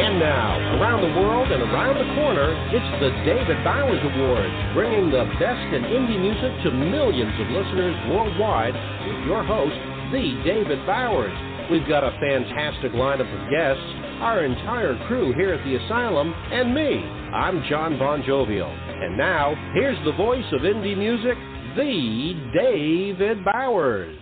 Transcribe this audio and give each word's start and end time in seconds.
And 0.00 0.18
now, 0.18 0.80
around 0.80 1.04
the 1.04 1.20
world 1.20 1.52
and 1.52 1.60
around 1.60 2.00
the 2.00 2.08
corner, 2.16 2.56
it's 2.72 2.92
the 3.04 3.12
David 3.20 3.60
Bowers 3.62 4.00
Awards, 4.00 4.56
bringing 4.72 5.12
the 5.12 5.28
best 5.36 5.60
in 5.76 5.84
indie 5.84 6.16
music 6.16 6.52
to 6.64 6.70
millions 6.72 7.36
of 7.36 7.52
listeners 7.52 7.92
worldwide 8.08 8.72
with 9.04 9.28
your 9.28 9.44
host, 9.44 9.76
the 10.08 10.40
David 10.40 10.80
Bowers. 10.86 11.36
We've 11.70 11.86
got 11.86 12.02
a 12.02 12.16
fantastic 12.16 12.92
lineup 12.92 13.28
of 13.28 13.50
guests, 13.52 13.84
our 14.24 14.42
entire 14.42 14.96
crew 15.06 15.34
here 15.34 15.52
at 15.52 15.62
the 15.68 15.76
Asylum, 15.76 16.32
and 16.32 16.74
me. 16.74 17.04
I'm 17.36 17.62
John 17.68 17.98
Bon 17.98 18.24
Jovial. 18.24 18.72
And 18.72 19.18
now, 19.18 19.52
here's 19.74 20.02
the 20.06 20.16
voice 20.16 20.48
of 20.52 20.62
indie 20.62 20.96
music, 20.96 21.36
the 21.76 22.40
David 22.56 23.44
Bowers. 23.44 24.19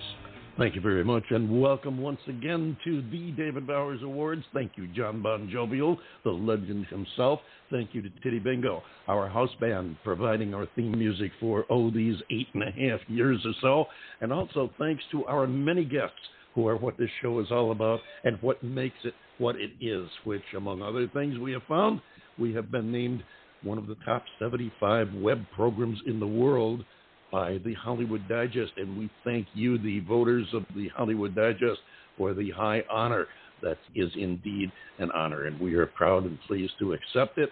Thank 0.58 0.74
you 0.74 0.80
very 0.80 1.04
much, 1.04 1.22
and 1.30 1.60
welcome 1.62 2.00
once 2.00 2.18
again 2.26 2.76
to 2.82 3.00
the 3.12 3.30
David 3.30 3.64
Bowers 3.64 4.02
Awards. 4.02 4.42
Thank 4.52 4.72
you, 4.74 4.88
John 4.88 5.22
Bon 5.22 5.48
Jovial, 5.48 5.96
the 6.24 6.32
legend 6.32 6.86
himself. 6.86 7.38
Thank 7.70 7.94
you 7.94 8.02
to 8.02 8.10
Titty 8.24 8.40
Bingo, 8.40 8.82
our 9.06 9.28
house 9.28 9.54
band, 9.60 9.94
providing 10.02 10.54
our 10.54 10.66
theme 10.74 10.98
music 10.98 11.30
for, 11.38 11.64
oh, 11.70 11.92
these 11.92 12.16
eight 12.32 12.48
and 12.54 12.64
a 12.64 12.72
half 12.72 12.98
years 13.08 13.40
or 13.44 13.52
so. 13.60 13.84
And 14.20 14.32
also 14.32 14.68
thanks 14.80 15.04
to 15.12 15.24
our 15.26 15.46
many 15.46 15.84
guests 15.84 16.16
who 16.56 16.66
are 16.66 16.76
what 16.76 16.98
this 16.98 17.10
show 17.22 17.38
is 17.38 17.52
all 17.52 17.70
about 17.70 18.00
and 18.24 18.36
what 18.42 18.60
makes 18.60 18.98
it 19.04 19.14
what 19.38 19.54
it 19.54 19.70
is, 19.80 20.08
which, 20.24 20.42
among 20.56 20.82
other 20.82 21.06
things, 21.06 21.38
we 21.38 21.52
have 21.52 21.62
found, 21.68 22.00
we 22.36 22.52
have 22.54 22.72
been 22.72 22.90
named 22.90 23.22
one 23.62 23.78
of 23.78 23.86
the 23.86 23.96
top 24.04 24.24
75 24.40 25.14
web 25.14 25.44
programs 25.54 26.00
in 26.04 26.18
the 26.18 26.26
world 26.26 26.84
by 27.30 27.58
the 27.64 27.74
Hollywood 27.74 28.26
Digest, 28.28 28.72
and 28.76 28.98
we 28.98 29.10
thank 29.24 29.46
you, 29.54 29.78
the 29.78 30.00
voters 30.00 30.46
of 30.52 30.64
the 30.74 30.88
Hollywood 30.88 31.34
Digest, 31.34 31.80
for 32.16 32.34
the 32.34 32.50
high 32.50 32.82
honor. 32.90 33.26
That 33.60 33.78
is 33.94 34.10
indeed 34.16 34.70
an 34.98 35.10
honor, 35.12 35.46
and 35.46 35.58
we 35.58 35.74
are 35.74 35.86
proud 35.86 36.24
and 36.24 36.38
pleased 36.46 36.74
to 36.78 36.92
accept 36.92 37.38
it. 37.38 37.50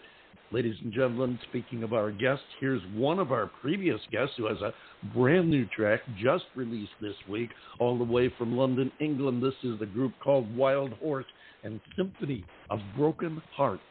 Ladies 0.52 0.76
and 0.84 0.92
gentlemen, 0.92 1.38
speaking 1.48 1.82
of 1.82 1.92
our 1.92 2.12
guests, 2.12 2.44
here's 2.60 2.80
one 2.94 3.18
of 3.18 3.32
our 3.32 3.50
previous 3.60 4.00
guests 4.12 4.34
who 4.36 4.46
has 4.46 4.60
a 4.62 4.72
brand 5.12 5.50
new 5.50 5.66
track 5.66 6.00
just 6.22 6.44
released 6.54 6.92
this 7.00 7.16
week, 7.28 7.50
all 7.80 7.98
the 7.98 8.04
way 8.04 8.32
from 8.38 8.56
London, 8.56 8.92
England. 9.00 9.42
This 9.42 9.54
is 9.64 9.80
the 9.80 9.86
group 9.86 10.12
called 10.22 10.54
Wild 10.56 10.92
Horse 10.92 11.26
and 11.64 11.80
Symphony 11.96 12.44
of 12.70 12.78
Broken 12.96 13.42
Hearts. 13.56 13.82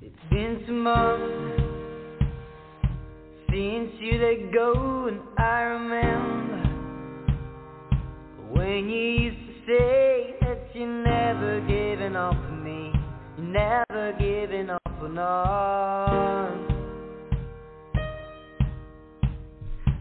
It's 0.00 0.30
been 0.30 0.62
some 0.66 0.82
months 0.82 1.79
since 3.50 3.90
you 3.98 4.12
let 4.18 4.52
go, 4.54 5.06
and 5.08 5.20
I 5.36 5.60
remember 5.62 6.62
when 8.52 8.88
you 8.88 9.02
used 9.26 9.38
to 9.38 9.52
say 9.66 10.36
that 10.40 10.70
you 10.74 10.86
never 10.86 11.60
giving 11.66 12.14
up 12.14 12.34
on 12.34 12.62
me, 12.62 12.92
you 13.38 13.44
never 13.44 14.12
giving 14.20 14.70
up 14.70 14.80
on 15.02 15.18
us. 15.18 16.52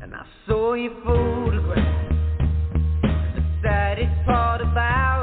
And 0.03 0.13
I 0.13 0.25
saw 0.47 0.73
your 0.73 0.93
photograph. 1.03 2.11
The 3.01 3.43
saddest 3.63 4.25
part 4.25 4.61
about 4.61 5.18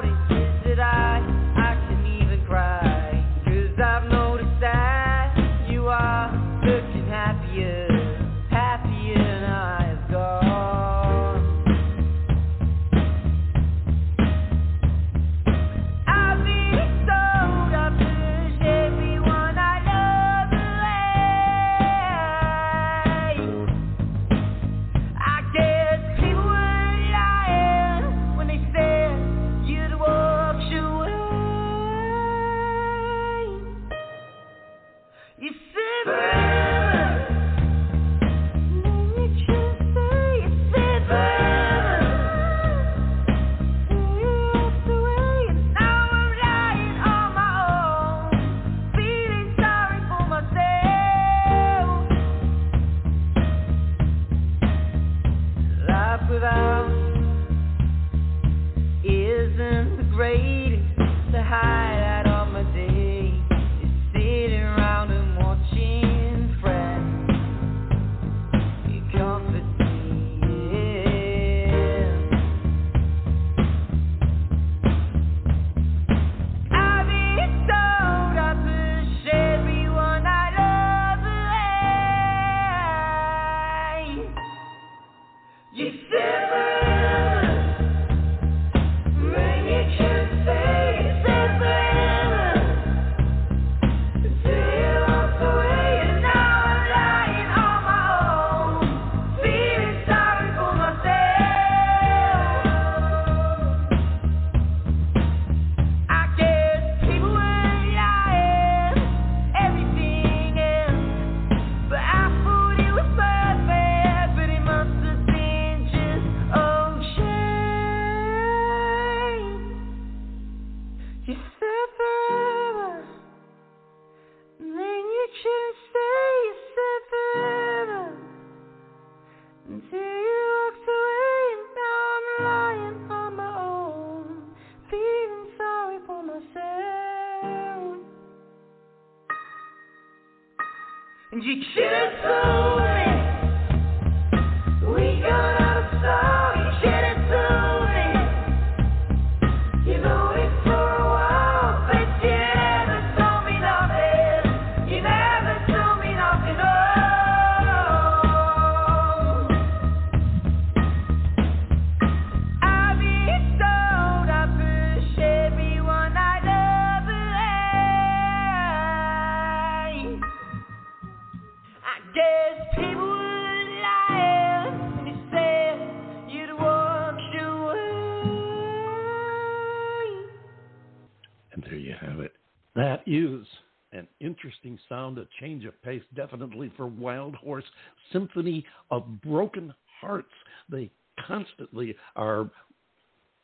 sound, 184.88 185.19
a 185.19 185.27
change 185.41 185.65
of 185.65 185.81
pace, 185.83 186.03
definitely 186.15 186.73
for 186.77 186.87
Wild 186.87 187.35
Horse 187.37 187.65
Symphony 188.12 188.65
of 188.91 189.21
Broken 189.23 189.73
Hearts. 190.00 190.29
They 190.69 190.91
constantly 191.27 191.97
are 192.15 192.50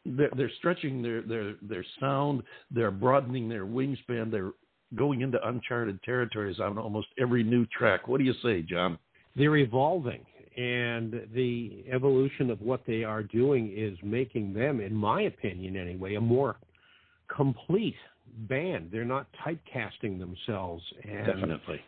they're, 0.04 0.30
they're 0.36 0.50
stretching 0.58 1.02
their 1.02 1.22
their 1.22 1.54
their 1.62 1.84
sound, 2.00 2.42
they're 2.70 2.90
broadening 2.90 3.48
their 3.48 3.66
wingspan, 3.66 4.30
they're 4.30 4.52
going 4.94 5.22
into 5.22 5.38
uncharted 5.46 6.02
territories 6.02 6.60
on 6.60 6.78
almost 6.78 7.08
every 7.18 7.42
new 7.42 7.66
track. 7.66 8.08
What 8.08 8.18
do 8.18 8.24
you 8.24 8.34
say, 8.42 8.62
John? 8.62 8.98
They're 9.36 9.56
evolving, 9.56 10.24
and 10.56 11.26
the 11.34 11.84
evolution 11.90 12.50
of 12.50 12.60
what 12.60 12.82
they 12.86 13.04
are 13.04 13.22
doing 13.22 13.72
is 13.74 13.96
making 14.02 14.52
them, 14.52 14.80
in 14.80 14.94
my 14.94 15.22
opinion 15.22 15.76
anyway, 15.76 16.16
a 16.16 16.20
more 16.20 16.56
complete 17.34 17.96
band. 18.32 18.90
They're 18.92 19.04
not 19.04 19.26
typecasting 19.44 20.18
themselves. 20.18 20.82
And 21.04 21.26
Definitely. 21.26 21.80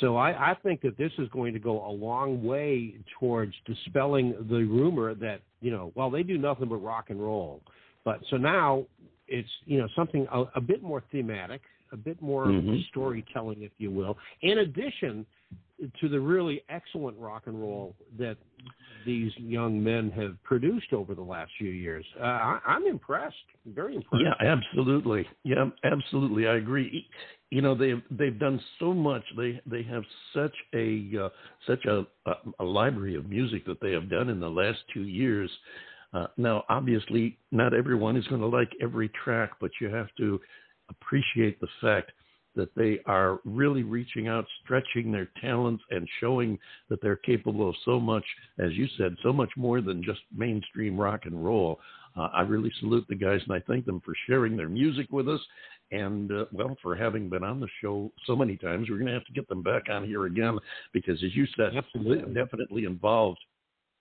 So 0.00 0.16
I, 0.16 0.50
I 0.50 0.54
think 0.62 0.80
that 0.82 0.96
this 0.96 1.12
is 1.18 1.28
going 1.28 1.52
to 1.52 1.58
go 1.60 1.86
a 1.86 1.90
long 1.92 2.42
way 2.42 2.94
towards 3.20 3.52
dispelling 3.66 4.34
the 4.48 4.64
rumor 4.64 5.14
that 5.14 5.40
you 5.60 5.70
know, 5.70 5.92
well, 5.94 6.10
they 6.10 6.22
do 6.22 6.38
nothing 6.38 6.68
but 6.68 6.76
rock 6.76 7.06
and 7.10 7.20
roll. 7.20 7.60
But 8.04 8.20
so 8.30 8.36
now 8.36 8.84
it's 9.28 9.48
you 9.64 9.78
know 9.78 9.88
something 9.94 10.26
a, 10.32 10.44
a 10.56 10.60
bit 10.60 10.82
more 10.82 11.02
thematic, 11.12 11.62
a 11.92 11.96
bit 11.96 12.20
more 12.20 12.46
Mhm. 12.46 12.86
storytelling, 12.88 13.62
if 13.62 13.72
you 13.78 13.90
will. 13.90 14.16
In 14.42 14.58
addition 14.58 15.26
to 16.00 16.08
the 16.08 16.18
really 16.18 16.62
excellent 16.68 17.16
rock 17.18 17.42
and 17.46 17.60
roll 17.60 17.94
that 18.18 18.36
these 19.06 19.32
young 19.38 19.82
men 19.82 20.10
have 20.10 20.42
produced 20.42 20.92
over 20.92 21.14
the 21.14 21.22
last 21.22 21.50
few 21.56 21.70
years, 21.70 22.04
uh, 22.20 22.24
I, 22.24 22.60
I'm 22.66 22.84
impressed, 22.84 23.36
very 23.64 23.96
impressed. 23.96 24.24
Yeah, 24.24 24.34
absolutely. 24.46 25.26
Yeah, 25.44 25.66
absolutely. 25.84 26.46
I 26.46 26.56
agree. 26.56 27.06
You 27.50 27.62
know, 27.62 27.74
they've 27.74 28.02
they've 28.10 28.38
done 28.38 28.60
so 28.78 28.92
much. 28.92 29.22
They 29.36 29.60
they 29.66 29.82
have 29.84 30.02
such 30.34 30.54
a 30.74 31.10
uh, 31.24 31.28
such 31.66 31.84
a, 31.86 32.04
a 32.26 32.32
a 32.60 32.64
library 32.64 33.14
of 33.14 33.28
music 33.30 33.64
that 33.66 33.80
they 33.80 33.92
have 33.92 34.10
done 34.10 34.28
in 34.28 34.40
the 34.40 34.50
last 34.50 34.80
two 34.92 35.04
years. 35.04 35.50
Uh, 36.12 36.26
now, 36.36 36.64
obviously, 36.68 37.38
not 37.52 37.72
everyone 37.72 38.16
is 38.16 38.26
going 38.26 38.40
to 38.40 38.46
like 38.46 38.70
every 38.82 39.10
track, 39.24 39.52
but 39.60 39.70
you 39.80 39.88
have 39.88 40.08
to 40.18 40.40
appreciate 40.88 41.60
the 41.60 41.68
fact 41.80 42.12
that 42.56 42.74
they 42.74 42.98
are 43.06 43.38
really 43.44 43.82
reaching 43.82 44.28
out, 44.28 44.46
stretching 44.64 45.12
their 45.12 45.30
talents, 45.40 45.84
and 45.90 46.08
showing 46.20 46.58
that 46.88 47.00
they're 47.02 47.16
capable 47.16 47.68
of 47.68 47.74
so 47.84 48.00
much, 48.00 48.24
as 48.58 48.72
you 48.72 48.88
said, 48.98 49.14
so 49.22 49.32
much 49.32 49.50
more 49.56 49.80
than 49.80 50.02
just 50.02 50.20
mainstream 50.34 50.98
rock 50.98 51.20
and 51.24 51.44
roll. 51.44 51.78
Uh, 52.16 52.28
I 52.32 52.40
really 52.40 52.72
salute 52.80 53.04
the 53.08 53.14
guys 53.14 53.40
and 53.46 53.54
I 53.54 53.62
thank 53.66 53.84
them 53.84 54.00
for 54.04 54.14
sharing 54.26 54.56
their 54.56 54.70
music 54.70 55.06
with 55.10 55.28
us 55.28 55.40
and, 55.92 56.32
uh, 56.32 56.46
well, 56.50 56.76
for 56.82 56.96
having 56.96 57.28
been 57.28 57.44
on 57.44 57.60
the 57.60 57.68
show 57.82 58.10
so 58.26 58.34
many 58.34 58.56
times. 58.56 58.88
We're 58.88 58.96
going 58.96 59.08
to 59.08 59.12
have 59.12 59.26
to 59.26 59.32
get 59.32 59.48
them 59.48 59.62
back 59.62 59.84
on 59.90 60.04
here 60.04 60.24
again 60.24 60.58
because, 60.92 61.22
as 61.22 61.34
you 61.34 61.46
said, 61.56 61.76
Absolutely. 61.76 62.34
definitely 62.34 62.84
involved. 62.84 63.38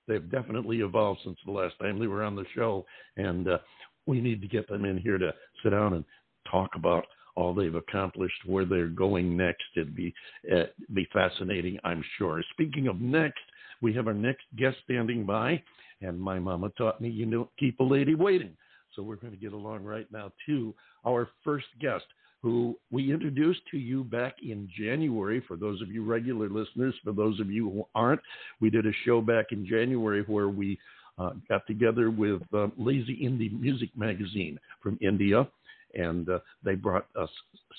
They've 0.08 0.32
definitely 0.32 0.80
evolved 0.80 1.22
since 1.24 1.38
the 1.46 1.52
last 1.52 1.76
time 1.80 2.00
they 2.00 2.08
were 2.08 2.24
on 2.24 2.36
the 2.36 2.46
show. 2.56 2.86
And 3.18 3.50
uh, 3.50 3.58
we 4.06 4.22
need 4.22 4.42
to 4.42 4.48
get 4.48 4.68
them 4.68 4.86
in 4.86 4.98
here 4.98 5.18
to 5.18 5.34
sit 5.62 5.72
down 5.72 5.94
and 5.94 6.06
talk 6.50 6.72
about 6.76 7.06
all 7.36 7.54
they've 7.54 7.76
accomplished, 7.76 8.46
where 8.46 8.66
they're 8.66 8.88
going 8.88 9.36
next. 9.36 9.64
It'd 9.76 9.96
be 9.96 10.14
uh, 10.52 10.64
be 10.94 11.08
fascinating, 11.14 11.78
I'm 11.84 12.04
sure. 12.18 12.42
Speaking 12.52 12.88
of 12.88 13.02
next, 13.02 13.42
we 13.82 13.94
have 13.94 14.08
our 14.08 14.14
next 14.14 14.46
guest 14.58 14.78
standing 14.84 15.26
by, 15.26 15.62
and 16.02 16.20
my 16.20 16.40
mama 16.40 16.72
taught 16.78 17.02
me 17.02 17.10
you 17.10 17.26
don't 17.26 17.50
keep 17.60 17.80
a 17.80 17.84
lady 17.84 18.16
waiting. 18.16 18.56
So 18.96 19.04
we're 19.04 19.18
going 19.18 19.34
to 19.34 19.40
get 19.40 19.54
along 19.54 19.84
right 19.84 20.08
now 20.12 20.32
to 20.46 20.74
our 21.06 21.28
first 21.44 21.68
guest, 21.82 22.06
who 22.42 22.78
we 22.92 23.12
introduced 23.12 23.62
to 23.72 23.78
you 23.78 24.04
back 24.04 24.36
in 24.42 24.70
January. 24.78 25.44
For 25.48 25.58
those 25.58 25.82
of 25.82 25.90
you 25.90 26.04
regular 26.04 26.50
listeners, 26.50 26.96
for 27.04 27.12
those 27.12 27.40
of 27.40 27.52
you 27.52 27.70
who 27.70 27.86
aren't, 27.94 28.22
we 28.62 28.70
did 28.70 28.86
a 28.86 28.92
show 29.04 29.20
back 29.20 29.48
in 29.52 29.66
January 29.66 30.22
where 30.28 30.48
we 30.48 30.80
uh, 31.18 31.32
got 31.50 31.66
together 31.68 32.10
with 32.10 32.42
uh, 32.54 32.68
Lazy 32.78 33.18
Indie 33.24 33.60
Music 33.60 33.90
Magazine 33.96 34.60
from 34.82 34.98
India, 35.02 35.48
and 35.96 36.30
uh, 36.30 36.40
they 36.64 36.76
brought 36.76 37.08
us 37.20 37.30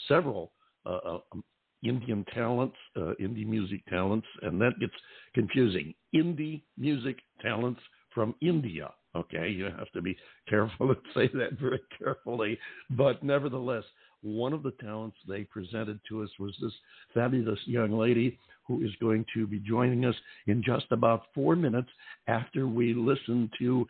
several 0.08 0.52
uh, 0.84 0.98
uh, 1.04 1.18
um, 1.32 1.44
Indian 1.82 2.24
talents, 2.34 2.76
uh, 2.96 3.12
indie 3.20 3.46
music 3.46 3.84
talents, 3.88 4.26
and 4.42 4.60
that 4.60 4.78
gets 4.80 4.94
confusing. 5.34 5.94
Indie 6.14 6.62
music 6.76 7.18
talents 7.40 7.80
from 8.14 8.34
India. 8.40 8.90
Okay, 9.14 9.48
you 9.48 9.64
have 9.64 9.90
to 9.92 10.02
be 10.02 10.16
careful 10.48 10.90
and 10.90 10.98
say 11.14 11.28
that 11.34 11.58
very 11.60 11.80
carefully, 11.98 12.58
but 12.90 13.22
nevertheless, 13.22 13.84
one 14.22 14.52
of 14.52 14.62
the 14.62 14.72
talents 14.72 15.16
they 15.28 15.44
presented 15.44 16.00
to 16.08 16.22
us 16.22 16.30
was 16.38 16.54
this 16.60 16.72
fabulous 17.14 17.60
young 17.66 17.92
lady 17.92 18.38
who 18.66 18.82
is 18.84 18.90
going 19.00 19.24
to 19.32 19.46
be 19.46 19.60
joining 19.60 20.04
us 20.04 20.14
in 20.46 20.62
just 20.62 20.86
about 20.90 21.26
four 21.34 21.54
minutes 21.54 21.88
after 22.26 22.66
we 22.66 22.92
listen 22.94 23.50
to 23.58 23.86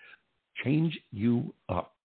Change 0.63 0.99
You 1.13 1.53
Up. 1.69 1.96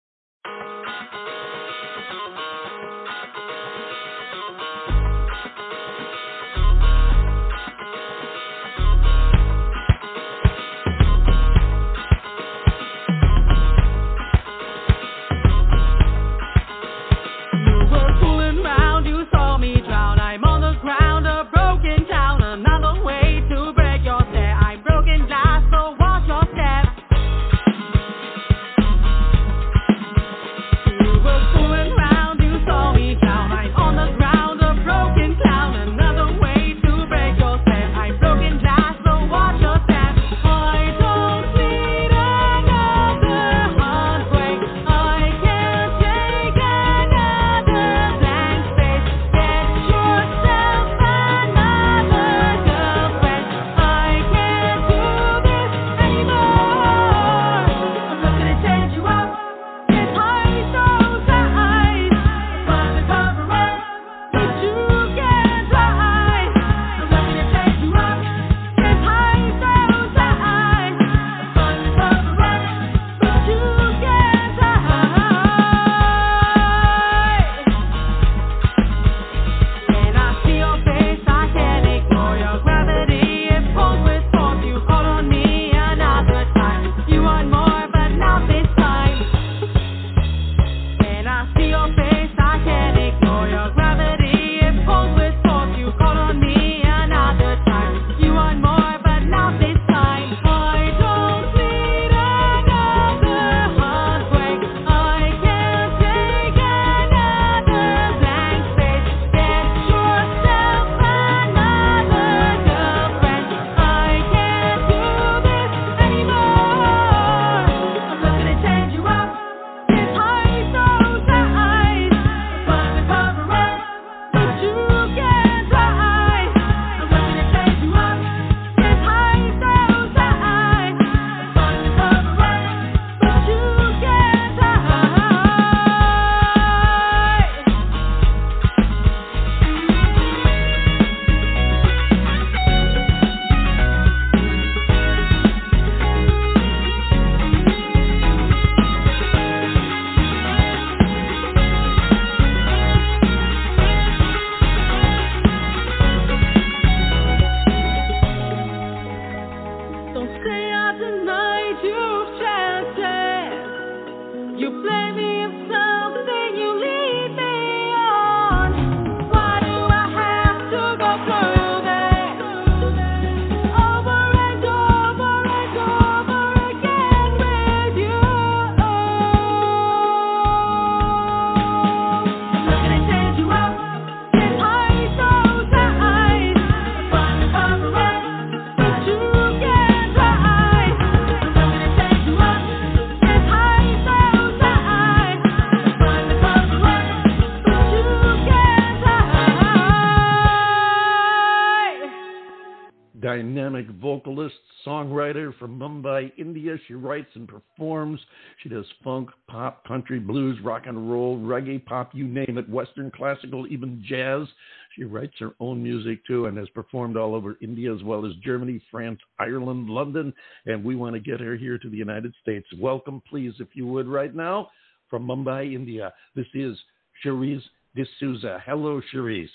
Writes 207.21 207.35
and 207.35 207.47
performs. 207.47 208.19
She 208.63 208.69
does 208.69 208.85
funk, 209.03 209.29
pop, 209.47 209.85
country, 209.85 210.17
blues, 210.17 210.57
rock 210.63 210.87
and 210.87 211.11
roll, 211.11 211.37
reggae, 211.37 211.85
pop, 211.85 212.15
you 212.15 212.25
name 212.25 212.57
it, 212.57 212.67
Western, 212.67 213.11
classical, 213.11 213.67
even 213.67 214.03
jazz. 214.09 214.47
She 214.95 215.03
writes 215.03 215.35
her 215.39 215.51
own 215.59 215.83
music 215.83 216.25
too 216.25 216.47
and 216.47 216.57
has 216.57 216.67
performed 216.69 217.17
all 217.17 217.35
over 217.35 217.57
India 217.61 217.93
as 217.93 218.01
well 218.01 218.25
as 218.25 218.31
Germany, 218.43 218.81
France, 218.89 219.19
Ireland, 219.37 219.87
London. 219.87 220.33
And 220.65 220.83
we 220.83 220.95
want 220.95 221.13
to 221.13 221.19
get 221.19 221.39
her 221.39 221.55
here 221.55 221.77
to 221.77 221.89
the 221.91 221.95
United 221.95 222.33
States. 222.41 222.65
Welcome, 222.79 223.21
please, 223.29 223.53
if 223.59 223.67
you 223.75 223.85
would, 223.85 224.07
right 224.07 224.33
now 224.33 224.69
from 225.07 225.27
Mumbai, 225.27 225.75
India. 225.75 226.11
This 226.35 226.47
is 226.55 226.75
Sherise 227.23 227.61
D'Souza. 227.95 228.63
Hello, 228.65 228.99
Sherise. 229.13 229.47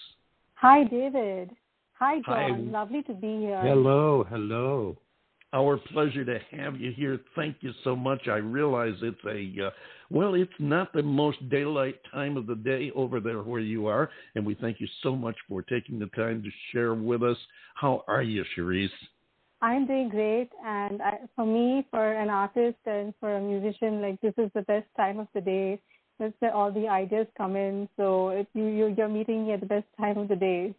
Hi, 0.55 0.85
David. 0.85 1.51
Hi, 1.95 2.21
Hi. 2.27 2.49
John. 2.51 2.71
Lovely 2.71 3.03
to 3.03 3.13
be 3.13 3.39
here. 3.39 3.61
Hello, 3.61 4.25
hello. 4.31 4.97
Our 5.53 5.79
pleasure 5.93 6.25
to 6.25 6.39
have 6.57 6.77
you 6.77 6.93
here. 6.93 7.21
Thank 7.35 7.57
you 7.61 7.73
so 7.85 7.95
much. 7.95 8.29
I 8.29 8.37
realize 8.37 8.95
it's 9.01 9.25
a, 9.25 9.67
uh, 9.67 9.71
well, 10.11 10.35
it's 10.35 10.53
not 10.59 10.93
the 10.93 11.03
most 11.03 11.49
daylight 11.49 12.01
time 12.13 12.37
of 12.37 12.47
the 12.47 12.57
day 12.57 12.91
over 12.95 13.21
there 13.21 13.41
where 13.43 13.61
you 13.61 13.87
are, 13.87 14.11
and 14.35 14.45
we 14.45 14.55
thank 14.55 14.81
you 14.81 14.89
so 15.03 15.15
much 15.15 15.37
for 15.49 15.63
taking 15.63 15.99
the 15.99 16.07
time 16.07 16.43
to 16.43 16.51
share 16.73 16.95
with 16.95 17.23
us. 17.23 17.37
How 17.75 18.05
are 18.09 18.23
you, 18.23 18.45
Sherise? 18.57 18.91
I'm 19.63 19.87
doing 19.87 20.09
great, 20.09 20.51
and 20.65 21.01
I, 21.01 21.19
for 21.35 21.47
me, 21.47 21.87
for 21.91 22.13
an 22.13 22.29
artist 22.29 22.79
and 22.85 23.15
for 23.21 23.37
a 23.37 23.41
musician, 23.41 24.03
like 24.03 24.21
this 24.21 24.35
is 24.37 24.51
the 24.55 24.63
best 24.63 24.87
time 24.97 25.19
of 25.19 25.29
the 25.33 25.41
day. 25.41 25.81
That's 26.19 26.35
where 26.41 26.53
all 26.53 26.73
the 26.73 26.89
ideas 26.89 27.27
come 27.37 27.57
in. 27.57 27.89
So 27.97 28.45
you, 28.53 28.65
you 28.65 28.95
you're 28.97 29.09
meeting 29.09 29.47
me 29.47 29.53
at 29.53 29.61
the 29.61 29.67
best 29.67 29.87
time 29.99 30.19
of 30.19 30.29
the 30.29 30.37
day. 30.37 30.75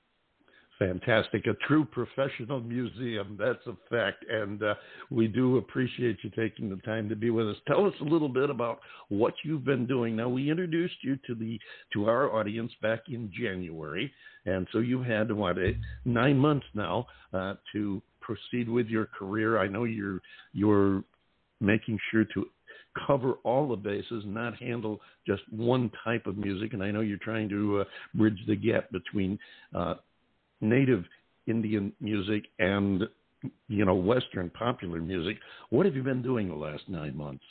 Fantastic. 0.79 1.47
A 1.47 1.55
true 1.67 1.85
professional 1.85 2.59
museum. 2.59 3.35
That's 3.39 3.65
a 3.65 3.75
fact. 3.89 4.23
And 4.29 4.61
uh, 4.61 4.75
we 5.09 5.27
do 5.27 5.57
appreciate 5.57 6.17
you 6.21 6.29
taking 6.29 6.69
the 6.69 6.75
time 6.77 7.09
to 7.09 7.15
be 7.15 7.31
with 7.31 7.49
us. 7.49 7.55
Tell 7.65 7.85
us 7.87 7.93
a 7.99 8.03
little 8.03 8.29
bit 8.29 8.51
about 8.51 8.79
what 9.09 9.33
you've 9.43 9.65
been 9.65 9.87
doing. 9.87 10.15
Now, 10.15 10.29
we 10.29 10.51
introduced 10.51 10.97
you 11.01 11.17
to 11.25 11.33
the 11.33 11.59
to 11.93 12.07
our 12.07 12.31
audience 12.31 12.71
back 12.81 12.99
in 13.07 13.31
January. 13.33 14.11
And 14.45 14.67
so 14.71 14.77
you've 14.77 15.05
had, 15.05 15.31
what, 15.31 15.57
eight, 15.57 15.77
nine 16.05 16.37
months 16.37 16.67
now 16.75 17.07
uh, 17.33 17.55
to 17.73 18.01
proceed 18.21 18.69
with 18.69 18.87
your 18.87 19.07
career. 19.07 19.57
I 19.57 19.67
know 19.67 19.85
you're, 19.85 20.21
you're 20.53 21.03
making 21.59 21.97
sure 22.11 22.25
to 22.35 22.45
cover 23.05 23.33
all 23.43 23.67
the 23.67 23.75
bases, 23.75 24.23
not 24.25 24.55
handle 24.57 24.99
just 25.25 25.41
one 25.51 25.91
type 26.03 26.27
of 26.27 26.37
music. 26.37 26.73
And 26.73 26.83
I 26.83 26.91
know 26.91 27.01
you're 27.01 27.17
trying 27.17 27.49
to 27.49 27.81
uh, 27.81 27.83
bridge 28.15 28.39
the 28.47 28.55
gap 28.55 28.91
between 28.91 29.37
uh, 29.75 29.95
native 30.61 31.05
Indian 31.45 31.93
music 32.01 32.45
and 32.59 33.03
you 33.67 33.85
know 33.85 33.95
Western 33.95 34.49
popular 34.49 34.99
music. 34.99 35.37
What 35.69 35.85
have 35.85 35.95
you 35.95 36.03
been 36.03 36.21
doing 36.21 36.49
the 36.49 36.55
last 36.55 36.83
nine 36.87 37.15
months? 37.15 37.43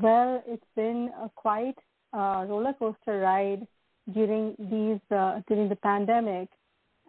Well, 0.00 0.42
it's 0.46 0.64
been 0.74 1.10
a 1.22 1.28
quite 1.34 1.76
uh, 2.12 2.46
roller 2.48 2.74
coaster 2.78 3.18
ride 3.20 3.66
during 4.12 4.54
these 4.58 5.00
uh, 5.16 5.40
during 5.48 5.68
the 5.68 5.76
pandemic, 5.76 6.48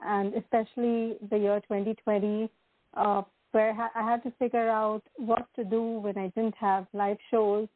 and 0.03 0.33
especially 0.33 1.17
the 1.29 1.37
year 1.37 1.61
2020, 1.61 2.49
uh, 2.95 3.21
where 3.51 3.71
I 3.95 4.09
had 4.09 4.23
to 4.23 4.31
figure 4.39 4.69
out 4.69 5.03
what 5.17 5.47
to 5.55 5.63
do 5.63 5.81
when 5.81 6.17
I 6.17 6.27
didn't 6.35 6.55
have 6.55 6.87
live 6.93 7.17
shows, 7.31 7.67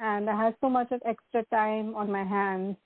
and 0.00 0.28
I 0.28 0.44
had 0.44 0.56
so 0.60 0.68
much 0.68 0.90
of 0.92 1.00
extra 1.04 1.44
time 1.50 1.94
on 1.94 2.10
my 2.10 2.24
hands. 2.24 2.76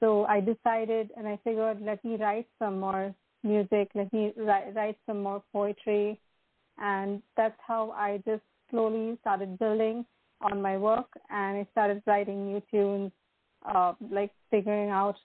So 0.00 0.24
I 0.24 0.40
decided, 0.40 1.10
and 1.16 1.28
I 1.28 1.38
figured, 1.44 1.82
let 1.82 2.02
me 2.04 2.16
write 2.16 2.46
some 2.58 2.80
more 2.80 3.14
music, 3.42 3.90
let 3.94 4.12
me 4.12 4.32
write, 4.36 4.74
write 4.74 4.98
some 5.06 5.22
more 5.22 5.42
poetry, 5.52 6.20
and 6.78 7.22
that's 7.36 7.58
how 7.66 7.90
I 7.92 8.22
just 8.26 8.42
slowly 8.70 9.18
started 9.20 9.58
building 9.58 10.04
on 10.40 10.62
my 10.62 10.76
work 10.76 11.06
and 11.30 11.58
I 11.58 11.66
started 11.72 12.02
writing 12.06 12.46
new 12.46 12.62
tunes, 12.70 13.12
uh, 13.66 13.92
like 14.10 14.30
figuring 14.50 14.90
out 14.90 15.16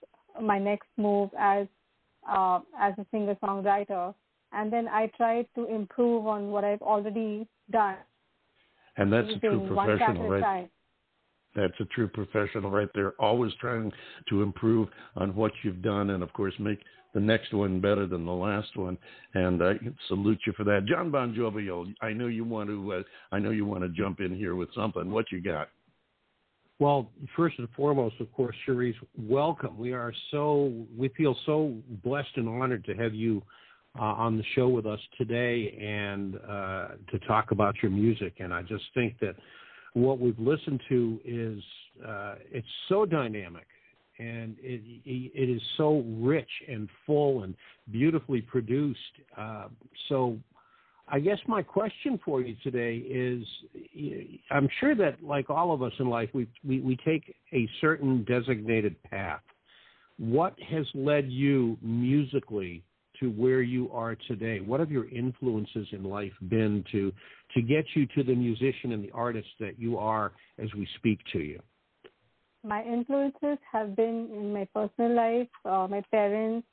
my 0.42 0.58
next 0.58 0.88
move 0.96 1.30
as 1.38 1.66
uh, 2.28 2.60
as 2.78 2.92
a 2.98 3.06
singer 3.10 3.36
songwriter. 3.42 4.14
And 4.52 4.72
then 4.72 4.88
I 4.88 5.10
tried 5.16 5.46
to 5.54 5.66
improve 5.72 6.26
on 6.26 6.48
what 6.50 6.64
I've 6.64 6.82
already 6.82 7.46
done. 7.70 7.96
And 8.96 9.12
that's 9.12 9.28
a 9.28 9.38
true 9.38 9.60
using 9.60 9.74
one 9.74 9.86
track 9.96 10.16
professional, 10.16 10.28
right? 10.28 10.70
That's 11.54 11.74
a 11.80 11.84
true 11.86 12.08
professional 12.08 12.70
right 12.70 12.88
there. 12.94 13.12
Always 13.18 13.52
trying 13.60 13.90
to 14.28 14.42
improve 14.42 14.88
on 15.16 15.34
what 15.34 15.52
you've 15.62 15.82
done, 15.82 16.10
and 16.10 16.22
of 16.22 16.32
course 16.32 16.54
make 16.58 16.78
the 17.16 17.22
next 17.22 17.54
one 17.54 17.80
better 17.80 18.06
than 18.06 18.26
the 18.26 18.30
last 18.30 18.76
one. 18.76 18.98
And 19.32 19.64
I 19.64 19.72
salute 20.06 20.38
you 20.46 20.52
for 20.52 20.64
that, 20.64 20.84
John 20.84 21.10
Bon 21.10 21.34
Jovial. 21.34 21.86
I 22.02 22.12
know 22.12 22.26
you 22.26 22.44
want 22.44 22.68
to. 22.68 22.92
Uh, 22.92 23.02
I 23.32 23.38
know 23.38 23.52
you 23.52 23.64
want 23.64 23.84
to 23.84 23.88
jump 23.88 24.20
in 24.20 24.36
here 24.36 24.54
with 24.54 24.68
something. 24.74 25.10
What 25.10 25.32
you 25.32 25.40
got? 25.40 25.70
Well, 26.78 27.10
first 27.34 27.58
and 27.58 27.68
foremost, 27.74 28.16
of 28.20 28.30
course, 28.34 28.54
Sherise, 28.68 28.94
welcome. 29.18 29.78
We 29.78 29.94
are 29.94 30.12
so 30.30 30.84
we 30.94 31.08
feel 31.16 31.34
so 31.46 31.74
blessed 32.04 32.36
and 32.36 32.50
honored 32.50 32.84
to 32.84 32.94
have 32.96 33.14
you 33.14 33.42
uh, 33.98 34.02
on 34.02 34.36
the 34.36 34.44
show 34.54 34.68
with 34.68 34.84
us 34.84 35.00
today 35.16 35.74
and 35.80 36.36
uh, 36.46 36.88
to 37.10 37.18
talk 37.26 37.50
about 37.50 37.76
your 37.80 37.92
music. 37.92 38.34
And 38.40 38.52
I 38.52 38.60
just 38.60 38.84
think 38.92 39.18
that 39.20 39.36
what 39.94 40.20
we've 40.20 40.38
listened 40.38 40.82
to 40.90 41.18
is 41.24 41.62
uh, 42.06 42.34
it's 42.52 42.68
so 42.90 43.06
dynamic 43.06 43.66
and 44.18 44.56
it 44.60 44.82
it 45.04 45.50
is 45.50 45.62
so 45.76 46.04
rich 46.18 46.50
and 46.68 46.88
full 47.06 47.42
and 47.42 47.54
beautifully 47.90 48.40
produced. 48.40 49.00
Uh, 49.36 49.68
so 50.08 50.38
I 51.08 51.20
guess 51.20 51.38
my 51.46 51.62
question 51.62 52.18
for 52.24 52.40
you 52.40 52.56
today 52.64 52.96
is 52.96 53.44
I'm 54.50 54.68
sure 54.80 54.94
that, 54.96 55.22
like 55.22 55.50
all 55.50 55.72
of 55.72 55.82
us 55.82 55.92
in 56.00 56.08
life, 56.08 56.30
we, 56.32 56.48
we, 56.66 56.80
we 56.80 56.96
take 56.96 57.34
a 57.52 57.68
certain 57.80 58.24
designated 58.24 59.00
path. 59.04 59.42
What 60.18 60.56
has 60.68 60.84
led 60.94 61.30
you 61.30 61.78
musically 61.80 62.82
to 63.20 63.30
where 63.30 63.62
you 63.62 63.90
are 63.92 64.16
today? 64.26 64.60
What 64.60 64.80
have 64.80 64.90
your 64.90 65.08
influences 65.08 65.86
in 65.92 66.02
life 66.02 66.32
been 66.48 66.84
to, 66.90 67.12
to 67.54 67.62
get 67.62 67.84
you 67.94 68.06
to 68.16 68.24
the 68.24 68.34
musician 68.34 68.92
and 68.92 69.04
the 69.04 69.12
artist 69.12 69.48
that 69.60 69.78
you 69.78 69.98
are 69.98 70.32
as 70.58 70.68
we 70.74 70.88
speak 70.96 71.20
to 71.32 71.38
you? 71.38 71.60
My 72.66 72.82
influences 72.82 73.58
have 73.70 73.94
been 73.94 74.28
in 74.32 74.52
my 74.52 74.66
personal 74.74 75.14
life, 75.14 75.48
uh, 75.64 75.86
my 75.88 76.02
parents, 76.10 76.66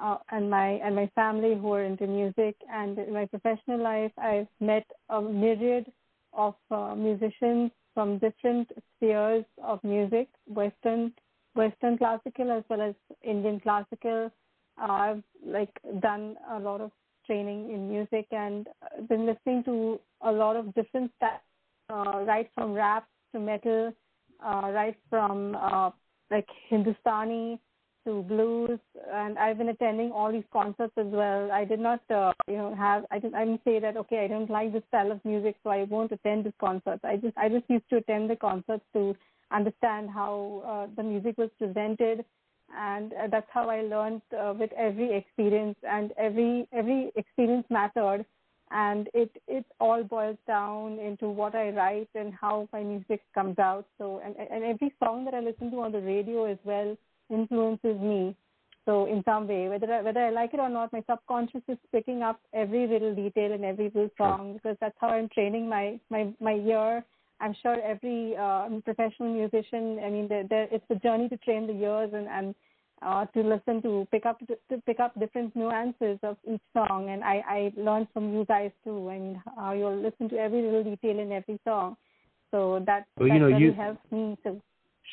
uh, 0.00 0.18
and 0.30 0.48
my 0.48 0.68
and 0.84 0.94
my 0.94 1.10
family 1.16 1.56
who 1.56 1.72
are 1.72 1.82
into 1.82 2.06
music. 2.06 2.54
And 2.72 2.96
in 2.98 3.12
my 3.12 3.26
professional 3.26 3.82
life, 3.82 4.12
I've 4.16 4.46
met 4.60 4.86
a 5.08 5.20
myriad 5.20 5.90
of 6.32 6.54
uh, 6.70 6.94
musicians 6.94 7.72
from 7.94 8.18
different 8.18 8.70
spheres 8.96 9.44
of 9.60 9.82
music, 9.82 10.28
Western, 10.46 11.12
Western 11.56 11.98
classical 11.98 12.52
as 12.52 12.62
well 12.68 12.82
as 12.82 12.94
Indian 13.22 13.58
classical. 13.58 14.30
Uh, 14.80 14.92
I've 14.92 15.22
like 15.44 15.76
done 16.00 16.36
a 16.52 16.60
lot 16.60 16.80
of 16.80 16.92
training 17.26 17.70
in 17.70 17.88
music 17.88 18.26
and 18.30 18.68
been 19.08 19.26
listening 19.26 19.64
to 19.64 19.98
a 20.20 20.30
lot 20.30 20.54
of 20.54 20.72
different 20.74 21.10
styles, 21.16 21.40
uh, 21.90 22.20
right 22.24 22.48
from 22.54 22.72
rap 22.72 23.08
to 23.32 23.40
metal, 23.40 23.92
uh, 24.44 24.70
right 24.72 24.96
from 25.10 25.56
uh, 25.56 25.90
like 26.30 26.48
Hindustani 26.68 27.60
to 28.06 28.22
blues, 28.22 28.78
and 29.12 29.38
I've 29.38 29.58
been 29.58 29.70
attending 29.70 30.12
all 30.12 30.30
these 30.30 30.44
concerts 30.52 30.92
as 30.98 31.06
well. 31.06 31.50
I 31.50 31.64
did 31.64 31.80
not, 31.80 32.00
uh, 32.10 32.32
you 32.46 32.56
know, 32.56 32.74
have 32.74 33.04
I 33.10 33.18
didn't 33.18 33.34
I 33.34 33.44
didn't 33.44 33.62
say 33.64 33.78
that 33.80 33.96
okay, 33.96 34.24
I 34.24 34.28
don't 34.28 34.50
like 34.50 34.72
this 34.72 34.82
style 34.88 35.10
of 35.10 35.24
music, 35.24 35.56
so 35.62 35.70
I 35.70 35.84
won't 35.84 36.12
attend 36.12 36.44
this 36.44 36.52
concert. 36.60 37.00
I 37.04 37.16
just 37.16 37.36
I 37.36 37.48
just 37.48 37.68
used 37.68 37.88
to 37.90 37.96
attend 37.96 38.28
the 38.30 38.36
concerts 38.36 38.84
to 38.92 39.16
understand 39.50 40.10
how 40.10 40.62
uh, 40.66 40.94
the 40.96 41.02
music 41.02 41.38
was 41.38 41.50
presented, 41.58 42.24
and 42.76 43.12
uh, 43.14 43.26
that's 43.30 43.48
how 43.50 43.68
I 43.70 43.82
learned 43.82 44.22
uh, 44.38 44.52
with 44.58 44.72
every 44.72 45.16
experience, 45.16 45.76
and 45.82 46.12
every 46.18 46.68
every 46.72 47.10
experience 47.16 47.66
mattered 47.70 48.26
and 48.70 49.08
it 49.14 49.30
it 49.46 49.64
all 49.80 50.02
boils 50.02 50.38
down 50.46 50.98
into 50.98 51.28
what 51.28 51.54
I 51.54 51.70
write 51.70 52.08
and 52.14 52.32
how 52.32 52.68
my 52.72 52.82
music 52.82 53.22
comes 53.34 53.58
out. 53.58 53.86
So 53.98 54.20
and 54.24 54.34
and 54.36 54.64
every 54.64 54.92
song 55.02 55.24
that 55.26 55.34
I 55.34 55.40
listen 55.40 55.70
to 55.70 55.80
on 55.80 55.92
the 55.92 56.00
radio 56.00 56.44
as 56.44 56.58
well 56.64 56.96
influences 57.30 58.00
me. 58.00 58.36
So 58.84 59.06
in 59.06 59.22
some 59.24 59.48
way, 59.48 59.68
whether 59.68 59.90
I, 59.90 60.02
whether 60.02 60.20
I 60.20 60.30
like 60.30 60.52
it 60.52 60.60
or 60.60 60.68
not, 60.68 60.92
my 60.92 61.02
subconscious 61.08 61.62
is 61.68 61.78
picking 61.90 62.22
up 62.22 62.40
every 62.52 62.86
little 62.86 63.14
detail 63.14 63.52
in 63.52 63.64
every 63.64 63.86
little 63.86 64.10
song 64.18 64.54
because 64.54 64.76
that's 64.80 64.96
how 65.00 65.08
I'm 65.08 65.28
training 65.28 65.68
my 65.68 65.98
my 66.10 66.32
my 66.40 66.54
ear. 66.54 67.04
I'm 67.40 67.54
sure 67.62 67.76
every 67.80 68.36
uh, 68.36 68.68
professional 68.84 69.32
musician. 69.34 70.00
I 70.04 70.10
mean, 70.10 70.28
there 70.28 70.44
there 70.48 70.68
it's 70.70 70.84
a 70.90 70.96
journey 70.96 71.28
to 71.28 71.36
train 71.38 71.66
the 71.66 71.72
ears 71.74 72.10
and 72.12 72.28
and 72.28 72.54
uh, 73.04 73.26
to 73.26 73.40
listen 73.42 73.82
to 73.82 74.06
pick 74.10 74.26
up 74.26 74.38
to 74.40 74.82
pick 74.86 75.00
up 75.00 75.18
different 75.18 75.54
nuances 75.54 76.18
of 76.22 76.36
each 76.50 76.62
song. 76.72 77.10
And 77.10 77.22
I 77.22 77.42
I 77.46 77.72
learned 77.76 78.08
from 78.12 78.32
you 78.34 78.44
guys 78.46 78.70
too. 78.82 79.10
I 79.10 79.18
mean, 79.18 79.42
how 79.56 79.72
you'll 79.72 80.00
listen 80.00 80.28
to 80.30 80.36
every 80.36 80.62
little 80.62 80.84
detail 80.84 81.18
in 81.18 81.32
every 81.32 81.58
song. 81.64 81.96
So 82.50 82.82
that 82.86 83.06
Well, 83.18 83.28
that 83.28 83.34
you 83.34 83.40
know, 83.40 83.46
really 83.48 83.62
you- 83.64 83.72
helps 83.72 84.10
me 84.10 84.36
to 84.44 84.60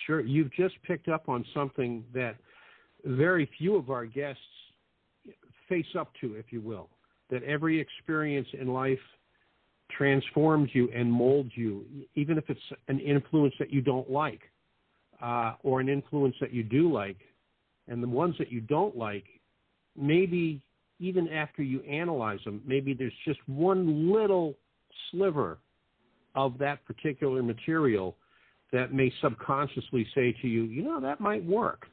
Sure. 0.06 0.22
You've 0.22 0.54
just 0.54 0.82
picked 0.84 1.10
up 1.10 1.28
on 1.28 1.46
something 1.54 2.06
that 2.14 2.38
very 3.04 3.46
few 3.58 3.76
of 3.76 3.90
our 3.90 4.06
guests 4.06 4.42
face 5.68 5.96
up 6.00 6.14
to, 6.22 6.36
if 6.36 6.54
you 6.54 6.62
will. 6.62 6.90
That 7.30 7.44
every 7.44 7.80
experience 7.80 8.48
in 8.54 8.68
life 8.68 9.00
transforms 9.90 10.70
you 10.74 10.90
and 10.96 11.12
molds 11.12 11.52
you, 11.56 11.86
even 12.16 12.38
if 12.38 12.50
it's 12.50 12.72
an 12.88 13.00
influence 13.00 13.54
that 13.60 13.72
you 13.72 13.82
don't 13.82 14.10
like 14.10 14.42
uh, 15.22 15.56
or 15.64 15.82
an 15.82 15.90
influence 15.90 16.36
that 16.40 16.54
you 16.54 16.64
do 16.64 16.92
like. 16.92 17.18
And 17.88 18.02
the 18.02 18.08
ones 18.08 18.36
that 18.40 18.52
you 18.52 18.62
don't 18.62 18.96
like, 18.96 19.26
maybe 19.98 20.62
even 21.00 21.28
after 21.30 21.64
you 21.64 21.82
analyze 21.82 22.40
them, 22.46 22.62
maybe 22.66 22.94
there's 22.94 23.14
just 23.26 23.40
one 23.48 24.12
little 24.12 24.56
sliver 25.10 25.58
of 26.36 26.58
that 26.60 26.86
particular 26.86 27.44
material 27.44 28.16
that 28.72 28.94
may 28.94 29.12
subconsciously 29.22 30.08
say 30.16 30.34
to 30.42 30.48
you, 30.48 30.64
you 30.64 30.84
know, 30.84 31.02
that 31.02 31.20
might 31.20 31.44
work. 31.44 31.88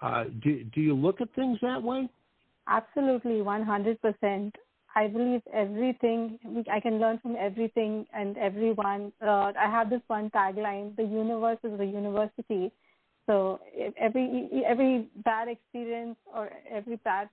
Uh, 0.00 0.24
do 0.42 0.64
do 0.64 0.80
you 0.80 0.94
look 0.94 1.20
at 1.20 1.32
things 1.34 1.58
that 1.62 1.82
way? 1.82 2.08
Absolutely, 2.68 3.40
100%. 3.40 4.52
I 4.94 5.08
believe 5.08 5.40
everything, 5.52 6.38
I 6.70 6.80
can 6.80 7.00
learn 7.00 7.18
from 7.18 7.34
everything 7.38 8.06
and 8.14 8.36
everyone. 8.36 9.12
Uh, 9.22 9.52
I 9.58 9.70
have 9.70 9.88
this 9.88 10.02
one 10.06 10.30
tagline 10.30 10.94
the 10.96 11.02
universe 11.02 11.58
is 11.64 11.80
a 11.80 11.84
university. 11.84 12.70
So 13.26 13.60
every 13.96 14.50
every 14.66 15.08
bad 15.24 15.48
experience 15.48 16.16
or 16.34 16.50
every 16.70 16.96
bad 16.96 17.28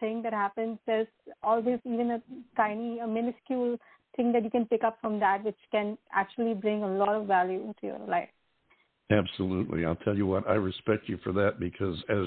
thing 0.00 0.22
that 0.22 0.32
happens, 0.32 0.78
there's 0.86 1.06
always 1.42 1.78
even 1.84 2.10
a 2.12 2.22
tiny, 2.56 2.98
a 2.98 3.06
minuscule 3.06 3.78
thing 4.16 4.32
that 4.32 4.44
you 4.44 4.50
can 4.50 4.66
pick 4.66 4.84
up 4.84 4.98
from 5.00 5.20
that, 5.20 5.44
which 5.44 5.56
can 5.70 5.98
actually 6.12 6.54
bring 6.54 6.82
a 6.82 6.96
lot 6.96 7.14
of 7.14 7.26
value 7.26 7.60
into 7.60 7.82
your 7.82 7.98
life. 8.06 8.28
Absolutely. 9.10 9.84
I'll 9.84 9.96
tell 9.96 10.16
you 10.16 10.26
what, 10.26 10.48
I 10.48 10.54
respect 10.54 11.08
you 11.08 11.18
for 11.22 11.32
that 11.32 11.60
because, 11.60 11.96
as 12.08 12.26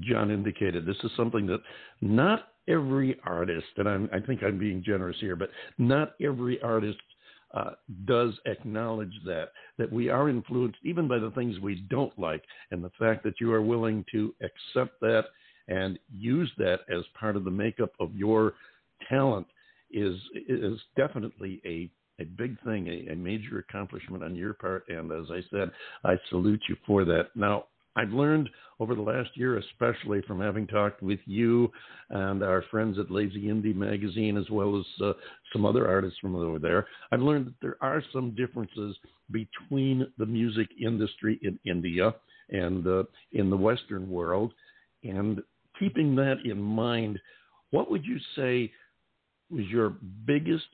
John 0.00 0.30
indicated, 0.30 0.84
this 0.84 0.96
is 1.02 1.10
something 1.16 1.46
that 1.46 1.60
not 2.02 2.48
every 2.68 3.18
artist, 3.24 3.66
and 3.78 3.88
I'm, 3.88 4.10
I 4.12 4.20
think 4.20 4.42
I'm 4.42 4.58
being 4.58 4.82
generous 4.84 5.16
here, 5.20 5.36
but 5.36 5.48
not 5.78 6.12
every 6.22 6.60
artist 6.60 6.98
uh, 7.54 7.70
does 8.04 8.34
acknowledge 8.46 9.14
that, 9.24 9.48
that 9.78 9.90
we 9.90 10.08
are 10.08 10.28
influenced 10.28 10.78
even 10.84 11.08
by 11.08 11.18
the 11.18 11.30
things 11.30 11.58
we 11.60 11.86
don't 11.88 12.16
like. 12.18 12.44
And 12.70 12.84
the 12.84 12.92
fact 12.98 13.24
that 13.24 13.40
you 13.40 13.52
are 13.52 13.62
willing 13.62 14.04
to 14.12 14.34
accept 14.42 15.00
that 15.00 15.24
and 15.68 15.98
use 16.14 16.50
that 16.58 16.80
as 16.90 17.04
part 17.18 17.36
of 17.36 17.44
the 17.44 17.50
makeup 17.50 17.92
of 18.00 18.14
your 18.14 18.54
talent 19.08 19.46
is 19.90 20.16
is 20.48 20.78
definitely 20.96 21.60
a 21.64 21.90
a 22.20 22.24
big 22.24 22.60
thing, 22.64 22.88
a, 22.88 23.12
a 23.12 23.16
major 23.16 23.58
accomplishment 23.58 24.24
on 24.24 24.34
your 24.34 24.52
part. 24.54 24.84
And 24.88 25.12
as 25.12 25.30
I 25.30 25.40
said, 25.50 25.70
I 26.04 26.14
salute 26.30 26.60
you 26.68 26.76
for 26.86 27.04
that. 27.04 27.28
Now, 27.34 27.66
I've 27.96 28.12
learned 28.12 28.48
over 28.80 28.94
the 28.94 29.02
last 29.02 29.30
year, 29.34 29.58
especially 29.58 30.22
from 30.22 30.40
having 30.40 30.66
talked 30.66 31.02
with 31.02 31.18
you 31.26 31.70
and 32.10 32.42
our 32.42 32.62
friends 32.70 32.98
at 32.98 33.10
Lazy 33.10 33.44
Indie 33.46 33.74
Magazine, 33.74 34.36
as 34.36 34.48
well 34.50 34.78
as 34.78 35.02
uh, 35.02 35.12
some 35.52 35.66
other 35.66 35.88
artists 35.88 36.18
from 36.20 36.36
over 36.36 36.58
there, 36.58 36.86
I've 37.10 37.20
learned 37.20 37.46
that 37.46 37.60
there 37.60 37.76
are 37.80 38.02
some 38.12 38.34
differences 38.34 38.96
between 39.30 40.06
the 40.16 40.26
music 40.26 40.68
industry 40.80 41.40
in 41.42 41.58
India 41.64 42.14
and 42.50 42.86
uh, 42.86 43.04
in 43.32 43.50
the 43.50 43.56
Western 43.56 44.08
world. 44.08 44.52
And 45.02 45.40
keeping 45.78 46.14
that 46.16 46.36
in 46.44 46.60
mind, 46.60 47.18
what 47.70 47.90
would 47.90 48.04
you 48.04 48.18
say 48.36 48.72
was 49.50 49.66
your 49.66 49.94
biggest 50.26 50.66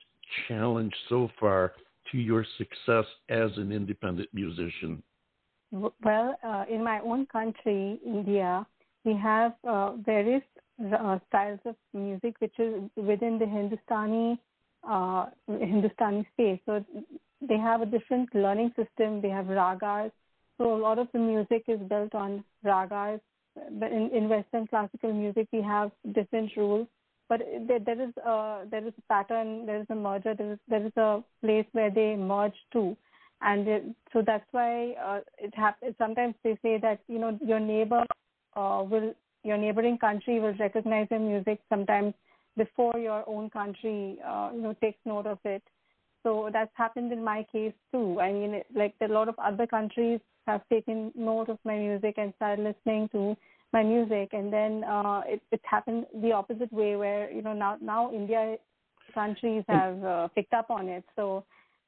challenge 0.47 0.93
so 1.09 1.29
far 1.39 1.73
to 2.11 2.17
your 2.17 2.45
success 2.57 3.05
as 3.29 3.51
an 3.57 3.71
independent 3.71 4.29
musician? 4.33 5.01
Well, 6.03 6.37
uh, 6.43 6.65
in 6.69 6.83
my 6.83 6.99
own 7.01 7.25
country, 7.25 7.99
India, 8.05 8.65
we 9.03 9.13
have 9.15 9.53
uh, 9.67 9.93
various 9.97 10.43
uh, 10.81 11.19
styles 11.27 11.59
of 11.65 11.75
music 11.93 12.35
which 12.39 12.57
is 12.59 12.83
within 12.95 13.37
the 13.39 13.45
Hindustani 13.45 14.39
uh, 14.87 15.25
Hindustani 15.47 16.27
space. 16.33 16.59
So 16.65 16.83
they 17.41 17.57
have 17.57 17.81
a 17.81 17.85
different 17.85 18.33
learning 18.33 18.73
system. 18.75 19.21
They 19.21 19.29
have 19.29 19.45
ragas. 19.45 20.11
So 20.57 20.73
a 20.73 20.77
lot 20.77 20.99
of 20.99 21.07
the 21.11 21.19
music 21.19 21.65
is 21.67 21.79
built 21.89 22.15
on 22.15 22.43
ragas. 22.63 23.19
But 23.71 23.91
in, 23.91 24.09
in 24.11 24.29
Western 24.29 24.67
classical 24.67 25.13
music, 25.13 25.47
we 25.51 25.61
have 25.61 25.91
different 26.13 26.51
rules. 26.55 26.87
But 27.27 27.41
there, 27.67 27.79
there 27.79 28.01
is 28.01 28.15
a, 28.17 28.65
there 28.69 28.85
is 28.85 28.93
a 28.97 29.13
pattern. 29.13 29.65
There 29.65 29.81
is 29.81 29.87
a 29.89 29.95
merger. 29.95 30.35
There 30.35 30.53
is 30.53 30.59
there 30.67 30.85
is 30.85 30.95
a 30.95 31.23
place 31.41 31.65
where 31.73 31.89
they 31.89 32.15
merge 32.15 32.55
too 32.71 32.95
and 33.41 33.67
it, 33.67 33.83
so 34.13 34.23
that's 34.25 34.45
why 34.51 34.93
uh, 34.93 35.19
it 35.37 35.53
happens. 35.55 35.95
Sometimes 35.97 36.35
they 36.43 36.57
say 36.61 36.77
that 36.81 36.99
you 37.07 37.19
know 37.19 37.37
your 37.43 37.59
neighbor 37.59 38.03
uh, 38.55 38.83
will 38.89 39.13
your 39.43 39.57
neighboring 39.57 39.97
country 39.97 40.39
will 40.39 40.55
recognize 40.59 41.07
your 41.11 41.19
music 41.19 41.59
sometimes 41.69 42.13
before 42.57 42.97
your 42.97 43.23
own 43.27 43.49
country 43.49 44.17
uh, 44.25 44.51
you 44.53 44.61
know 44.61 44.73
takes 44.81 44.99
note 45.05 45.27
of 45.27 45.39
it. 45.45 45.63
So 46.23 46.49
that's 46.51 46.71
happened 46.73 47.11
in 47.11 47.23
my 47.23 47.45
case 47.51 47.73
too. 47.91 48.19
I 48.19 48.31
mean, 48.31 48.55
it, 48.55 48.67
like 48.73 48.95
a 49.01 49.07
lot 49.07 49.29
of 49.29 49.35
other 49.37 49.67
countries 49.67 50.19
have 50.47 50.61
taken 50.69 51.11
note 51.15 51.49
of 51.49 51.59
my 51.63 51.77
music 51.77 52.15
and 52.17 52.33
started 52.37 52.63
listening 52.63 53.09
to 53.09 53.35
my 53.73 53.83
music, 53.83 54.29
and 54.31 54.51
then 54.51 54.83
uh, 54.85 55.21
it, 55.25 55.41
it 55.51 55.61
happened 55.63 56.05
the 56.21 56.31
opposite 56.31 56.71
way, 56.71 56.95
where 56.95 57.29
you 57.31 57.41
know 57.41 57.53
now 57.53 57.77
now 57.81 58.11
India 58.11 58.55
countries 59.13 59.63
have 59.67 60.03
uh, 60.03 60.27
picked 60.29 60.53
up 60.53 60.69
on 60.69 60.87
it. 60.87 61.03
So 61.15 61.43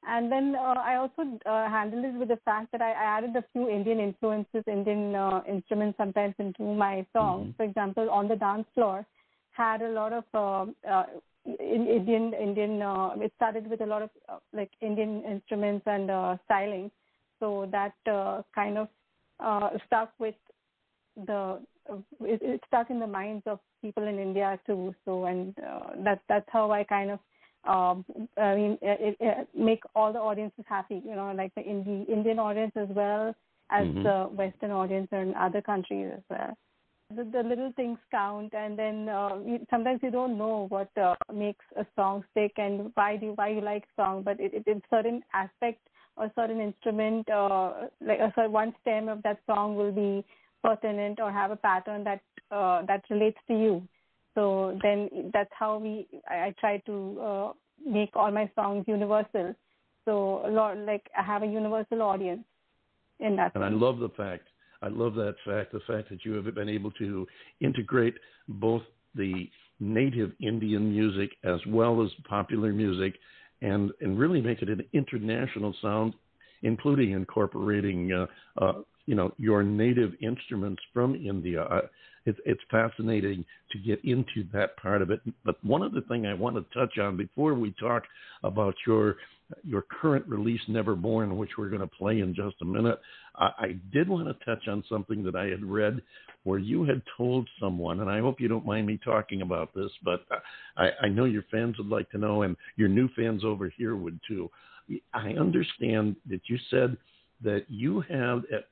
and 0.08 0.32
then 0.32 0.56
uh, 0.56 0.74
I 0.90 0.96
also 0.96 1.22
uh, 1.44 1.68
handled 1.68 2.04
it 2.04 2.14
with 2.14 2.28
the 2.28 2.38
fact 2.44 2.72
that 2.72 2.80
I, 2.80 2.92
I 2.92 3.18
added 3.18 3.36
a 3.36 3.44
few 3.52 3.68
Indian 3.68 4.00
influences, 4.00 4.64
Indian 4.66 5.14
uh, 5.14 5.42
instruments 5.48 5.98
sometimes 5.98 6.34
into 6.38 6.62
my 6.74 7.06
songs. 7.12 7.48
Mhm. 7.48 7.56
For 7.56 7.64
example, 7.64 8.10
on 8.10 8.28
the 8.28 8.36
dance 8.36 8.66
floor, 8.74 9.06
had 9.50 9.82
a 9.82 9.90
lot 9.90 10.12
of 10.12 10.24
uh, 10.34 10.66
uh, 10.94 11.06
in, 11.44 11.86
Indian 11.86 12.32
Indian. 12.34 12.80
Uh, 12.80 13.10
it 13.26 13.32
started 13.36 13.68
with 13.68 13.80
a 13.80 13.86
lot 13.86 14.02
of 14.02 14.10
uh, 14.28 14.38
like 14.52 14.70
Indian 14.80 15.22
instruments 15.24 15.84
and 15.86 16.10
uh, 16.10 16.36
styling, 16.44 16.90
so 17.40 17.68
that 17.72 17.94
uh, 18.10 18.42
kind 18.54 18.78
of 18.78 18.88
uh, 19.40 19.70
stuck 19.86 20.12
with 20.18 20.36
the. 21.26 21.60
Uh, 21.90 21.96
it, 22.20 22.40
it 22.42 22.60
stuck 22.66 22.90
in 22.90 23.00
the 23.00 23.06
minds 23.06 23.42
of 23.46 23.58
people 23.82 24.06
in 24.06 24.18
India 24.18 24.58
too. 24.66 24.94
So 25.04 25.24
and 25.24 25.54
uh, 25.58 25.90
that 26.04 26.20
that's 26.28 26.48
how 26.50 26.70
I 26.70 26.84
kind 26.84 27.10
of 27.10 27.18
um, 27.64 28.04
I 28.36 28.54
mean, 28.54 28.78
it, 28.80 29.16
it, 29.20 29.48
make 29.54 29.82
all 29.94 30.12
the 30.12 30.18
audiences 30.18 30.64
happy, 30.68 31.02
you 31.04 31.14
know, 31.14 31.32
like 31.36 31.54
the 31.54 31.62
Indi- 31.62 32.10
Indian 32.10 32.38
audience 32.38 32.72
as 32.76 32.88
well 32.88 33.34
as 33.70 33.86
Mhm. 33.86 34.02
the 34.02 34.28
Western 34.34 34.70
audience 34.70 35.08
and 35.12 35.34
other 35.34 35.60
countries 35.60 36.12
as 36.14 36.22
well. 36.30 36.56
The, 37.14 37.24
the 37.24 37.42
little 37.42 37.72
things 37.72 37.98
count, 38.10 38.52
and 38.54 38.78
then 38.78 39.08
uh, 39.08 39.38
you, 39.44 39.66
sometimes 39.70 40.00
you 40.02 40.10
don't 40.10 40.36
know 40.36 40.66
what 40.68 40.90
uh, 40.98 41.14
makes 41.32 41.64
a 41.76 41.86
song 41.96 42.22
stick 42.30 42.52
and 42.58 42.90
why 42.94 43.16
do 43.16 43.32
why 43.34 43.48
you 43.48 43.62
like 43.62 43.84
song, 43.96 44.22
but 44.22 44.38
it, 44.38 44.52
it, 44.52 44.66
in 44.66 44.82
certain 44.90 45.22
aspect 45.32 45.80
or 46.16 46.30
certain 46.34 46.60
instrument, 46.60 47.28
uh, 47.30 47.88
like 48.00 48.20
a 48.20 48.32
certain 48.34 48.52
one 48.52 48.74
stem 48.82 49.08
of 49.08 49.22
that 49.22 49.40
song 49.46 49.74
will 49.74 49.92
be 49.92 50.22
pertinent 50.62 51.18
or 51.18 51.32
have 51.32 51.50
a 51.50 51.56
pattern 51.56 52.04
that 52.04 52.20
uh, 52.50 52.82
that 52.86 53.02
relates 53.08 53.38
to 53.48 53.54
you. 53.54 53.88
So 54.38 54.78
then 54.84 55.30
that's 55.32 55.50
how 55.52 55.78
we 55.78 56.06
I, 56.30 56.34
I 56.34 56.54
try 56.60 56.78
to 56.86 57.20
uh, 57.20 57.52
make 57.84 58.10
all 58.14 58.30
my 58.30 58.48
songs 58.54 58.84
universal. 58.86 59.52
So 60.04 60.42
a 60.46 60.50
lot 60.50 60.78
like 60.78 61.04
I 61.18 61.24
have 61.24 61.42
a 61.42 61.46
universal 61.46 62.02
audience 62.02 62.44
in 63.18 63.34
that. 63.34 63.50
And 63.56 63.64
I 63.64 63.68
love 63.70 63.98
the 63.98 64.10
fact, 64.10 64.46
I 64.80 64.88
love 64.88 65.14
that 65.16 65.34
fact, 65.44 65.72
the 65.72 65.80
fact 65.88 66.08
that 66.10 66.24
you 66.24 66.34
have 66.34 66.54
been 66.54 66.68
able 66.68 66.92
to 66.92 67.26
integrate 67.60 68.14
both 68.46 68.82
the 69.16 69.50
native 69.80 70.30
Indian 70.40 70.92
music 70.92 71.30
as 71.42 71.58
well 71.66 72.00
as 72.04 72.10
popular 72.28 72.72
music 72.72 73.14
and, 73.60 73.90
and 74.00 74.20
really 74.20 74.40
make 74.40 74.62
it 74.62 74.68
an 74.68 74.84
international 74.92 75.74
sound, 75.82 76.14
including 76.62 77.10
incorporating, 77.10 78.12
uh, 78.12 78.26
uh, 78.62 78.72
you 79.06 79.16
know, 79.16 79.32
your 79.36 79.64
native 79.64 80.12
instruments 80.22 80.80
from 80.94 81.16
India. 81.16 81.64
I, 81.64 81.80
it's 82.28 82.38
it's 82.44 82.60
fascinating 82.70 83.44
to 83.72 83.78
get 83.78 84.04
into 84.04 84.46
that 84.52 84.76
part 84.76 85.02
of 85.02 85.10
it. 85.10 85.20
But 85.44 85.62
one 85.64 85.82
other 85.82 86.00
thing 86.02 86.26
I 86.26 86.34
want 86.34 86.56
to 86.56 86.78
touch 86.78 86.98
on 86.98 87.16
before 87.16 87.54
we 87.54 87.74
talk 87.80 88.04
about 88.44 88.74
your 88.86 89.16
your 89.64 89.82
current 89.82 90.26
release, 90.28 90.60
Neverborn, 90.68 91.34
which 91.36 91.52
we're 91.56 91.70
going 91.70 91.80
to 91.80 91.86
play 91.86 92.20
in 92.20 92.34
just 92.34 92.56
a 92.60 92.66
minute, 92.66 93.00
I, 93.36 93.50
I 93.58 93.76
did 93.92 94.06
want 94.06 94.28
to 94.28 94.44
touch 94.44 94.68
on 94.68 94.84
something 94.88 95.22
that 95.24 95.34
I 95.34 95.46
had 95.46 95.64
read 95.64 96.02
where 96.44 96.58
you 96.58 96.84
had 96.84 97.00
told 97.16 97.48
someone, 97.58 98.00
and 98.00 98.10
I 98.10 98.20
hope 98.20 98.40
you 98.40 98.48
don't 98.48 98.66
mind 98.66 98.86
me 98.86 99.00
talking 99.02 99.40
about 99.40 99.74
this, 99.74 99.90
but 100.04 100.26
I, 100.76 100.90
I 101.02 101.08
know 101.08 101.24
your 101.24 101.44
fans 101.50 101.78
would 101.78 101.88
like 101.88 102.10
to 102.10 102.18
know, 102.18 102.42
and 102.42 102.56
your 102.76 102.88
new 102.88 103.08
fans 103.16 103.42
over 103.42 103.72
here 103.76 103.96
would 103.96 104.20
too. 104.28 104.50
I 105.14 105.30
understand 105.30 106.16
that 106.28 106.42
you 106.46 106.58
said 106.70 106.96
that 107.42 107.64
you 107.68 108.00
have 108.02 108.44
at 108.52 108.66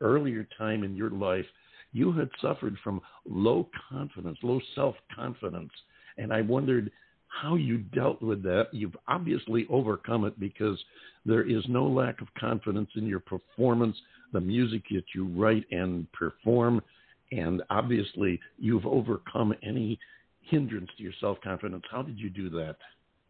earlier 0.00 0.46
time 0.58 0.84
in 0.84 0.94
your 0.94 1.10
life 1.10 1.46
you 1.92 2.12
had 2.12 2.28
suffered 2.40 2.76
from 2.82 3.00
low 3.26 3.68
confidence, 3.90 4.38
low 4.42 4.60
self 4.74 4.94
confidence, 5.14 5.72
and 6.16 6.32
I 6.32 6.42
wondered 6.42 6.90
how 7.28 7.56
you 7.56 7.78
dealt 7.78 8.22
with 8.22 8.42
that. 8.42 8.68
You've 8.72 8.96
obviously 9.06 9.66
overcome 9.70 10.24
it 10.24 10.38
because 10.40 10.78
there 11.26 11.48
is 11.48 11.62
no 11.68 11.86
lack 11.86 12.20
of 12.20 12.28
confidence 12.38 12.90
in 12.96 13.06
your 13.06 13.20
performance, 13.20 13.96
the 14.32 14.40
music 14.40 14.82
that 14.90 15.04
you 15.14 15.26
write 15.28 15.64
and 15.70 16.10
perform, 16.12 16.82
and 17.32 17.62
obviously 17.70 18.40
you've 18.58 18.86
overcome 18.86 19.54
any 19.62 19.98
hindrance 20.42 20.88
to 20.96 21.02
your 21.02 21.12
self 21.20 21.40
confidence. 21.42 21.84
How 21.90 22.02
did 22.02 22.18
you 22.18 22.30
do 22.30 22.48
that? 22.50 22.76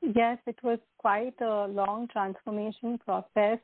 Yes, 0.01 0.39
it 0.47 0.57
was 0.63 0.79
quite 0.99 1.35
a 1.41 1.67
long 1.67 2.09
transformation 2.13 2.99
process. 3.05 3.59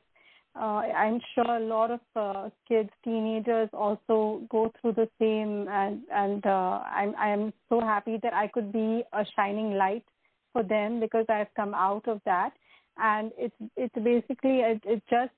Uh, 0.57 0.83
I'm 0.95 1.19
sure 1.33 1.57
a 1.57 1.59
lot 1.59 1.91
of 1.91 1.99
uh, 2.15 2.49
kids, 2.67 2.89
teenagers 3.03 3.69
also 3.73 4.41
go 4.49 4.71
through 4.79 4.93
the 4.93 5.09
same, 5.19 5.67
and 5.67 6.01
and 6.13 6.45
uh, 6.45 6.81
I'm 6.89 7.13
I 7.17 7.29
am 7.29 7.51
so 7.67 7.81
happy 7.81 8.19
that 8.23 8.33
I 8.33 8.47
could 8.47 8.71
be 8.71 9.03
a 9.11 9.25
shining 9.35 9.73
light 9.73 10.05
for 10.53 10.63
them 10.63 11.01
because 11.01 11.25
I've 11.27 11.53
come 11.57 11.73
out 11.73 12.07
of 12.07 12.21
that, 12.23 12.53
and 12.97 13.33
it's 13.37 13.55
it's 13.75 13.95
basically 13.95 14.61
it, 14.61 14.81
it's 14.85 15.05
just 15.09 15.33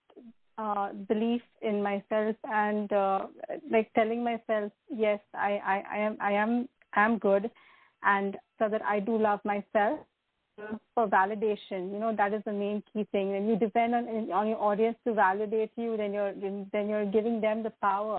uh, 0.59 0.93
belief 1.07 1.41
in 1.63 1.81
myself 1.81 2.35
and 2.43 2.91
uh, 2.93 3.25
like 3.71 3.91
telling 3.93 4.23
myself 4.23 4.71
yes 4.95 5.19
I, 5.33 5.59
I, 5.65 5.83
I 5.93 5.97
am 5.97 6.17
I 6.21 6.31
am 6.33 6.69
I 6.93 7.05
am 7.05 7.17
good, 7.17 7.49
and 8.03 8.37
so 8.59 8.69
that 8.69 8.83
I 8.83 8.99
do 8.99 9.17
love 9.17 9.39
myself 9.43 9.99
for 10.95 11.07
validation. 11.07 11.91
You 11.91 11.99
know 11.99 12.13
that 12.15 12.33
is 12.33 12.41
the 12.45 12.53
main 12.53 12.83
key 12.91 13.07
thing. 13.11 13.31
When 13.31 13.47
you 13.47 13.55
depend 13.55 13.95
on 13.95 14.31
on 14.31 14.47
your 14.47 14.61
audience 14.61 14.97
to 15.05 15.13
validate 15.13 15.71
you, 15.75 15.97
then 15.97 16.13
you're 16.13 16.33
then 16.71 16.89
you're 16.89 17.05
giving 17.05 17.39
them 17.41 17.63
the 17.63 17.73
power 17.81 18.17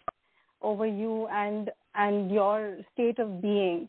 over 0.62 0.86
you 0.86 1.26
and 1.28 1.70
and 1.94 2.30
your 2.30 2.78
state 2.92 3.18
of 3.18 3.42
being. 3.42 3.88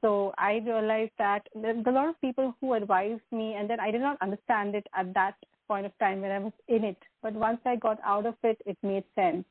So 0.00 0.32
I 0.38 0.62
realized 0.64 1.12
that 1.18 1.48
there's 1.54 1.84
a 1.86 1.90
lot 1.90 2.08
of 2.08 2.20
people 2.20 2.54
who 2.60 2.74
advised 2.74 3.22
me, 3.32 3.54
and 3.54 3.68
then 3.68 3.80
I 3.80 3.90
did 3.90 4.00
not 4.00 4.16
understand 4.22 4.74
it 4.74 4.86
at 4.94 5.12
that 5.14 5.34
point 5.66 5.86
of 5.86 5.92
time 5.98 6.20
when 6.22 6.30
I 6.30 6.38
was 6.38 6.52
in 6.68 6.84
it. 6.84 6.96
But 7.22 7.34
once 7.34 7.58
I 7.64 7.76
got 7.76 7.98
out 8.04 8.24
of 8.26 8.34
it, 8.44 8.60
it 8.64 8.78
made 8.82 9.04
sense. 9.14 9.44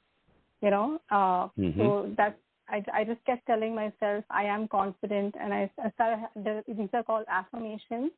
You 0.61 0.71
know, 0.71 0.99
uh, 1.11 1.49
Mhm. 1.57 1.77
so 1.77 2.13
that's 2.17 2.39
I, 2.69 2.83
I 2.93 3.03
just 3.03 3.23
kept 3.25 3.45
telling 3.47 3.75
myself 3.75 4.23
I 4.29 4.43
am 4.45 4.67
confident, 4.67 5.35
and 5.39 5.53
I, 5.53 5.71
I 5.83 5.91
started. 5.91 6.27
the- 6.35 6.63
These 6.67 6.89
are 6.93 7.03
called 7.03 7.25
affirmations, 7.29 8.11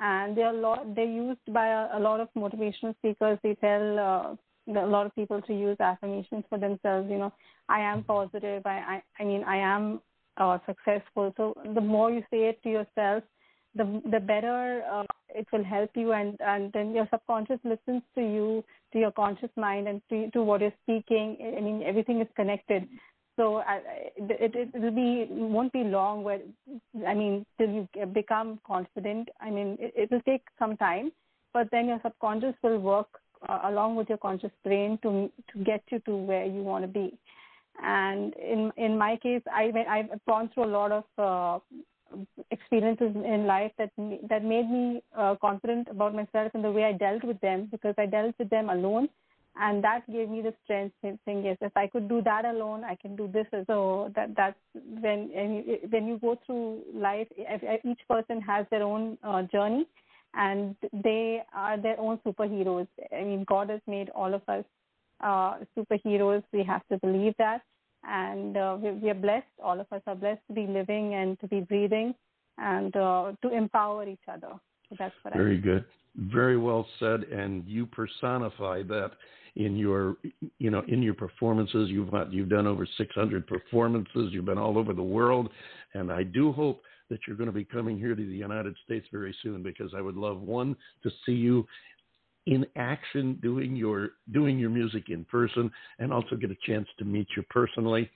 and 0.00 0.36
they're 0.36 0.54
a 0.54 0.60
lot. 0.60 0.94
They're 0.94 1.04
used 1.04 1.40
by 1.52 1.66
a, 1.68 1.98
a 1.98 2.00
lot 2.00 2.20
of 2.20 2.28
motivational 2.36 2.94
speakers. 2.98 3.38
They 3.42 3.54
tell 3.56 3.98
uh, 3.98 4.80
a 4.80 4.86
lot 4.86 5.06
of 5.06 5.14
people 5.14 5.42
to 5.42 5.52
use 5.52 5.76
affirmations 5.80 6.44
for 6.48 6.58
themselves. 6.58 7.10
You 7.10 7.18
know, 7.18 7.32
I 7.68 7.80
am 7.80 8.04
positive. 8.04 8.62
I 8.66 8.78
I, 8.94 9.02
I 9.20 9.24
mean 9.24 9.44
I 9.44 9.56
am 9.56 10.00
uh, 10.36 10.58
successful. 10.66 11.32
So 11.36 11.56
the 11.74 11.80
more 11.80 12.10
you 12.10 12.22
say 12.30 12.48
it 12.48 12.62
to 12.62 12.70
yourself, 12.70 13.24
the 13.74 14.02
the 14.10 14.20
better 14.20 14.82
uh, 14.90 15.04
it 15.34 15.46
will 15.52 15.64
help 15.64 15.90
you, 15.94 16.12
and 16.12 16.40
and 16.40 16.72
then 16.72 16.94
your 16.94 17.08
subconscious 17.10 17.58
listens 17.64 18.02
to 18.14 18.20
you, 18.20 18.64
to 18.92 18.98
your 18.98 19.12
conscious 19.12 19.50
mind, 19.56 19.88
and 19.88 20.02
to 20.10 20.30
to 20.30 20.42
what 20.42 20.60
you're 20.60 20.72
speaking. 20.84 21.36
I 21.58 21.60
mean 21.60 21.82
everything 21.84 22.20
is 22.20 22.28
connected. 22.36 22.88
So 23.42 23.56
I, 23.56 23.80
it 24.14 24.54
it 24.54 24.80
will 24.80 24.92
be 24.92 25.26
won't 25.28 25.72
be 25.72 25.82
long 25.82 26.22
where 26.22 26.38
I 27.04 27.12
mean 27.12 27.44
till 27.58 27.70
you 27.70 28.06
become 28.06 28.60
confident. 28.64 29.30
I 29.40 29.50
mean 29.50 29.76
it, 29.80 29.92
it 29.96 30.10
will 30.12 30.20
take 30.20 30.42
some 30.60 30.76
time, 30.76 31.10
but 31.52 31.66
then 31.72 31.88
your 31.88 31.98
subconscious 32.04 32.54
will 32.62 32.78
work 32.78 33.08
uh, 33.48 33.62
along 33.64 33.96
with 33.96 34.08
your 34.08 34.18
conscious 34.18 34.52
brain 34.62 34.96
to 35.02 35.28
to 35.50 35.64
get 35.64 35.82
you 35.90 35.98
to 36.10 36.16
where 36.16 36.44
you 36.44 36.62
want 36.62 36.84
to 36.84 36.92
be. 37.00 37.18
And 37.82 38.32
in 38.34 38.70
in 38.76 38.96
my 38.96 39.16
case, 39.16 39.42
I 39.52 39.72
I've 39.88 40.24
gone 40.28 40.48
through 40.54 40.66
a 40.66 40.74
lot 40.78 40.92
of 40.92 41.04
uh, 41.18 41.58
experiences 42.52 43.16
in 43.16 43.48
life 43.48 43.72
that 43.78 43.90
that 44.28 44.44
made 44.44 44.70
me 44.70 45.02
uh, 45.18 45.34
confident 45.40 45.88
about 45.88 46.14
myself 46.14 46.52
and 46.54 46.62
the 46.62 46.70
way 46.70 46.84
I 46.84 46.92
dealt 46.92 47.24
with 47.24 47.40
them 47.40 47.66
because 47.72 47.96
I 47.98 48.06
dealt 48.06 48.38
with 48.38 48.50
them 48.50 48.70
alone 48.70 49.08
and 49.56 49.84
that 49.84 50.10
gave 50.10 50.28
me 50.28 50.40
the 50.40 50.54
strength 50.64 50.94
in 51.02 51.18
saying 51.24 51.44
yes 51.44 51.56
if 51.60 51.76
i 51.76 51.86
could 51.86 52.08
do 52.08 52.22
that 52.22 52.44
alone 52.44 52.84
i 52.84 52.94
can 52.94 53.14
do 53.16 53.28
this 53.32 53.46
so 53.66 54.10
that 54.16 54.34
that's 54.36 54.58
when 55.00 55.28
you- 55.30 55.78
when 55.90 56.06
you 56.06 56.18
go 56.18 56.34
through 56.46 56.82
life 56.94 57.28
if- 57.36 57.62
if 57.62 57.84
each 57.84 58.00
person 58.08 58.40
has 58.40 58.66
their 58.70 58.82
own 58.82 59.18
uh, 59.22 59.42
journey 59.42 59.86
and 60.34 60.74
they 60.92 61.42
are 61.52 61.76
their 61.76 62.00
own 62.00 62.16
superheroes. 62.26 62.86
I 63.12 63.22
mean 63.22 63.44
god 63.44 63.68
has 63.68 63.80
made 63.86 64.08
all 64.10 64.32
of 64.32 64.42
us 64.48 64.64
uh, 65.22 65.58
superheroes. 65.76 66.42
We 66.52 66.64
have 66.64 66.82
to 66.90 66.98
believe 66.98 67.34
that. 67.38 67.62
And 68.04 68.56
uh, 68.56 68.76
we, 68.80 68.90
we 68.92 69.10
are 69.10 69.14
blessed. 69.14 69.46
All 69.62 69.78
of 69.80 69.86
us 69.92 70.02
are 70.06 70.14
blessed 70.16 70.40
to 70.48 70.54
be 70.54 70.66
living 70.66 71.14
and 71.14 71.38
to 71.40 71.46
be 71.46 71.60
breathing 71.60 72.14
and 72.58 72.94
uh, 72.96 73.32
to 73.42 73.48
empower 73.54 74.08
each 74.08 74.26
other. 74.28 74.52
So 74.88 74.96
that's 74.98 75.14
what 75.22 75.34
Very 75.34 75.58
i 75.58 75.60
good. 75.60 75.84
Very 76.16 76.56
well 76.58 76.86
said. 76.98 77.24
And 77.24 77.66
you 77.66 77.86
personify 77.86 78.82
that 78.84 79.12
in 79.56 79.76
your, 79.76 80.16
you 80.58 80.70
know, 80.70 80.82
in 80.88 81.02
your 81.02 81.14
performances. 81.14 81.90
You've 81.90 82.12
you've 82.30 82.48
done 82.48 82.66
over 82.66 82.86
600 82.96 83.46
performances. 83.46 84.30
You've 84.32 84.44
been 84.44 84.58
all 84.58 84.78
over 84.78 84.92
the 84.92 85.02
world, 85.02 85.50
and 85.94 86.10
I 86.10 86.22
do 86.22 86.52
hope 86.52 86.82
that 87.10 87.20
you're 87.26 87.36
going 87.36 87.48
to 87.48 87.52
be 87.52 87.64
coming 87.64 87.98
here 87.98 88.14
to 88.14 88.26
the 88.26 88.34
United 88.34 88.74
States 88.84 89.06
very 89.12 89.34
soon 89.42 89.62
because 89.62 89.92
I 89.94 90.00
would 90.00 90.16
love 90.16 90.40
one 90.40 90.74
to 91.02 91.10
see 91.26 91.32
you 91.32 91.66
in 92.46 92.66
action 92.76 93.38
doing 93.42 93.76
your 93.76 94.12
doing 94.32 94.58
your 94.58 94.70
music 94.70 95.04
in 95.10 95.24
person 95.26 95.70
and 95.98 96.12
also 96.12 96.36
get 96.36 96.50
a 96.50 96.56
chance 96.66 96.88
to 96.98 97.04
meet 97.04 97.28
you 97.36 97.42
personally. 97.50 98.10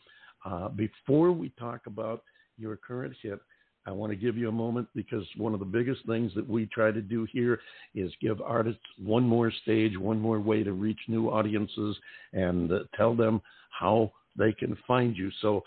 Uh, 0.45 0.69
before 0.69 1.33
we 1.33 1.51
talk 1.59 1.87
about 1.87 2.23
your 2.57 2.77
current 2.77 3.15
hit, 3.23 3.41
I 3.87 3.93
want 3.93 4.11
to 4.11 4.17
give 4.17 4.37
you 4.37 4.49
a 4.49 4.53
moment 4.53 4.89
because 4.95 5.25
one 5.37 5.55
of 5.55 5.61
the 5.61 5.67
biggest 5.67 6.05
things 6.07 6.33
that 6.35 6.49
we 6.49 6.67
try 6.67 6.91
to 6.91 7.01
do 7.01 7.27
here 7.33 7.61
is 7.95 8.11
give 8.21 8.41
artists 8.41 8.83
one 8.99 9.23
more 9.23 9.53
stage, 9.63 9.97
one 9.97 10.21
more 10.21 10.41
way 10.41 10.65
to 10.65 10.73
reach 10.73 10.99
new 11.09 11.29
audiences 11.29 11.97
and 12.33 12.73
uh, 12.73 12.79
tell 12.97 13.15
them 13.15 13.41
how 13.71 14.13
they 14.37 14.53
can 14.53 14.77
find 14.87 15.17
you. 15.17 15.31
So 15.41 15.63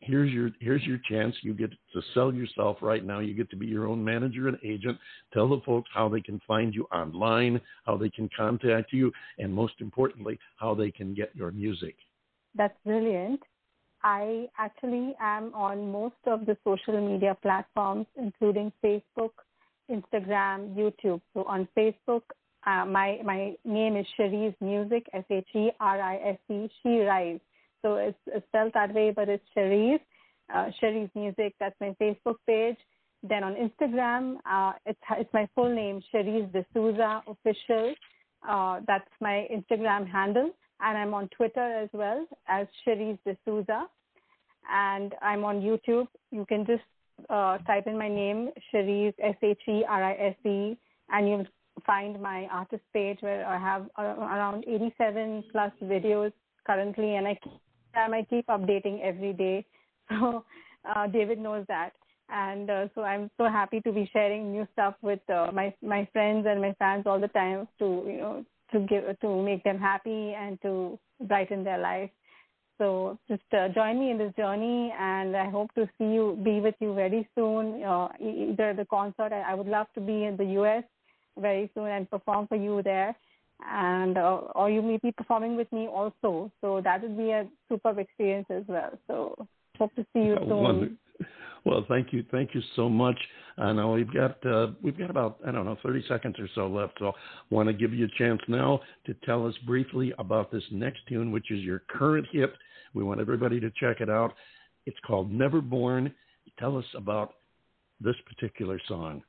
here's 0.00 0.32
your 0.32 0.50
here's 0.60 0.82
your 0.84 0.98
chance. 1.08 1.34
You 1.42 1.54
get 1.54 1.70
to 1.70 2.02
sell 2.14 2.32
yourself 2.32 2.78
right 2.80 3.04
now. 3.04 3.18
You 3.20 3.34
get 3.34 3.50
to 3.50 3.56
be 3.56 3.66
your 3.66 3.86
own 3.86 4.02
manager 4.02 4.48
and 4.48 4.58
agent. 4.64 4.98
Tell 5.32 5.48
the 5.48 5.60
folks 5.66 5.90
how 5.92 6.08
they 6.08 6.20
can 6.20 6.40
find 6.46 6.74
you 6.74 6.84
online, 6.92 7.60
how 7.84 7.96
they 7.96 8.10
can 8.10 8.30
contact 8.36 8.92
you, 8.92 9.12
and 9.38 9.52
most 9.52 9.74
importantly, 9.80 10.38
how 10.56 10.74
they 10.74 10.90
can 10.90 11.14
get 11.14 11.34
your 11.34 11.50
music. 11.50 11.96
That's 12.54 12.76
brilliant. 12.84 13.42
I 14.02 14.48
actually 14.58 15.14
am 15.20 15.52
on 15.54 15.90
most 15.90 16.22
of 16.26 16.46
the 16.46 16.56
social 16.64 17.00
media 17.00 17.36
platforms, 17.42 18.06
including 18.16 18.72
Facebook, 18.84 19.32
Instagram, 19.90 20.74
YouTube. 20.76 21.20
So 21.34 21.44
on 21.44 21.68
Facebook, 21.76 22.22
uh, 22.66 22.84
my 22.84 23.18
my 23.24 23.54
name 23.64 23.96
is 23.96 24.06
Sherise 24.18 24.54
Music, 24.60 25.06
S 25.12 25.24
H 25.30 25.48
E 25.54 25.70
R 25.80 26.00
I 26.00 26.16
S 26.16 26.38
E, 26.50 26.68
She 26.82 27.00
Rise. 27.00 27.40
So 27.82 27.96
it's, 27.96 28.18
it's 28.26 28.46
spelled 28.48 28.72
that 28.74 28.92
way, 28.94 29.12
but 29.14 29.28
it's 29.28 29.44
Sherise, 29.56 30.00
uh, 30.54 30.70
Music. 31.14 31.54
That's 31.60 31.76
my 31.80 31.94
Facebook 32.00 32.36
page. 32.46 32.76
Then 33.22 33.42
on 33.42 33.54
Instagram, 33.54 34.36
uh, 34.48 34.72
it's 34.86 35.00
it's 35.12 35.32
my 35.32 35.48
full 35.54 35.74
name, 35.74 36.00
Sherise 36.12 36.50
D'Souza 36.52 37.22
Official. 37.26 37.94
Uh, 38.48 38.80
that's 38.86 39.10
my 39.20 39.48
Instagram 39.52 40.08
handle 40.08 40.52
and 40.80 40.98
I'm 40.98 41.14
on 41.14 41.28
Twitter 41.28 41.60
as 41.60 41.88
well 41.92 42.26
as 42.48 42.66
Sherise 42.84 43.18
D'Souza, 43.26 43.86
and 44.72 45.14
I'm 45.22 45.44
on 45.44 45.60
YouTube. 45.60 46.08
You 46.30 46.44
can 46.46 46.66
just 46.66 46.82
uh, 47.30 47.58
type 47.58 47.86
in 47.86 47.98
my 47.98 48.08
name, 48.08 48.50
Sherise 48.72 49.14
S 49.22 49.36
H 49.42 49.60
E 49.68 49.84
R 49.88 50.02
I 50.02 50.12
S 50.14 50.36
E, 50.46 50.76
and 51.10 51.28
you'll 51.28 51.46
find 51.86 52.20
my 52.20 52.46
artist 52.50 52.82
page 52.92 53.18
where 53.20 53.46
I 53.46 53.58
have 53.58 53.86
uh, 53.98 54.02
around 54.02 54.64
87 54.66 55.44
plus 55.52 55.72
videos 55.82 56.32
currently, 56.66 57.16
and 57.16 57.26
I 57.26 57.38
keep, 57.42 57.60
I 57.94 58.26
keep 58.28 58.46
updating 58.46 59.00
every 59.02 59.32
day. 59.32 59.64
So 60.10 60.42
uh, 60.88 61.06
David 61.06 61.38
knows 61.38 61.66
that. 61.68 61.92
And 62.30 62.70
uh, 62.70 62.88
so 62.94 63.02
I'm 63.02 63.30
so 63.36 63.44
happy 63.44 63.80
to 63.82 63.92
be 63.92 64.08
sharing 64.12 64.52
new 64.52 64.66
stuff 64.72 64.94
with 65.02 65.20
uh, 65.28 65.50
my 65.52 65.74
my 65.82 66.08
friends 66.12 66.46
and 66.48 66.62
my 66.62 66.74
fans 66.78 67.04
all 67.06 67.20
the 67.20 67.28
time 67.28 67.68
to 67.78 67.84
you 68.06 68.18
know 68.18 68.44
to 68.72 68.80
give 68.80 69.04
to 69.20 69.42
make 69.42 69.62
them 69.64 69.78
happy 69.78 70.34
and 70.34 70.60
to 70.62 70.98
brighten 71.22 71.64
their 71.64 71.78
life. 71.78 72.10
So 72.78 73.18
just 73.28 73.42
uh, 73.52 73.68
join 73.70 73.98
me 73.98 74.10
in 74.12 74.18
this 74.18 74.32
journey, 74.36 74.94
and 74.98 75.36
I 75.36 75.50
hope 75.50 75.74
to 75.74 75.86
see 75.98 76.04
you, 76.04 76.38
be 76.44 76.60
with 76.60 76.76
you 76.80 76.94
very 76.94 77.28
soon. 77.34 77.82
Uh, 77.82 78.08
either 78.20 78.72
the 78.72 78.86
concert, 78.88 79.32
I, 79.32 79.40
I 79.50 79.54
would 79.54 79.66
love 79.66 79.88
to 79.96 80.00
be 80.00 80.24
in 80.24 80.36
the 80.36 80.44
U.S. 80.60 80.84
very 81.36 81.70
soon 81.74 81.86
and 81.88 82.08
perform 82.08 82.46
for 82.46 82.54
you 82.56 82.80
there, 82.84 83.16
and 83.68 84.16
uh, 84.16 84.40
or 84.54 84.70
you 84.70 84.80
may 84.80 84.98
be 85.02 85.10
performing 85.10 85.56
with 85.56 85.70
me 85.72 85.88
also. 85.88 86.52
So 86.60 86.80
that 86.84 87.02
would 87.02 87.16
be 87.18 87.30
a 87.30 87.48
superb 87.68 87.98
experience 87.98 88.46
as 88.48 88.62
well. 88.68 88.92
So 89.08 89.34
hope 89.76 89.94
to 89.96 90.06
see 90.12 90.20
you 90.20 90.36
soon. 90.40 90.48
wonder- 90.62 90.90
Well, 91.64 91.84
thank 91.88 92.12
you, 92.12 92.24
thank 92.30 92.54
you 92.54 92.62
so 92.76 92.88
much. 92.88 93.16
I 93.58 93.72
know 93.72 93.92
we've 93.92 94.12
got 94.12 94.44
uh, 94.46 94.68
we've 94.82 94.96
got 94.96 95.10
about 95.10 95.38
I 95.46 95.50
don't 95.50 95.64
know 95.64 95.76
thirty 95.82 96.04
seconds 96.08 96.36
or 96.38 96.48
so 96.54 96.68
left, 96.68 96.94
so 96.98 97.08
I 97.08 97.12
want 97.50 97.68
to 97.68 97.72
give 97.72 97.92
you 97.92 98.06
a 98.06 98.18
chance 98.18 98.40
now 98.48 98.80
to 99.06 99.14
tell 99.24 99.46
us 99.46 99.54
briefly 99.66 100.12
about 100.18 100.52
this 100.52 100.62
next 100.70 101.00
tune, 101.08 101.32
which 101.32 101.50
is 101.50 101.60
your 101.60 101.82
current 101.90 102.26
hit. 102.30 102.52
We 102.94 103.02
want 103.02 103.20
everybody 103.20 103.58
to 103.60 103.70
check 103.80 104.00
it 104.00 104.08
out. 104.08 104.34
It's 104.86 104.98
called 105.06 105.32
"Never 105.32 105.60
Born." 105.60 106.14
Tell 106.58 106.78
us 106.78 106.84
about 106.94 107.34
this 108.00 108.16
particular 108.26 108.80
song. 108.86 109.22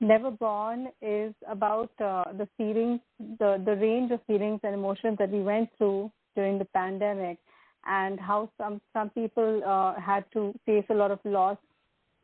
Never 0.00 0.30
Born 0.30 0.88
is 1.02 1.34
about 1.48 1.90
uh, 2.00 2.24
the 2.36 2.48
feelings, 2.56 3.00
the, 3.38 3.62
the 3.64 3.76
range 3.76 4.10
of 4.10 4.20
feelings 4.26 4.60
and 4.62 4.74
emotions 4.74 5.16
that 5.18 5.30
we 5.30 5.40
went 5.40 5.70
through 5.78 6.10
during 6.34 6.58
the 6.58 6.64
pandemic, 6.64 7.38
and 7.86 8.18
how 8.18 8.50
some 8.58 8.80
some 8.94 9.10
people 9.10 9.62
uh, 9.64 10.00
had 10.00 10.24
to 10.32 10.54
face 10.64 10.84
a 10.90 10.94
lot 10.94 11.10
of 11.10 11.20
loss 11.24 11.58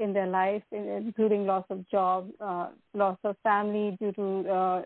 in 0.00 0.12
their 0.12 0.26
life, 0.26 0.62
including 0.72 1.46
loss 1.46 1.64
of 1.70 1.88
job, 1.88 2.28
uh, 2.40 2.68
loss 2.94 3.18
of 3.24 3.36
family 3.42 3.96
due 4.00 4.12
to 4.12 4.50
uh, 4.50 4.82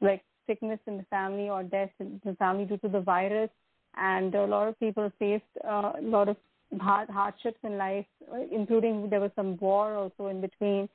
like 0.00 0.22
sickness 0.46 0.80
in 0.86 0.98
the 0.98 1.04
family 1.04 1.48
or 1.48 1.62
death 1.62 1.90
in 2.00 2.20
the 2.24 2.34
family 2.34 2.64
due 2.64 2.76
to 2.78 2.88
the 2.88 3.00
virus, 3.00 3.50
and 3.96 4.34
a 4.34 4.44
lot 4.44 4.68
of 4.68 4.78
people 4.78 5.10
faced 5.18 5.44
uh, 5.64 5.92
a 5.98 6.02
lot 6.02 6.28
of 6.28 6.36
hard 6.80 7.08
hardships 7.08 7.58
in 7.62 7.78
life, 7.78 8.06
including 8.52 9.08
there 9.08 9.20
was 9.20 9.30
some 9.36 9.56
war 9.58 9.94
also 9.94 10.26
in 10.26 10.40
between. 10.40 10.88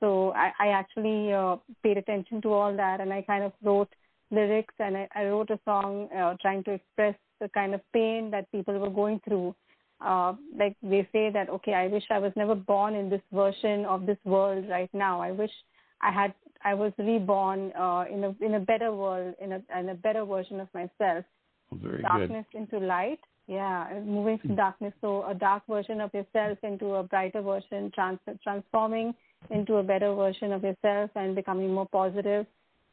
So 0.00 0.32
I, 0.32 0.52
I 0.58 0.68
actually 0.68 1.32
uh, 1.32 1.56
paid 1.82 1.96
attention 1.96 2.42
to 2.42 2.52
all 2.52 2.76
that, 2.76 3.00
and 3.00 3.12
I 3.12 3.22
kind 3.22 3.44
of 3.44 3.52
wrote 3.62 3.88
lyrics 4.30 4.74
and 4.78 4.96
I, 4.96 5.08
I 5.14 5.24
wrote 5.26 5.50
a 5.50 5.58
song 5.64 6.08
uh, 6.16 6.34
trying 6.40 6.64
to 6.64 6.72
express 6.72 7.14
the 7.40 7.48
kind 7.50 7.74
of 7.74 7.80
pain 7.92 8.30
that 8.30 8.50
people 8.52 8.78
were 8.78 8.90
going 8.90 9.20
through. 9.26 9.54
Uh, 10.00 10.34
like 10.58 10.76
they 10.82 11.08
say 11.12 11.30
that, 11.30 11.48
okay, 11.48 11.72
I 11.72 11.86
wish 11.86 12.04
I 12.10 12.18
was 12.18 12.32
never 12.36 12.54
born 12.54 12.94
in 12.94 13.08
this 13.08 13.22
version 13.32 13.86
of 13.86 14.04
this 14.04 14.18
world 14.24 14.68
right 14.68 14.90
now. 14.92 15.20
I 15.20 15.30
wish 15.30 15.50
I 16.02 16.10
had, 16.12 16.34
I 16.64 16.74
was 16.74 16.92
reborn 16.98 17.72
uh, 17.72 18.04
in 18.10 18.24
a 18.24 18.34
in 18.44 18.54
a 18.54 18.60
better 18.60 18.92
world, 18.92 19.34
in 19.40 19.52
a 19.52 19.62
in 19.78 19.88
a 19.88 19.94
better 19.94 20.24
version 20.24 20.60
of 20.60 20.68
myself 20.74 21.24
Very 21.72 21.96
good. 21.96 22.02
darkness 22.02 22.46
into 22.52 22.78
light. 22.78 23.20
Yeah, 23.48 24.00
moving 24.04 24.38
from 24.38 24.56
darkness, 24.56 24.92
so 25.00 25.24
a 25.24 25.32
dark 25.32 25.62
version 25.68 26.00
of 26.00 26.12
yourself 26.12 26.58
into 26.64 26.96
a 26.96 27.04
brighter 27.04 27.42
version, 27.42 27.92
trans- 27.94 28.18
transforming 28.42 29.14
into 29.50 29.76
a 29.76 29.84
better 29.84 30.12
version 30.14 30.52
of 30.52 30.64
yourself 30.64 31.10
and 31.14 31.36
becoming 31.36 31.72
more 31.72 31.86
positive. 31.86 32.44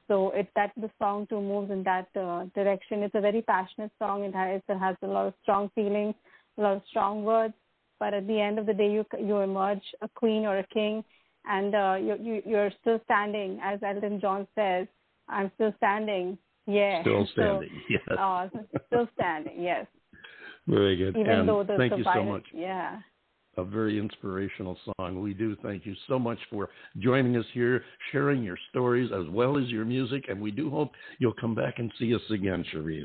So 0.07 0.31
it 0.31 0.47
that 0.55 0.71
the 0.77 0.91
song 0.99 1.27
too 1.27 1.41
moves 1.41 1.71
in 1.71 1.83
that 1.83 2.07
uh, 2.15 2.45
direction. 2.53 3.03
It's 3.03 3.15
a 3.15 3.21
very 3.21 3.41
passionate 3.41 3.91
song. 3.99 4.23
It 4.23 4.35
has 4.35 4.61
it 4.67 4.77
has 4.77 4.95
a 5.01 5.07
lot 5.07 5.27
of 5.27 5.33
strong 5.41 5.71
feelings, 5.73 6.13
a 6.57 6.61
lot 6.61 6.75
of 6.77 6.81
strong 6.89 7.23
words. 7.23 7.53
But 7.99 8.13
at 8.13 8.27
the 8.27 8.39
end 8.39 8.59
of 8.59 8.65
the 8.65 8.73
day, 8.73 8.91
you 8.91 9.05
you 9.19 9.37
emerge 9.37 9.83
a 10.01 10.09
queen 10.09 10.45
or 10.45 10.57
a 10.59 10.67
king, 10.67 11.03
and 11.45 11.73
uh, 11.73 11.95
you, 11.99 12.17
you 12.19 12.41
you're 12.45 12.71
still 12.81 12.99
standing, 13.05 13.59
as 13.63 13.79
Elton 13.83 14.19
John 14.19 14.47
says. 14.55 14.87
I'm 15.29 15.51
still 15.55 15.73
standing. 15.77 16.37
Yeah. 16.67 17.01
Still 17.01 17.25
So, 17.27 17.31
standing. 17.41 17.81
yes. 17.89 18.01
uh, 18.17 18.47
still 18.87 19.07
standing, 19.15 19.61
yes. 19.61 19.85
Very 20.67 20.95
good. 20.95 21.15
Even 21.17 21.29
and 21.29 21.49
though 21.49 21.63
the, 21.63 21.75
thank 21.77 21.97
you 21.97 22.05
so 22.13 22.23
much. 22.23 22.43
yeah. 22.53 22.99
a 23.57 23.63
very 23.63 23.99
inspirational 23.99 24.77
song. 24.85 25.21
We 25.21 25.33
do 25.33 25.55
thank 25.61 25.85
you 25.85 25.95
so 26.07 26.17
much 26.17 26.39
for 26.49 26.69
joining 26.99 27.35
us 27.37 27.45
here, 27.53 27.83
sharing 28.11 28.43
your 28.43 28.57
stories 28.69 29.11
as 29.13 29.29
well 29.29 29.57
as 29.57 29.67
your 29.69 29.85
music, 29.85 30.25
and 30.29 30.41
we 30.41 30.51
do 30.51 30.69
hope 30.69 30.91
you'll 31.19 31.33
come 31.33 31.53
back 31.53 31.75
and 31.79 31.91
see 31.99 32.15
us 32.15 32.21
again, 32.31 32.65
Sherise. 32.73 33.03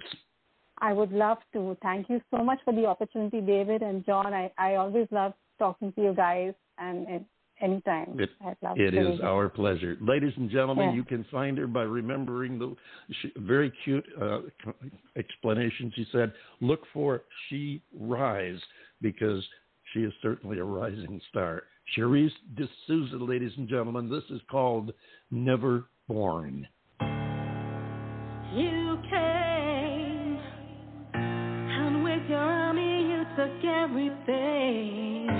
I 0.80 0.92
would 0.92 1.12
love 1.12 1.38
to. 1.52 1.76
Thank 1.82 2.08
you 2.08 2.20
so 2.30 2.42
much 2.44 2.58
for 2.64 2.72
the 2.72 2.86
opportunity, 2.86 3.40
David 3.40 3.82
and 3.82 4.04
John. 4.06 4.32
I, 4.32 4.50
I 4.58 4.74
always 4.76 5.06
love 5.10 5.32
talking 5.58 5.92
to 5.94 6.00
you 6.02 6.14
guys, 6.14 6.54
and 6.78 7.06
it, 7.08 7.24
anytime. 7.60 8.16
It- 8.18 8.30
I'd 8.46 8.56
love 8.62 8.78
It 8.78 8.92
to 8.92 9.00
is 9.00 9.06
be 9.06 9.16
here. 9.16 9.26
our 9.26 9.48
pleasure. 9.48 9.96
Ladies 10.00 10.32
and 10.36 10.48
gentlemen, 10.50 10.90
Yeah. 10.90 10.94
you 10.94 11.04
can 11.04 11.24
find 11.30 11.58
her 11.58 11.66
by 11.66 11.82
remembering 11.82 12.58
the 12.58 12.76
she, 13.20 13.32
very 13.38 13.72
cute 13.84 14.04
uh, 14.20 14.40
explanation. 15.16 15.92
She 15.96 16.06
said, 16.12 16.32
look 16.60 16.80
for 16.92 17.22
She 17.48 17.82
Rise 17.98 18.60
because 19.02 19.42
she 19.92 20.00
is 20.04 20.12
certainly 20.22 20.58
a 20.60 20.64
rising 20.64 21.20
star. 21.30 21.64
Sherise 21.96 22.30
D'Souza, 22.54 23.16
ladies 23.16 23.52
and 23.56 23.66
gentlemen, 23.68 24.08
this 24.10 24.24
is 24.30 24.40
called 24.50 24.92
Never 25.30 25.86
Born. 26.06 26.66
You 28.54 28.98
came, 29.10 29.27
everything. 33.64 35.37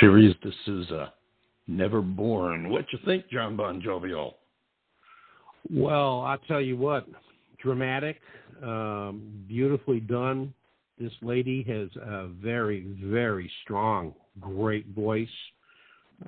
Sherise 0.00 0.34
D'Souza, 0.40 1.12
Never 1.66 2.00
Born. 2.00 2.70
What 2.70 2.84
you 2.92 2.98
think, 3.04 3.28
John 3.30 3.56
Bon 3.56 3.80
Jovial? 3.80 4.36
Well, 5.70 6.22
I 6.22 6.36
tell 6.46 6.60
you 6.60 6.76
what, 6.76 7.06
dramatic, 7.60 8.20
um, 8.62 9.44
beautifully 9.48 10.00
done. 10.00 10.54
This 10.98 11.12
lady 11.22 11.62
has 11.64 11.88
a 12.02 12.28
very, 12.28 12.86
very 13.02 13.50
strong, 13.64 14.14
great 14.40 14.86
voice. 14.88 15.28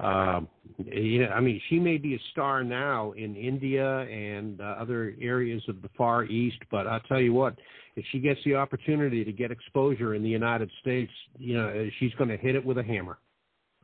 Um, 0.00 0.48
yeah, 0.78 1.28
I 1.28 1.40
mean, 1.40 1.60
she 1.68 1.78
may 1.80 1.96
be 1.96 2.14
a 2.14 2.20
star 2.30 2.62
now 2.62 3.12
in 3.12 3.34
India 3.34 4.00
and 4.00 4.60
uh, 4.60 4.76
other 4.80 5.14
areas 5.20 5.62
of 5.68 5.82
the 5.82 5.88
Far 5.96 6.24
East, 6.24 6.58
but 6.70 6.86
I'll 6.86 7.00
tell 7.00 7.20
you 7.20 7.32
what, 7.32 7.56
if 7.96 8.04
she 8.12 8.20
gets 8.20 8.38
the 8.44 8.54
opportunity 8.54 9.24
to 9.24 9.32
get 9.32 9.50
exposure 9.50 10.14
in 10.14 10.22
the 10.22 10.28
United 10.28 10.70
States, 10.80 11.10
you 11.38 11.56
know, 11.56 11.88
she's 11.98 12.14
going 12.14 12.30
to 12.30 12.36
hit 12.36 12.54
it 12.54 12.64
with 12.64 12.78
a 12.78 12.84
hammer. 12.84 13.18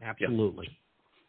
Absolutely. 0.03 0.69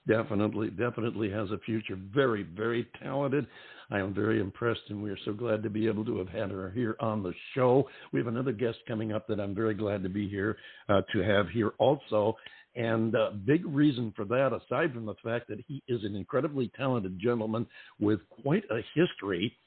Definitely, 0.08 0.70
definitely 0.70 1.30
has 1.32 1.52
a 1.52 1.58
future. 1.60 1.98
Very, 2.14 2.44
very 2.44 2.88
talented. 3.04 3.46
I 3.90 4.00
am 4.00 4.14
very 4.14 4.40
impressed, 4.40 4.82
and 4.90 5.02
we 5.04 5.10
are 5.10 5.18
so 5.26 5.34
glad 5.34 5.62
to 5.64 5.70
be 5.70 5.88
able 5.88 6.06
to 6.06 6.18
have 6.18 6.30
had 6.30 6.50
her 6.52 6.72
here 6.72 6.96
on 7.00 7.24
the 7.24 7.34
show. 7.54 7.88
We 8.14 8.20
have 8.20 8.28
another 8.28 8.54
guest 8.54 8.78
coming 8.88 9.12
up 9.12 9.28
that 9.28 9.40
I'm 9.40 9.54
very 9.54 9.74
glad 9.74 10.04
to 10.04 10.10
be 10.10 10.28
here 10.30 10.58
uh, 10.88 11.02
to 11.12 11.20
have 11.20 11.50
here 11.50 11.74
also. 11.78 12.38
And 12.76 13.16
uh, 13.16 13.32
big 13.46 13.66
reason 13.66 14.14
for 14.16 14.24
that, 14.26 14.54
aside 14.54 14.94
from 14.94 15.06
the 15.06 15.16
fact 15.24 15.48
that 15.50 15.60
he 15.68 15.82
is 15.88 16.04
an 16.04 16.16
incredibly 16.16 16.72
talented 16.78 17.20
gentleman 17.20 17.66
with 18.00 18.20
quite 18.44 18.64
a 18.70 18.82
history, 18.94 19.58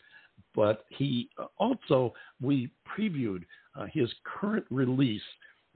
but 0.55 0.85
he 0.91 1.29
uh, 1.39 1.47
also, 1.59 2.15
we 2.41 2.71
previewed 2.99 3.43
uh, 3.79 3.87
his 3.93 4.09
current 4.25 4.65
release. 4.71 5.23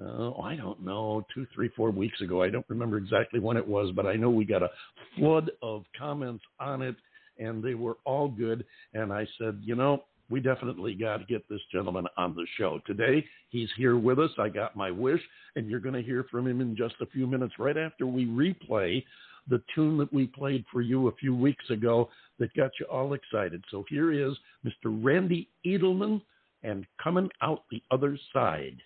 Uh, 0.03 0.33
I 0.41 0.57
don't 0.57 0.85
know, 0.85 1.25
two, 1.33 1.47
three, 1.55 1.71
four 1.77 1.91
weeks 1.91 2.21
ago. 2.21 2.43
I 2.43 2.51
don't 2.51 2.67
remember 2.69 2.97
exactly 2.97 3.39
when 3.39 3.57
it 3.57 3.67
was, 3.67 3.93
but 3.95 4.07
I 4.07 4.15
know 4.17 4.29
we 4.29 4.45
got 4.45 4.63
a 4.63 4.71
flood 5.17 5.51
of 5.63 5.85
comments 5.97 6.43
on 6.59 6.83
it, 6.83 6.97
and 7.39 7.63
they 7.63 7.75
were 7.75 7.97
all 8.05 8.29
good. 8.29 8.65
And 8.93 9.13
I 9.13 9.27
said, 9.39 9.61
you 9.63 9.77
know, 9.77 10.03
we 10.31 10.41
definitely 10.41 10.95
got 10.95 11.19
to 11.19 11.25
get 11.27 11.49
this 11.49 11.61
gentleman 11.71 12.07
on 12.17 12.35
the 12.35 12.47
show. 12.59 12.81
Today, 12.87 13.25
he's 13.51 13.69
here 13.77 13.97
with 13.97 14.19
us. 14.19 14.31
I 14.39 14.49
got 14.49 14.75
my 14.75 14.91
wish, 14.91 15.21
and 15.55 15.71
you're 15.71 15.81
going 15.81 15.95
to 15.95 16.03
hear 16.03 16.25
from 16.31 16.49
him 16.49 16.61
in 16.61 16.77
just 16.77 16.95
a 17.01 17.07
few 17.07 17.27
minutes 17.27 17.55
right 17.59 17.77
after 17.77 18.07
we 18.07 18.27
replay 18.27 19.05
the 19.49 19.63
tune 19.75 19.99
that 19.99 20.13
we 20.13 20.27
played 20.27 20.65
for 20.73 20.81
you 20.81 21.09
a 21.09 21.15
few 21.17 21.37
weeks 21.37 21.69
ago 21.71 22.09
that 22.39 22.55
got 22.55 22.71
you 22.81 22.87
all 22.87 23.13
excited. 23.13 23.63
So 23.71 23.85
here 23.89 24.13
is 24.13 24.35
Mr. 24.65 25.05
Randy 25.05 25.49
Edelman 25.67 26.23
and 26.63 26.87
Coming 27.03 27.29
Out 27.43 27.65
the 27.71 27.83
Other 27.91 28.19
Side. 28.33 28.79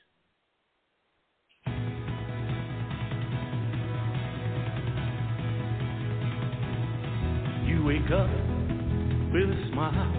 Wake 8.09 8.19
up 8.19 8.31
with 9.33 9.49
a 9.51 9.71
smile 9.73 10.13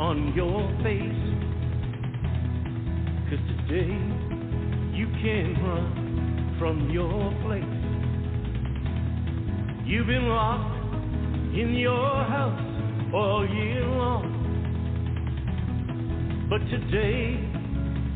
on 0.00 0.32
your 0.34 0.62
face. 0.82 1.24
Cause 3.28 3.38
today 3.66 3.92
you 4.96 5.06
can't 5.22 5.58
run 5.62 6.56
from 6.58 6.90
your 6.90 7.32
place. 7.44 7.64
You've 9.86 10.06
been 10.06 10.28
locked 10.28 10.76
in 11.56 11.74
your 11.74 12.24
house 12.24 13.14
all 13.14 13.46
year 13.48 13.86
long. 13.86 14.34
But 16.50 16.60
today 16.70 17.38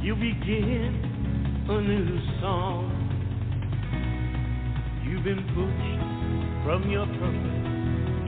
you 0.03 0.15
begin 0.15 1.67
a 1.69 1.81
new 1.81 2.21
song. 2.41 2.91
You've 5.07 5.25
been 5.25 5.45
pushed 5.55 6.65
from 6.65 6.91
your 6.91 7.07
purpose 7.07 7.62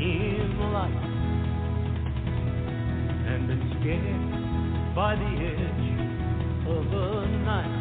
in 0.04 0.60
life 0.72 1.04
and 3.26 3.48
been 3.48 3.64
scared 3.80 4.94
by 4.94 5.16
the 5.16 5.32
edge 5.48 5.88
of 6.68 6.84
a 6.92 7.26
knife. 7.44 7.80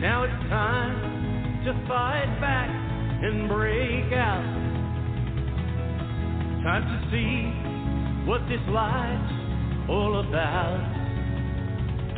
Now 0.00 0.24
it's 0.24 0.42
time 0.50 1.64
to 1.64 1.72
fight 1.88 2.28
back 2.40 2.68
and 3.24 3.48
break 3.48 4.12
out. 4.12 4.44
Time 6.62 6.84
to 6.84 6.98
see 7.10 8.28
what 8.28 8.40
this 8.48 8.60
life's 8.68 9.32
all 9.88 10.20
about. 10.20 10.80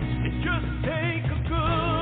And 0.01 0.43
just 0.43 0.67
take 0.83 1.25
a 1.31 1.49
good 1.49 1.94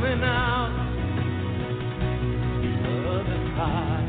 coming 0.00 0.22
out. 0.22 0.70
The 2.62 2.72
other 3.10 3.38
side. 3.56 4.08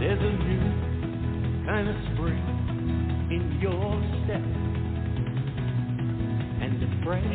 There's 0.00 0.18
a 0.18 0.32
new 0.42 0.66
kind 1.66 1.86
of 1.88 1.96
spring 2.12 2.42
in 3.30 3.42
your 3.60 4.02
step. 4.24 4.42
And 6.62 6.82
a 6.82 6.90
fresh 7.04 7.34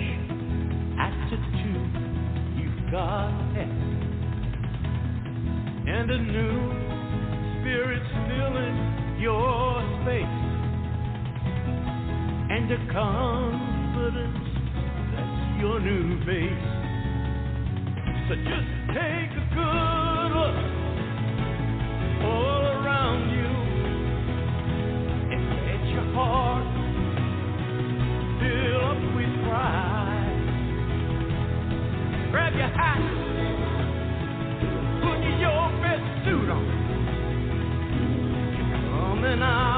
attitude 1.00 1.96
you've 2.60 2.92
got. 2.92 3.32
Left 3.56 3.88
and 5.90 6.12
a 6.12 6.20
new 6.20 6.58
spirit 7.62 8.04
filling 8.28 8.78
your 9.22 9.80
space. 10.04 10.38
And 12.50 12.70
a 12.72 12.78
that's 12.94 13.77
your 15.60 15.80
new 15.82 16.20
face. 16.26 16.64
so 18.30 18.36
just 18.36 18.70
take 18.90 19.32
a 19.32 19.46
good 19.56 20.32
look 20.38 20.58
all 22.24 22.64
around 22.78 23.30
you 23.32 23.50
and 25.18 25.44
let 25.68 25.90
your 25.94 26.14
heart 26.16 26.68
fill 28.40 28.86
up 28.92 29.16
with 29.16 29.34
pride 29.48 30.64
grab 32.32 32.54
your 32.56 32.70
hat 32.70 33.18
Put 35.02 35.20
your 35.40 35.72
best 35.84 36.26
suit 36.26 36.50
on. 36.50 36.66
You're 38.58 38.92
coming 38.92 39.42
out 39.44 39.77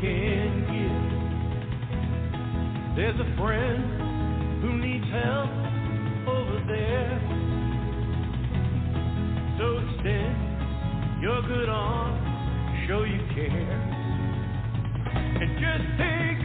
can 0.00 0.64
give. 0.70 1.26
There's 2.96 3.20
a 3.20 3.36
friend 3.36 4.62
who 4.62 4.72
needs 4.78 5.06
help 5.12 5.50
over 6.28 6.60
there. 6.66 7.20
So 9.58 9.78
extend 9.78 10.36
your 11.22 11.42
good 11.42 11.68
arm, 11.68 12.14
show 12.88 13.04
you 13.04 13.20
care. 13.34 13.80
And 15.40 15.58
just 15.60 15.84
take 15.98 16.35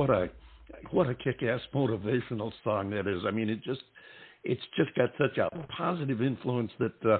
what 0.00 0.08
a 0.08 0.30
what 0.92 1.10
a 1.10 1.14
kick-ass 1.14 1.60
motivational 1.74 2.50
song 2.64 2.88
that 2.88 3.06
is. 3.06 3.22
I 3.26 3.30
mean, 3.30 3.50
it 3.50 3.62
just 3.62 3.82
it's 4.44 4.62
just 4.74 4.94
got 4.94 5.10
such 5.18 5.36
a 5.36 5.50
positive 5.66 6.22
influence 6.22 6.70
that 6.78 6.94
uh, 7.04 7.18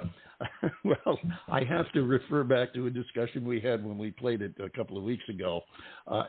well, 0.83 1.19
I 1.47 1.63
have 1.63 1.91
to 1.91 2.01
refer 2.01 2.43
back 2.43 2.73
to 2.73 2.87
a 2.87 2.89
discussion 2.89 3.45
we 3.45 3.61
had 3.61 3.85
when 3.85 3.99
we 3.99 4.09
played 4.09 4.41
it 4.41 4.55
a 4.59 4.69
couple 4.69 4.97
of 4.97 5.03
weeks 5.03 5.23
ago. 5.29 5.61
Uh, 6.07 6.23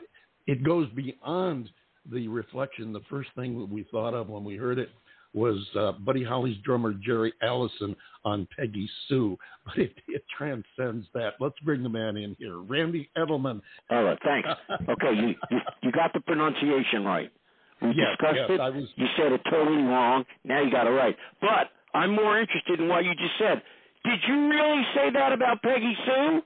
it 0.46 0.62
goes 0.62 0.88
beyond 0.90 1.70
the 2.10 2.28
reflection. 2.28 2.92
The 2.92 3.00
first 3.08 3.30
thing 3.34 3.58
that 3.58 3.70
we 3.70 3.86
thought 3.90 4.12
of 4.12 4.28
when 4.28 4.44
we 4.44 4.56
heard 4.56 4.78
it 4.78 4.90
was 5.32 5.56
uh, 5.74 5.92
Buddy 5.92 6.22
Holly's 6.22 6.58
drummer 6.62 6.92
Jerry 6.92 7.32
Allison 7.42 7.96
on 8.24 8.46
Peggy 8.56 8.88
Sue, 9.08 9.36
but 9.66 9.76
it, 9.78 9.92
it 10.08 10.24
transcends 10.36 11.06
that. 11.14 11.34
Let's 11.40 11.58
bring 11.64 11.82
the 11.82 11.88
man 11.88 12.16
in 12.16 12.34
here, 12.38 12.58
Randy 12.58 13.08
Edelman. 13.16 13.60
All 13.90 14.02
right, 14.04 14.18
thanks. 14.24 14.48
Okay, 14.88 15.14
you 15.14 15.34
you, 15.50 15.58
you 15.82 15.92
got 15.92 16.12
the 16.12 16.20
pronunciation 16.20 17.04
right. 17.04 17.30
We 17.80 17.88
Yes, 17.88 18.16
discussed 18.18 18.36
yes, 18.36 18.50
it. 18.50 18.60
I 18.60 18.68
was- 18.70 18.88
You 18.96 19.06
said 19.16 19.32
it 19.32 19.40
totally 19.50 19.82
wrong. 19.82 20.24
Now 20.44 20.62
you 20.62 20.70
got 20.70 20.86
it 20.86 20.90
right. 20.90 21.16
But 21.40 21.70
I'm 21.94 22.14
more 22.14 22.38
interested 22.40 22.78
in 22.80 22.88
what 22.88 23.04
you 23.04 23.10
just 23.14 23.36
said. 23.38 23.60
Did 24.04 24.20
you 24.28 24.48
really 24.48 24.82
say 24.94 25.10
that 25.12 25.32
about 25.32 25.62
Peggy 25.62 25.96
Sue? 26.06 26.42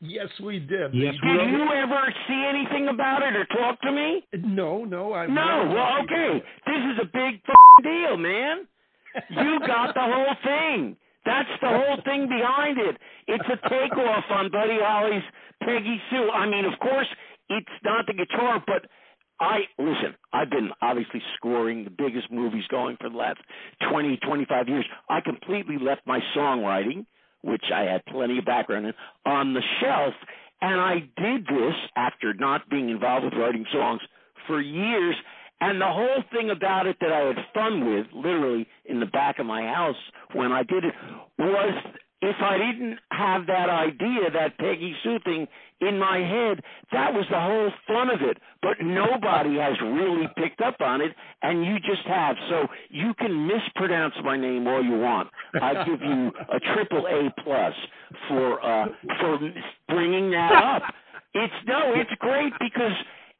Yes, 0.00 0.28
we 0.44 0.58
did. 0.58 0.92
Yes, 0.92 1.14
The 1.22 1.26
we 1.30 1.32
Did 1.38 1.48
drum- 1.48 1.52
you 1.54 1.72
ever 1.72 2.14
see 2.28 2.44
anything 2.46 2.88
about 2.88 3.22
it 3.22 3.34
or 3.34 3.46
talk 3.46 3.80
to 3.80 3.90
me? 3.90 4.22
No, 4.44 4.84
no, 4.84 5.14
I'm 5.14 5.32
No. 5.32 5.72
Well, 5.74 6.02
okay. 6.04 6.44
This 6.66 6.76
is 6.92 6.98
a 7.00 7.06
big 7.06 7.40
f***ing 7.48 7.82
deal, 7.82 8.16
man. 8.18 8.68
You 9.30 9.58
got 9.66 9.94
the 9.94 10.02
whole 10.02 10.34
thing. 10.44 10.96
That's 11.26 11.50
the 11.60 11.68
whole 11.68 11.98
thing 12.04 12.28
behind 12.28 12.78
it. 12.78 12.96
It's 13.26 13.44
a 13.44 13.68
takeoff 13.68 14.24
on 14.30 14.50
Buddy 14.50 14.78
Holly's 14.80 15.24
Peggy 15.60 16.00
Sue. 16.08 16.30
I 16.30 16.46
mean, 16.46 16.64
of 16.64 16.78
course, 16.78 17.08
it's 17.50 17.66
not 17.84 18.06
the 18.06 18.14
guitar, 18.14 18.62
but 18.64 18.86
I 19.40 19.62
listen. 19.78 20.14
I've 20.32 20.50
been 20.50 20.70
obviously 20.80 21.20
scoring 21.36 21.84
the 21.84 21.90
biggest 21.90 22.30
movies 22.30 22.64
going 22.70 22.96
for 23.00 23.10
the 23.10 23.16
last 23.16 23.40
20, 23.90 24.18
25 24.18 24.68
years. 24.68 24.86
I 25.10 25.20
completely 25.20 25.78
left 25.78 26.02
my 26.06 26.20
songwriting, 26.36 27.06
which 27.42 27.64
I 27.74 27.82
had 27.82 28.06
plenty 28.06 28.38
of 28.38 28.44
background 28.44 28.86
in, 28.86 28.94
on 29.26 29.52
the 29.52 29.62
shelf, 29.80 30.14
and 30.62 30.80
I 30.80 31.00
did 31.20 31.44
this 31.46 31.74
after 31.96 32.34
not 32.34 32.70
being 32.70 32.88
involved 32.88 33.24
with 33.24 33.34
writing 33.34 33.66
songs 33.72 34.00
for 34.46 34.60
years. 34.60 35.16
And 35.60 35.80
the 35.80 35.86
whole 35.86 36.22
thing 36.32 36.50
about 36.50 36.86
it 36.86 36.96
that 37.00 37.12
I 37.12 37.20
had 37.20 37.36
fun 37.54 37.94
with, 37.94 38.06
literally 38.14 38.66
in 38.84 39.00
the 39.00 39.06
back 39.06 39.38
of 39.38 39.46
my 39.46 39.62
house 39.62 39.96
when 40.34 40.52
I 40.52 40.62
did 40.62 40.84
it, 40.84 40.94
was 41.38 41.74
if 42.22 42.36
I 42.40 42.56
didn't 42.56 42.98
have 43.10 43.46
that 43.46 43.68
idea, 43.68 44.30
that 44.32 44.56
Peggy 44.58 44.94
Sue 45.02 45.18
thing 45.24 45.46
in 45.80 45.98
my 45.98 46.18
head, 46.18 46.62
that 46.92 47.12
was 47.12 47.26
the 47.30 47.38
whole 47.38 47.70
fun 47.86 48.10
of 48.10 48.22
it. 48.22 48.38
But 48.62 48.80
nobody 48.82 49.56
has 49.58 49.74
really 49.82 50.26
picked 50.36 50.62
up 50.62 50.80
on 50.80 51.00
it, 51.02 51.14
and 51.42 51.64
you 51.64 51.78
just 51.80 52.06
have. 52.06 52.36
So 52.48 52.66
you 52.88 53.12
can 53.14 53.46
mispronounce 53.46 54.14
my 54.24 54.36
name 54.36 54.66
all 54.66 54.82
you 54.82 54.98
want. 54.98 55.28
I 55.60 55.84
give 55.84 56.00
you 56.00 56.32
a 56.52 56.60
triple 56.74 57.06
A 57.06 57.30
plus 57.42 57.74
for 58.28 58.64
uh, 58.64 58.86
for 59.20 59.38
bringing 59.88 60.30
that 60.30 60.52
up. 60.52 60.82
It's 61.34 61.54
no, 61.66 61.92
it's 61.94 62.10
great 62.18 62.52
because 62.58 62.92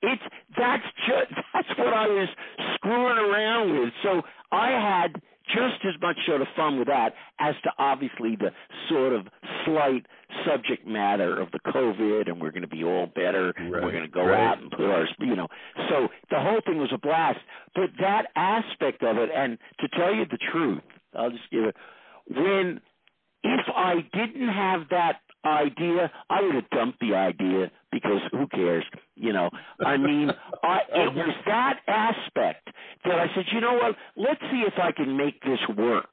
it's 0.07 0.23
that's 0.57 0.85
just 1.07 1.33
that's 1.53 1.79
what 1.79 1.93
I 1.93 2.07
was 2.07 2.29
screwing 2.75 3.19
around 3.19 3.79
with. 3.79 3.93
So 4.03 4.23
I 4.53 4.71
had 4.71 5.21
just 5.49 5.85
as 5.85 6.01
much 6.01 6.17
sort 6.27 6.41
of 6.41 6.49
fun 6.57 6.79
with 6.79 6.89
that 6.89 7.15
as 7.39 7.55
to 7.63 7.71
obviously 7.79 8.37
the 8.37 8.51
sort 8.89 9.13
of 9.13 9.27
slight 9.65 10.05
subject 10.45 10.87
matter 10.87 11.41
of 11.41 11.51
the 11.53 11.61
COVID 11.71 12.29
and 12.29 12.41
we're 12.41 12.51
going 12.51 12.63
to 12.63 12.69
be 12.69 12.83
all 12.83 13.07
better 13.07 13.51
and 13.57 13.71
we're 13.71 13.93
going 13.93 14.03
to 14.03 14.09
go 14.09 14.25
right. 14.25 14.41
out 14.41 14.59
and 14.61 14.71
put 14.71 14.87
our 14.87 15.07
you 15.21 15.37
know. 15.37 15.49
So 15.89 16.09
the 16.31 16.41
whole 16.41 16.61
thing 16.67 16.79
was 16.79 16.91
a 16.93 16.99
blast. 16.99 17.39
But 17.75 17.91
that 18.01 18.27
aspect 18.35 19.03
of 19.03 19.19
it, 19.19 19.31
and 19.35 19.59
to 19.81 19.89
tell 19.89 20.15
you 20.15 20.25
the 20.31 20.39
truth, 20.53 20.83
I'll 21.15 21.31
just 21.31 21.51
give 21.51 21.65
it 21.65 21.77
when 22.29 22.81
if 23.45 23.67
I 23.75 23.97
didn't 24.13 24.49
have 24.49 24.89
that 24.91 25.21
idea, 25.45 26.11
I 26.29 26.43
would 26.43 26.55
have 26.57 26.71
dumped 26.71 27.01
the 27.01 27.15
idea 27.15 27.71
because 27.97 28.21
who 28.31 28.47
cares? 28.49 28.85
You 29.15 29.33
know, 29.33 29.49
I 29.85 29.97
mean, 29.97 30.31
I, 30.63 30.79
it 30.91 31.15
was 31.15 31.35
that 31.47 31.81
aspect 31.89 32.69
that 33.05 33.19
I 33.19 33.27
said, 33.35 33.45
you 33.53 33.61
know 33.61 33.75
what? 33.75 33.97
Let's 34.17 34.41
see 34.51 34.65
if 34.67 34.75
I 34.79 34.93
can 34.93 35.17
make 35.17 35.41
this 35.43 35.61
work 35.77 36.11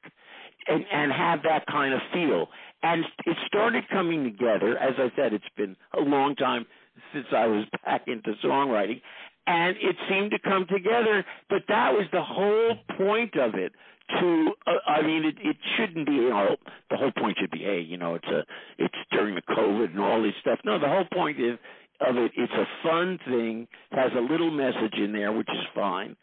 and 0.66 0.84
and 0.90 1.12
have 1.12 1.42
that 1.42 1.66
kind 1.66 1.92
of 1.92 2.00
feel. 2.12 2.48
And 2.82 3.04
it 3.26 3.36
started 3.46 3.84
coming 3.90 4.24
together. 4.24 4.78
As 4.78 4.94
I 4.98 5.10
said, 5.16 5.32
it's 5.32 5.44
been 5.56 5.76
a 5.96 6.00
long 6.00 6.34
time 6.36 6.66
since 7.12 7.26
I 7.36 7.46
was 7.46 7.66
back 7.84 8.02
into 8.06 8.32
songwriting, 8.44 9.00
and 9.46 9.76
it 9.76 9.96
seemed 10.08 10.30
to 10.30 10.38
come 10.38 10.66
together. 10.70 11.24
But 11.50 11.62
that 11.68 11.92
was 11.92 12.06
the 12.12 12.22
whole 12.22 12.76
point 12.96 13.36
of 13.36 13.54
it. 13.54 13.72
To, 14.20 14.52
uh, 14.66 14.72
I 14.86 15.02
mean, 15.02 15.24
it, 15.24 15.36
it 15.42 15.56
shouldn't 15.76 16.06
be. 16.06 16.12
You 16.12 16.30
know, 16.30 16.56
the 16.90 16.96
whole 16.96 17.12
point 17.12 17.38
should 17.40 17.50
be, 17.50 17.60
hey, 17.60 17.80
you 17.80 17.96
know, 17.96 18.14
it's 18.14 18.26
a, 18.26 18.44
it's 18.78 18.94
during 19.10 19.34
the 19.34 19.42
COVID 19.42 19.90
and 19.92 20.00
all 20.00 20.22
this 20.22 20.34
stuff. 20.40 20.58
No, 20.64 20.78
the 20.78 20.88
whole 20.88 21.06
point 21.12 21.40
is 21.40 21.58
of 22.06 22.16
it. 22.16 22.32
It's 22.36 22.52
a 22.52 22.66
fun 22.82 23.18
thing. 23.26 23.66
Has 23.92 24.10
a 24.16 24.20
little 24.20 24.50
message 24.50 24.94
in 24.98 25.12
there, 25.12 25.32
which 25.32 25.48
is 25.48 25.64
fine. 25.74 26.16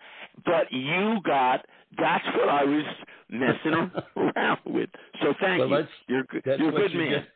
But 0.45 0.71
you 0.71 1.17
got. 1.23 1.65
That's 1.97 2.25
what 2.37 2.49
I 2.49 2.63
was 2.63 2.85
messing 3.29 3.91
around 4.15 4.59
with. 4.65 4.89
So 5.21 5.33
thank 5.41 5.59
Well, 5.59 5.69
you. 5.69 5.85
You're 6.07 6.23
good. 6.23 6.43
You're 6.45 6.69
a 6.69 6.71
good 6.71 6.91
you 6.93 6.99
man. 6.99 7.09
get. 7.11 7.27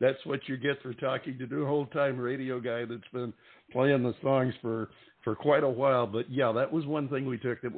That's 0.00 0.26
what 0.26 0.40
you 0.48 0.56
get 0.56 0.82
for 0.82 0.92
talking 0.92 1.38
to 1.38 1.46
the 1.46 1.64
whole 1.64 1.86
time 1.86 2.18
radio 2.18 2.60
guy 2.60 2.84
that's 2.84 3.08
been 3.12 3.32
playing 3.72 4.02
the 4.02 4.14
songs 4.22 4.52
for 4.60 4.90
for 5.22 5.34
quite 5.34 5.62
a 5.62 5.68
while. 5.68 6.06
But 6.06 6.30
yeah, 6.30 6.52
that 6.52 6.70
was 6.70 6.84
one 6.84 7.08
thing 7.08 7.26
we 7.26 7.38
took 7.38 7.62
that 7.62 7.72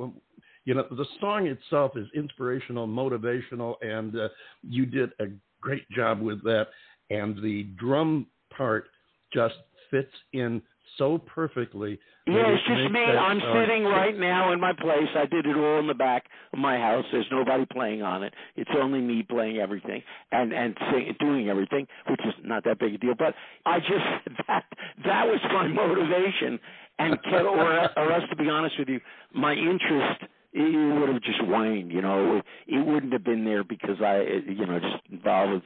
you 0.67 0.75
know 0.75 0.85
the 0.91 1.07
song 1.21 1.47
itself 1.47 1.93
is 1.97 2.07
inspirational, 2.15 2.87
motivational, 2.87 3.77
and 3.81 4.15
uh, 4.15 4.29
you 4.63 4.85
did 4.85 5.11
a 5.21 5.27
great 5.61 5.89
job 5.91 6.21
with 6.21 6.43
that. 6.43 6.67
And 7.09 7.41
the 7.43 7.63
drum 7.79 8.27
part 8.55 8.89
just 9.33 9.55
fits 9.91 10.13
in 10.33 10.61
so 10.99 11.19
perfectly. 11.19 11.99
Yeah, 12.27 12.43
it's 12.49 12.63
just 12.67 12.93
me. 12.93 13.01
I'm 13.01 13.39
song 13.39 13.65
sitting 13.65 13.85
right 13.85 14.19
now 14.19 14.53
in 14.53 14.61
my 14.61 14.73
place. 14.73 15.09
I 15.15 15.27
did 15.27 15.47
it 15.47 15.57
all 15.57 15.79
in 15.79 15.87
the 15.87 15.95
back 15.95 16.25
of 16.53 16.59
my 16.59 16.79
house. 16.79 17.05
There's 17.13 17.27
nobody 17.31 17.65
playing 17.73 18.03
on 18.03 18.25
it. 18.25 18.35
It's 18.57 18.71
only 18.77 19.01
me 19.01 19.23
playing 19.23 19.59
everything 19.59 20.03
and 20.33 20.53
and 20.53 20.77
sing, 20.91 21.15
doing 21.21 21.49
everything, 21.49 21.87
which 22.11 22.21
is 22.27 22.35
not 22.45 22.65
that 22.65 22.81
big 22.81 22.95
a 22.95 22.99
deal. 22.99 23.15
But 23.17 23.35
I 23.65 23.79
just 23.79 24.39
that 24.49 24.65
that 25.05 25.27
was 25.27 25.39
my 25.53 25.69
motivation, 25.69 26.59
and 26.99 27.23
Ken, 27.31 27.47
or 27.47 27.99
or 27.99 28.13
else 28.13 28.25
to 28.31 28.37
be 28.37 28.49
honest 28.49 28.75
with 28.81 28.89
you, 28.89 29.01
my 29.33 29.53
interest 29.53 30.25
it 30.59 30.99
would 30.99 31.09
have 31.09 31.23
just 31.23 31.45
waned. 31.47 31.93
You 31.93 32.03
know, 32.03 32.43
it, 32.67 32.87
wouldn't 32.87 33.13
have 33.13 33.25
been 33.25 33.45
there 33.45 33.63
because 33.63 34.01
I, 34.01 34.23
you 34.47 34.67
know, 34.67 34.81
just 34.81 35.03
involved 35.11 35.53
with 35.53 35.63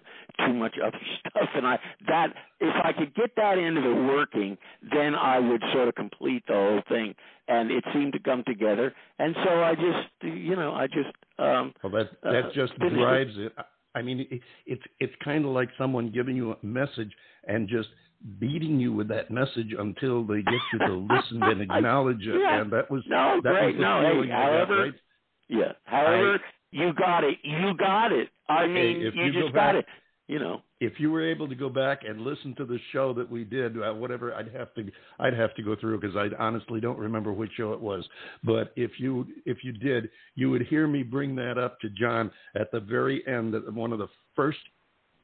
too 0.47 0.53
much 0.53 0.76
other 0.84 0.99
stuff. 1.20 1.49
And 1.55 1.66
I 1.66 1.78
that 2.09 2.34
if 2.61 2.74
I 2.84 2.93
could 2.93 3.14
get 3.14 3.36
that 3.36 3.59
end 3.59 3.78
of 3.78 3.84
it 3.84 3.95
working, 3.95 4.59
then 4.93 5.14
I 5.14 5.38
would 5.38 5.62
sort 5.72 5.88
of 5.88 5.95
complete 5.95 6.45
the 6.47 6.55
whole 6.55 6.82
thing. 6.88 7.14
And 7.49 7.70
it 7.70 7.84
seemed 7.93 8.12
to 8.14 8.18
come 8.18 8.45
together. 8.47 8.95
And 9.18 9.34
so 9.45 9.62
I 9.62 9.74
just, 9.74 10.09
you 10.22 10.57
know, 10.57 10.72
I 10.72 10.86
just. 10.86 11.14
um 11.38 11.72
Well, 11.82 11.93
that 11.93 12.11
that 12.22 12.45
uh, 12.47 12.53
just 12.55 12.72
finished 12.74 12.95
it. 12.95 12.99
drives 12.99 13.34
it. 13.36 13.53
I 13.95 14.03
mean, 14.03 14.20
it, 14.30 14.41
it's 14.66 14.82
it's 14.99 15.14
kind 15.22 15.45
of 15.45 15.53
like 15.53 15.68
someone 15.78 16.11
giving 16.11 16.36
you 16.36 16.53
a 16.53 16.66
message 16.66 17.12
and 17.47 17.68
just 17.68 17.88
beating 18.38 18.78
you 18.78 18.92
with 18.92 19.08
that 19.08 19.30
message 19.30 19.74
until 19.78 20.24
they 20.24 20.42
get 20.42 20.60
you 20.72 20.78
to 20.80 20.94
listen 21.10 21.42
and 21.42 21.60
acknowledge 21.70 22.20
it. 22.22 22.40
Yeah. 22.40 22.60
And 22.62 22.72
that 22.72 22.90
was 22.90 23.02
No, 23.08 23.40
that 23.42 23.50
great. 23.50 23.76
was 23.76 23.80
No, 23.82 24.00
hey, 24.02 24.20
I 24.20 24.26
got, 24.26 24.42
however- 24.52 24.82
right? 24.82 24.94
Yeah. 25.48 25.72
However, 25.84 26.40
you 26.70 26.92
got 26.92 27.24
it. 27.24 27.38
You 27.42 27.74
got 27.76 28.12
it. 28.12 28.28
I 28.48 28.66
mean, 28.66 29.00
you, 29.00 29.10
you 29.14 29.32
go 29.32 29.40
just 29.42 29.54
got 29.54 29.72
back- 29.74 29.76
it. 29.76 29.86
You 30.28 30.38
know. 30.38 30.62
if 30.78 30.92
you 31.00 31.10
were 31.10 31.28
able 31.28 31.48
to 31.48 31.56
go 31.56 31.68
back 31.68 32.02
and 32.08 32.20
listen 32.20 32.54
to 32.54 32.64
the 32.64 32.78
show 32.92 33.12
that 33.14 33.28
we 33.28 33.42
did, 33.42 33.76
uh, 33.82 33.92
whatever, 33.92 34.32
I'd 34.32 34.54
have 34.54 34.72
to 34.74 34.88
I'd 35.18 35.34
have 35.34 35.52
to 35.56 35.62
go 35.64 35.74
through 35.74 35.98
because 36.00 36.14
I 36.14 36.28
honestly 36.40 36.78
don't 36.80 37.00
remember 37.00 37.32
which 37.32 37.50
show 37.56 37.72
it 37.72 37.80
was. 37.80 38.08
But 38.44 38.72
if 38.76 38.92
you 39.00 39.26
if 39.44 39.64
you 39.64 39.72
did, 39.72 40.08
you 40.36 40.48
would 40.50 40.62
hear 40.68 40.86
me 40.86 41.02
bring 41.02 41.34
that 41.34 41.58
up 41.58 41.80
to 41.80 41.88
John 41.90 42.30
at 42.54 42.70
the 42.70 42.78
very 42.78 43.26
end. 43.26 43.54
That 43.54 43.74
one 43.74 43.92
of 43.92 43.98
the 43.98 44.06
first 44.36 44.58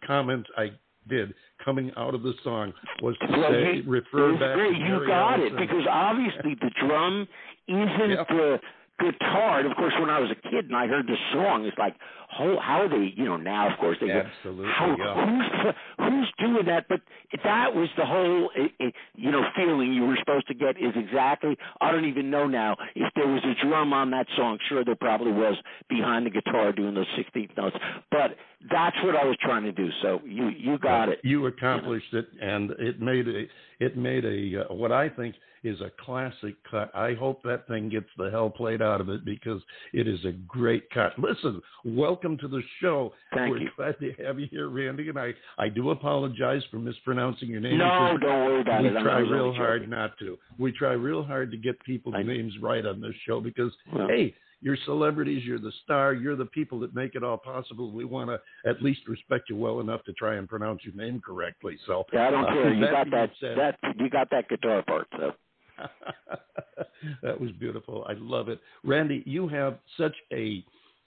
comments 0.04 0.48
I 0.58 0.70
did 1.08 1.34
coming 1.64 1.90
out 1.96 2.14
of 2.14 2.22
the 2.22 2.32
song 2.44 2.72
was 3.02 3.16
to 3.18 3.26
Well, 3.30 3.50
say 3.50 3.76
you- 3.76 3.82
refer 3.86 4.32
back 4.38 4.54
great. 4.56 4.72
to 4.74 4.78
You 4.78 5.06
got 5.06 5.40
Allison. 5.40 5.58
it 5.58 5.60
because 5.60 5.86
obviously 5.88 6.54
the 6.54 6.70
drum 6.80 7.28
isn't 7.68 8.10
Yep. 8.10 8.28
the 8.28 8.60
guitar. 9.00 9.58
And 9.60 9.70
of 9.70 9.76
course, 9.76 9.94
when 9.98 10.10
I 10.10 10.18
was 10.20 10.30
a 10.30 10.34
kid 10.36 10.66
and 10.66 10.76
I 10.76 10.86
heard 10.86 11.06
the 11.06 11.16
song, 11.32 11.64
it's 11.66 11.76
like, 11.78 11.94
how, 12.36 12.58
how 12.60 12.82
are 12.82 12.88
they? 12.88 13.12
You 13.16 13.24
know, 13.24 13.36
now 13.36 13.72
of 13.72 13.78
course 13.78 13.96
they 14.00 14.08
go, 14.08 14.22
Absolutely, 14.22 14.72
how, 14.72 14.96
yeah. 14.98 15.26
who's 15.26 15.74
who's 15.98 16.32
doing 16.38 16.66
that? 16.66 16.86
But 16.88 17.00
that 17.44 17.74
was 17.74 17.88
the 17.96 18.04
whole, 18.04 18.50
eh, 18.56 18.68
eh, 18.80 18.90
you 19.14 19.30
know, 19.30 19.42
feeling 19.56 19.92
you 19.92 20.06
were 20.06 20.16
supposed 20.18 20.46
to 20.48 20.54
get. 20.54 20.76
Is 20.76 20.94
exactly. 20.96 21.56
I 21.80 21.92
don't 21.92 22.04
even 22.04 22.30
know 22.30 22.46
now 22.46 22.76
if 22.94 23.12
there 23.14 23.26
was 23.26 23.42
a 23.44 23.66
drum 23.66 23.92
on 23.92 24.10
that 24.10 24.26
song. 24.36 24.58
Sure, 24.68 24.84
there 24.84 24.96
probably 24.96 25.32
was 25.32 25.56
behind 25.88 26.26
the 26.26 26.30
guitar 26.30 26.72
doing 26.72 26.94
those 26.94 27.06
sixteenth 27.16 27.52
notes. 27.56 27.76
But 28.10 28.36
that's 28.70 28.96
what 29.04 29.14
I 29.14 29.24
was 29.24 29.36
trying 29.40 29.64
to 29.64 29.72
do. 29.72 29.88
So 30.02 30.20
you 30.24 30.48
you 30.48 30.78
got 30.78 31.08
it. 31.08 31.20
You 31.22 31.46
accomplished 31.46 32.12
it, 32.12 32.26
and 32.40 32.70
it 32.72 33.00
made 33.00 33.28
a 33.28 33.44
it 33.80 33.96
made 33.96 34.24
a 34.24 34.64
uh, 34.64 34.74
what 34.74 34.92
I 34.92 35.08
think 35.08 35.36
is 35.66 35.80
a 35.80 35.90
classic 36.04 36.54
cut. 36.70 36.94
I 36.94 37.14
hope 37.14 37.42
that 37.42 37.66
thing 37.66 37.88
gets 37.88 38.06
the 38.16 38.30
hell 38.30 38.50
played 38.50 38.80
out 38.80 39.00
of 39.00 39.08
it 39.08 39.24
because 39.24 39.60
it 39.92 40.06
is 40.06 40.24
a 40.24 40.32
great 40.32 40.88
cut. 40.90 41.12
Listen, 41.18 41.60
welcome 41.84 42.25
to 42.38 42.48
the 42.48 42.62
show. 42.80 43.12
Thank 43.34 43.50
We're 43.52 43.58
you. 43.62 43.70
glad 43.76 43.98
to 44.00 44.12
have 44.24 44.40
you 44.40 44.46
here, 44.50 44.68
Randy, 44.68 45.08
and 45.08 45.18
I 45.18 45.32
I 45.58 45.68
do 45.68 45.90
apologize 45.90 46.62
for 46.70 46.78
mispronouncing 46.78 47.48
your 47.48 47.60
name. 47.60 47.78
No, 47.78 48.16
don't 48.20 48.44
worry 48.46 48.60
about 48.62 48.82
we 48.82 48.88
it. 48.88 48.94
I'm- 48.96 49.04
try 49.04 49.18
real 49.18 49.52
hard 49.54 49.88
not 49.88 50.18
to. 50.18 50.36
We 50.58 50.72
try 50.72 50.92
real 50.92 51.22
hard 51.22 51.50
to 51.52 51.56
get 51.56 51.78
people's 51.84 52.14
I- 52.16 52.22
names 52.22 52.54
right 52.60 52.84
on 52.84 53.00
this 53.00 53.14
show 53.26 53.40
because 53.40 53.72
Well- 53.92 54.08
hey, 54.08 54.34
you're 54.62 54.76
celebrities, 54.86 55.44
you're 55.44 55.58
the 55.58 55.72
star, 55.84 56.14
you're 56.14 56.34
the 56.34 56.46
people 56.46 56.80
that 56.80 56.94
make 56.94 57.14
it 57.14 57.22
all 57.22 57.36
possible. 57.36 57.90
We 57.92 58.04
want 58.06 58.30
to 58.30 58.40
at 58.68 58.82
least 58.82 59.06
respect 59.06 59.50
you 59.50 59.56
well 59.56 59.80
enough 59.80 60.02
to 60.04 60.12
try 60.14 60.36
and 60.36 60.48
pronounce 60.48 60.80
your 60.84 60.94
name 60.94 61.20
correctly. 61.20 61.76
So 61.86 62.04
Yeah, 62.12 62.28
I 62.28 62.30
don't 62.30 62.44
uh, 62.46 62.52
care. 62.54 62.72
You 62.74 62.86
got 62.90 63.10
that. 63.10 63.30
said- 63.38 63.58
That 63.58 63.78
you 64.00 64.08
got 64.08 64.30
that 64.30 64.48
guitar 64.48 64.82
part. 64.82 65.06
So 65.18 65.32
that 67.22 67.38
was 67.40 67.50
beautiful. 67.52 68.04
I 68.08 68.14
love 68.14 68.48
it. 68.48 68.58
Randy, 68.82 69.22
you 69.26 69.46
have 69.48 69.78
such 69.98 70.14
a 70.32 70.64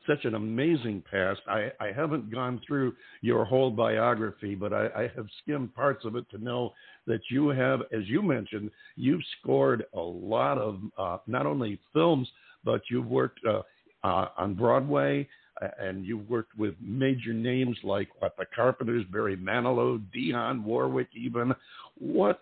such 0.09 0.25
an 0.25 0.33
amazing 0.33 1.03
past. 1.09 1.41
I, 1.47 1.71
I 1.79 1.91
haven't 1.95 2.31
gone 2.31 2.59
through 2.65 2.93
your 3.21 3.45
whole 3.45 3.69
biography, 3.69 4.55
but 4.55 4.73
I, 4.73 4.87
I 4.87 5.11
have 5.15 5.27
skimmed 5.43 5.75
parts 5.75 6.03
of 6.03 6.15
it 6.15 6.25
to 6.31 6.43
know 6.43 6.73
that 7.05 7.21
you 7.29 7.49
have, 7.49 7.81
as 7.91 8.07
you 8.07 8.21
mentioned, 8.23 8.71
you've 8.95 9.21
scored 9.39 9.85
a 9.93 9.99
lot 9.99 10.57
of 10.57 10.79
uh, 10.97 11.17
not 11.27 11.45
only 11.45 11.79
films, 11.93 12.27
but 12.65 12.81
you've 12.89 13.07
worked 13.07 13.39
uh, 13.45 13.61
uh, 14.03 14.29
on 14.37 14.55
Broadway. 14.55 15.27
uh, 15.61 15.67
And 15.79 16.05
you've 16.05 16.27
worked 16.29 16.57
with 16.57 16.73
major 16.81 17.33
names 17.33 17.77
like 17.83 18.09
what 18.19 18.35
the 18.37 18.45
Carpenters, 18.55 19.05
Barry 19.11 19.37
Manilow, 19.37 20.01
Dionne 20.15 20.63
Warwick, 20.63 21.09
even. 21.15 21.53
What 21.99 22.41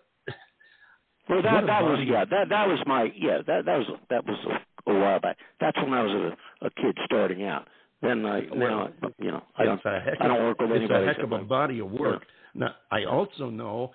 well, 1.28 1.42
that 1.42 1.66
that 1.66 1.82
was 1.82 1.98
yeah. 2.06 2.24
That 2.24 2.48
that 2.48 2.66
was 2.66 2.78
my 2.86 3.12
yeah. 3.14 3.38
That 3.46 3.66
that 3.66 3.76
was 3.76 3.86
that 4.08 4.24
was 4.26 4.38
a, 4.86 4.94
while 4.94 5.20
back. 5.20 5.36
That's 5.60 5.76
when 5.78 5.92
I 5.92 6.02
was 6.02 6.12
a, 6.12 6.66
a 6.66 6.70
kid 6.70 6.96
starting 7.04 7.44
out. 7.44 7.68
Then 8.02 8.24
I 8.24 8.40
now 8.54 8.88
you 9.18 9.30
know 9.32 9.42
I 9.56 9.64
don't 9.64 9.80
I 9.84 10.28
don't 10.28 10.44
work 10.44 10.60
with 10.60 10.70
it's 10.70 10.78
anybody. 10.78 11.04
a 11.04 11.06
heck 11.06 11.18
of 11.18 11.32
a 11.32 11.38
body 11.38 11.80
of 11.80 11.90
work. 11.90 12.22
Now, 12.54 12.74
I 12.90 13.04
also 13.04 13.50
know 13.50 13.92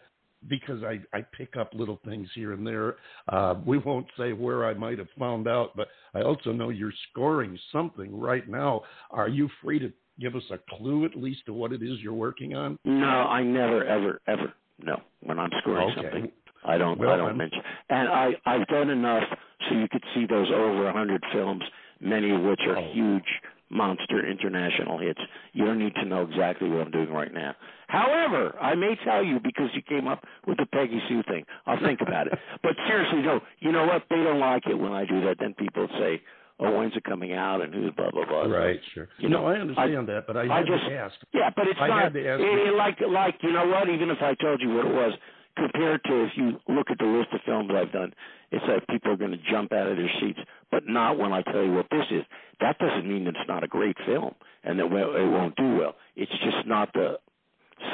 because 0.49 0.83
I, 0.83 0.99
I 1.17 1.21
pick 1.21 1.55
up 1.55 1.69
little 1.73 1.99
things 2.05 2.27
here 2.35 2.53
and 2.53 2.65
there. 2.65 2.97
Uh, 3.29 3.55
we 3.65 3.77
won't 3.77 4.07
say 4.17 4.33
where 4.33 4.65
I 4.65 4.73
might 4.73 4.97
have 4.99 5.07
found 5.17 5.47
out, 5.47 5.75
but 5.75 5.87
I 6.13 6.21
also 6.21 6.51
know 6.51 6.69
you're 6.69 6.93
scoring 7.11 7.57
something 7.71 8.19
right 8.19 8.47
now. 8.49 8.81
Are 9.11 9.29
you 9.29 9.49
free 9.61 9.79
to 9.79 9.91
give 10.19 10.35
us 10.35 10.43
a 10.51 10.59
clue 10.75 11.05
at 11.05 11.15
least 11.15 11.45
to 11.45 11.53
what 11.53 11.71
it 11.71 11.81
is 11.81 11.99
you're 11.99 12.13
working 12.13 12.55
on? 12.55 12.77
No, 12.85 13.05
I 13.05 13.41
never 13.43 13.85
ever 13.85 14.19
ever 14.27 14.53
no. 14.79 15.01
When 15.21 15.39
I'm 15.39 15.51
scoring 15.61 15.89
Okay. 15.91 16.01
something, 16.01 16.31
I 16.65 16.77
don't 16.77 16.97
Well, 16.99 17.11
I 17.11 17.17
don't 17.17 17.27
I'm- 17.27 17.37
mention. 17.37 17.61
And 17.89 18.07
I 18.09 18.35
I've 18.45 18.67
done 18.67 18.89
enough 18.89 19.23
so 19.69 19.75
you 19.75 19.87
could 19.87 20.03
see 20.13 20.25
those 20.25 20.49
over 20.51 20.87
a 20.87 20.93
hundred 20.93 21.23
films, 21.31 21.63
many 21.99 22.31
of 22.31 22.41
which 22.41 22.61
are 22.67 22.77
Oh. 22.77 22.91
huge 22.93 23.41
monster 23.69 24.25
international 24.25 24.97
hits. 24.99 25.19
You 25.53 25.65
don't 25.65 25.79
need 25.79 25.95
to 25.95 26.05
know 26.05 26.21
exactly 26.23 26.69
what 26.69 26.81
I'm 26.85 26.91
doing 26.91 27.11
right 27.11 27.33
now. 27.33 27.55
However, 27.87 28.55
I 28.61 28.75
may 28.75 28.95
tell 29.03 29.23
you 29.23 29.39
because 29.39 29.69
you 29.73 29.81
came 29.81 30.07
up 30.07 30.25
with 30.45 30.57
the 30.57 30.65
Peggy 30.67 31.01
Sue 31.07 31.23
thing. 31.23 31.45
I'll 31.65 31.79
think 31.79 32.01
about 32.01 32.27
it. 32.27 32.37
But 32.61 32.75
seriously, 32.87 33.21
no. 33.21 33.41
You 33.59 33.71
know 33.71 33.85
what? 33.85 34.03
They 34.09 34.23
don't 34.23 34.39
like 34.39 34.67
it 34.67 34.77
when 34.77 34.93
I 34.93 35.05
do 35.05 35.21
that. 35.25 35.37
Then 35.39 35.53
people 35.55 35.87
say, 35.99 36.21
"Oh, 36.59 36.71
when's 36.77 36.95
it 36.95 37.03
coming 37.03 37.33
out?" 37.33 37.61
and 37.61 37.73
who's 37.73 37.91
blah 37.93 38.11
blah 38.11 38.25
blah. 38.25 38.43
Right, 38.45 38.79
sure. 38.93 39.09
You 39.17 39.29
no, 39.29 39.41
know, 39.41 39.47
I 39.47 39.55
understand 39.59 40.07
that, 40.07 40.25
but 40.27 40.37
I, 40.37 40.43
I 40.59 40.61
just- 40.63 40.85
ask. 40.91 41.15
Yeah, 41.33 41.49
but 41.55 41.67
it's 41.67 41.79
I 41.81 41.87
not 41.87 42.03
had 42.03 42.13
to 42.13 42.27
ask 42.27 42.41
eh, 42.41 42.65
you- 42.65 42.77
like 42.77 42.99
like 43.01 43.35
you 43.43 43.51
know 43.51 43.67
what? 43.67 43.89
Even 43.89 44.09
if 44.11 44.21
I 44.21 44.33
told 44.35 44.61
you 44.61 44.69
what 44.75 44.85
it 44.85 44.93
was, 44.93 45.13
compared 45.57 46.03
to 46.05 46.23
if 46.23 46.31
you 46.35 46.59
look 46.67 46.87
at 46.89 46.97
the 46.97 47.05
list 47.05 47.29
of 47.33 47.41
films 47.45 47.71
I've 47.73 47.91
done, 47.91 48.13
it's 48.51 48.63
like 48.67 48.85
people 48.87 49.11
are 49.11 49.17
going 49.17 49.31
to 49.31 49.51
jump 49.51 49.71
out 49.71 49.87
of 49.87 49.97
their 49.97 50.11
seats. 50.21 50.39
But 50.71 50.83
not 50.87 51.17
when 51.17 51.31
I 51.31 51.41
tell 51.43 51.63
you 51.63 51.73
what 51.73 51.87
this 51.91 52.05
is. 52.11 52.23
That 52.59 52.77
doesn't 52.79 53.07
mean 53.07 53.25
that 53.25 53.35
it's 53.35 53.47
not 53.47 53.63
a 53.63 53.67
great 53.67 53.97
film 54.05 54.35
and 54.63 54.79
that 54.79 54.85
it 54.85 54.91
won't 54.91 55.55
do 55.55 55.75
well. 55.77 55.95
It's 56.15 56.31
just 56.43 56.67
not 56.67 56.91
the 56.93 57.17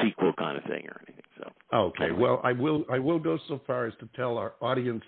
sequel 0.02 0.32
kind 0.38 0.56
of 0.56 0.64
thing 0.64 0.86
or 0.86 1.00
anything. 1.06 1.24
So 1.38 1.50
Okay. 1.72 2.12
Well, 2.12 2.40
I 2.44 2.52
will. 2.52 2.84
I 2.90 2.98
will 2.98 3.18
go 3.18 3.38
so 3.48 3.60
far 3.66 3.86
as 3.86 3.94
to 4.00 4.08
tell 4.16 4.38
our 4.38 4.54
audience, 4.60 5.02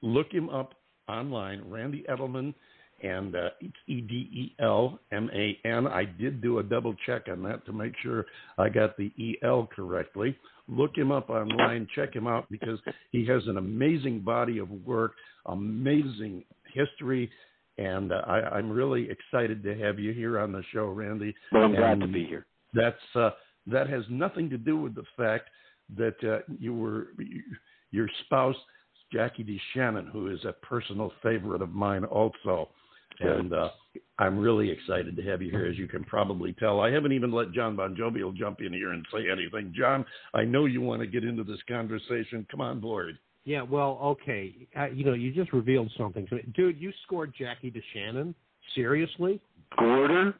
look 0.00 0.32
him 0.32 0.48
up 0.48 0.74
online, 1.08 1.62
Randy 1.68 2.04
Edelman, 2.08 2.54
and 3.02 3.34
uh, 3.34 3.50
it's 3.60 3.76
E 3.86 4.00
D 4.00 4.14
E 4.14 4.54
L 4.60 4.98
M 5.12 5.30
A 5.34 5.58
N. 5.66 5.86
I 5.86 6.04
did 6.04 6.40
do 6.40 6.58
a 6.58 6.62
double 6.62 6.94
check 7.06 7.26
on 7.30 7.42
that 7.44 7.64
to 7.66 7.72
make 7.72 7.92
sure 8.02 8.26
I 8.58 8.68
got 8.68 8.96
the 8.96 9.12
E 9.16 9.38
L 9.42 9.68
correctly. 9.74 10.36
Look 10.68 10.96
him 10.96 11.10
up 11.10 11.28
online. 11.30 11.88
Check 11.94 12.14
him 12.14 12.26
out 12.26 12.46
because 12.50 12.78
he 13.10 13.26
has 13.26 13.42
an 13.46 13.56
amazing 13.56 14.20
body 14.20 14.58
of 14.58 14.70
work, 14.70 15.12
amazing 15.46 16.44
history. 16.72 17.30
And 17.78 18.12
uh, 18.12 18.22
I, 18.26 18.40
I'm 18.56 18.70
really 18.70 19.08
excited 19.10 19.62
to 19.64 19.74
have 19.78 19.98
you 19.98 20.12
here 20.12 20.38
on 20.38 20.52
the 20.52 20.62
show, 20.72 20.86
Randy. 20.86 21.34
but 21.50 21.58
I'm 21.58 21.74
glad 21.74 22.00
to 22.00 22.06
be 22.06 22.24
here. 22.24 22.46
that's 22.74 22.96
uh, 23.14 23.30
that 23.66 23.88
has 23.88 24.04
nothing 24.10 24.50
to 24.50 24.58
do 24.58 24.76
with 24.76 24.94
the 24.94 25.04
fact 25.16 25.48
that 25.96 26.16
uh, 26.24 26.40
you 26.58 26.74
were 26.74 27.08
your 27.90 28.08
spouse 28.24 28.56
Jackie 29.12 29.44
DeShannon, 29.76 30.10
who 30.10 30.28
is 30.28 30.44
a 30.44 30.52
personal 30.52 31.12
favorite 31.22 31.62
of 31.62 31.70
mine, 31.70 32.04
also. 32.04 32.70
And 33.22 33.52
uh, 33.52 33.68
I'm 34.18 34.38
really 34.38 34.70
excited 34.70 35.16
to 35.16 35.22
have 35.22 35.42
you 35.42 35.50
here, 35.50 35.66
as 35.66 35.76
you 35.78 35.88
can 35.88 36.04
probably 36.04 36.52
tell. 36.54 36.80
I 36.80 36.90
haven't 36.90 37.12
even 37.12 37.32
let 37.32 37.52
John 37.52 37.76
Bon 37.76 37.96
Jovial 37.96 38.32
jump 38.32 38.60
in 38.60 38.72
here 38.72 38.92
and 38.92 39.04
say 39.12 39.24
anything. 39.30 39.72
John, 39.76 40.04
I 40.34 40.44
know 40.44 40.66
you 40.66 40.80
want 40.80 41.00
to 41.00 41.06
get 41.06 41.24
into 41.24 41.44
this 41.44 41.60
conversation. 41.68 42.46
Come 42.50 42.60
on 42.60 42.80
board. 42.80 43.18
Yeah, 43.44 43.62
well, 43.62 43.98
okay. 44.02 44.54
Uh, 44.78 44.86
you 44.86 45.04
know, 45.04 45.14
you 45.14 45.32
just 45.32 45.52
revealed 45.52 45.90
something 45.98 46.26
to 46.28 46.36
me. 46.36 46.42
Dude, 46.54 46.80
you 46.80 46.92
scored 47.04 47.32
Jackie 47.36 47.72
DeShannon? 47.72 48.34
Seriously? 48.74 49.40
Gordon? 49.78 50.34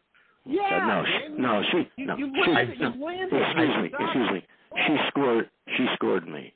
Yeah. 0.45 0.87
no, 0.87 1.05
she, 1.05 1.43
no, 1.43 1.62
she, 1.70 1.89
You, 1.97 2.07
no, 2.07 2.16
you 2.16 2.33
she, 2.45 2.51
landed, 2.51 2.80
no. 2.80 2.95
you 2.95 3.05
landed. 3.05 3.43
Excuse 3.43 3.76
me, 3.83 3.91
excuse 3.99 4.30
me. 4.33 4.43
She 4.87 4.97
scored. 5.09 5.51
She 5.76 5.87
scored 5.95 6.28
me. 6.28 6.53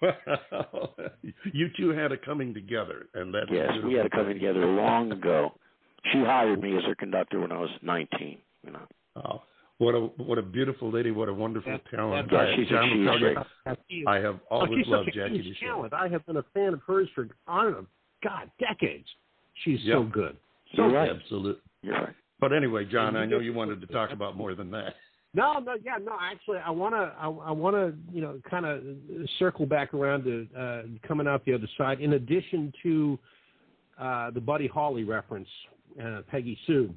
Well, 0.00 0.94
you 1.52 1.68
two 1.76 1.90
had 1.90 2.12
a 2.12 2.16
coming 2.16 2.52
together, 2.54 3.06
and 3.14 3.32
that's 3.34 3.46
Yes, 3.50 3.70
we 3.84 3.94
had 3.94 4.06
a 4.06 4.10
coming 4.10 4.34
together 4.34 4.64
long 4.66 5.12
ago. 5.12 5.52
She 6.12 6.18
hired 6.20 6.62
me 6.62 6.76
as 6.76 6.84
her 6.84 6.94
conductor 6.94 7.40
when 7.40 7.52
I 7.52 7.58
was 7.58 7.70
19. 7.82 8.38
You 8.64 8.72
know. 8.72 8.86
Oh, 9.16 9.42
what 9.78 9.94
a 9.94 10.00
what 10.22 10.38
a 10.38 10.42
beautiful 10.42 10.90
lady! 10.90 11.10
What 11.10 11.28
a 11.28 11.34
wonderful 11.34 11.72
That- 11.72 11.90
talent! 11.90 12.30
that- 12.30 12.40
I- 12.40 12.56
she's 12.56 12.70
a- 12.70 12.82
she's 12.88 13.06
tell 13.06 13.18
great. 13.18 13.36
I 14.06 14.16
have 14.16 14.40
oh, 14.50 14.60
always 14.60 14.78
she's 14.84 14.88
loved 14.88 15.10
Jackie 15.14 15.42
huge 15.42 15.56
DeShannon. 15.58 15.66
talent. 15.74 15.92
I 15.94 16.08
have 16.08 16.24
been 16.26 16.36
a 16.36 16.44
fan 16.54 16.72
of 16.74 16.80
hers 16.86 17.08
for, 17.14 17.28
I 17.46 17.62
don't 17.64 17.72
know, 17.72 17.86
God, 18.22 18.50
decades. 18.58 19.06
She's 19.64 19.80
so 19.86 20.02
Yep. 20.02 20.12
good. 20.12 20.36
You're 20.72 20.90
right. 20.90 21.10
Absolutely. 21.10 21.62
You're 21.82 21.94
right. 21.94 22.14
But 22.40 22.52
anyway, 22.52 22.84
John, 22.84 23.16
I 23.16 23.24
know 23.24 23.38
you 23.38 23.52
wanted 23.54 23.80
to 23.80 23.86
talk 23.86 24.10
about 24.12 24.36
more 24.36 24.54
than 24.54 24.70
that. 24.72 24.94
No, 25.36 25.58
no, 25.58 25.74
yeah, 25.84 25.98
no. 26.02 26.16
Actually, 26.18 26.58
I 26.64 26.70
want 26.70 26.94
to, 26.94 27.12
I, 27.20 27.26
I 27.26 27.50
want 27.52 27.76
to, 27.76 27.92
you 28.10 28.22
know, 28.22 28.40
kind 28.48 28.64
of 28.64 28.82
circle 29.38 29.66
back 29.66 29.92
around 29.92 30.24
to 30.24 30.46
uh, 30.58 30.82
coming 31.06 31.28
out 31.28 31.44
the 31.44 31.52
other 31.52 31.68
side. 31.76 32.00
In 32.00 32.14
addition 32.14 32.72
to 32.82 33.18
uh, 34.00 34.30
the 34.30 34.40
Buddy 34.40 34.66
Holly 34.66 35.04
reference, 35.04 35.48
uh, 36.02 36.22
Peggy 36.30 36.58
Sue, 36.66 36.94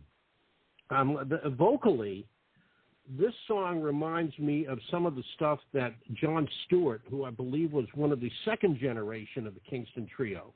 um, 0.90 1.28
the, 1.30 1.50
vocally, 1.50 2.26
this 3.10 3.34
song 3.46 3.82
reminds 3.82 4.40
me 4.40 4.66
of 4.68 4.80
some 4.90 5.06
of 5.06 5.16
the 5.16 5.24
stuff 5.36 5.60
that 5.74 5.94
John 6.14 6.48
Stewart, 6.66 7.02
who 7.10 7.26
I 7.26 7.32
believe 7.32 7.74
was 7.74 7.88
one 7.94 8.14
of 8.14 8.22
the 8.22 8.32
second 8.46 8.80
generation 8.80 9.48
of 9.48 9.54
the 9.54 9.62
Kingston 9.70 10.08
Trio, 10.16 10.54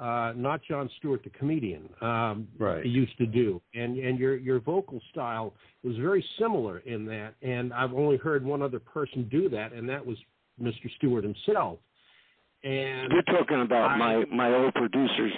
uh, 0.00 0.32
not 0.36 0.60
John 0.62 0.90
Stewart, 0.98 1.22
the 1.22 1.30
comedian, 1.30 1.88
um, 2.00 2.48
Right. 2.58 2.84
used 2.84 3.16
to 3.18 3.26
do. 3.26 3.60
And 3.74 3.96
and 3.98 4.18
your 4.18 4.36
your 4.36 4.58
vocal 4.60 5.00
style 5.10 5.54
was 5.82 5.96
very 5.98 6.24
similar 6.38 6.78
in 6.80 7.04
that. 7.06 7.34
And 7.42 7.72
I've 7.72 7.92
only 7.94 8.16
heard 8.16 8.44
one 8.44 8.60
other 8.62 8.80
person 8.80 9.28
do 9.30 9.48
that, 9.50 9.72
and 9.72 9.88
that 9.88 10.04
was 10.04 10.16
Mr. 10.60 10.90
Stewart 10.96 11.22
himself. 11.24 11.78
And 12.62 13.12
You're 13.12 13.22
talking 13.22 13.60
about 13.60 13.90
I- 13.92 13.96
my 13.96 14.24
my 14.26 14.52
old 14.54 14.74
producer's 14.74 15.32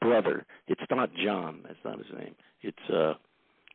brother. 0.00 0.44
It's 0.66 0.80
not 0.90 1.10
John. 1.14 1.60
That's 1.64 1.78
not 1.84 1.98
his 1.98 2.12
name. 2.18 2.34
It's 2.62 2.90
uh 2.90 3.14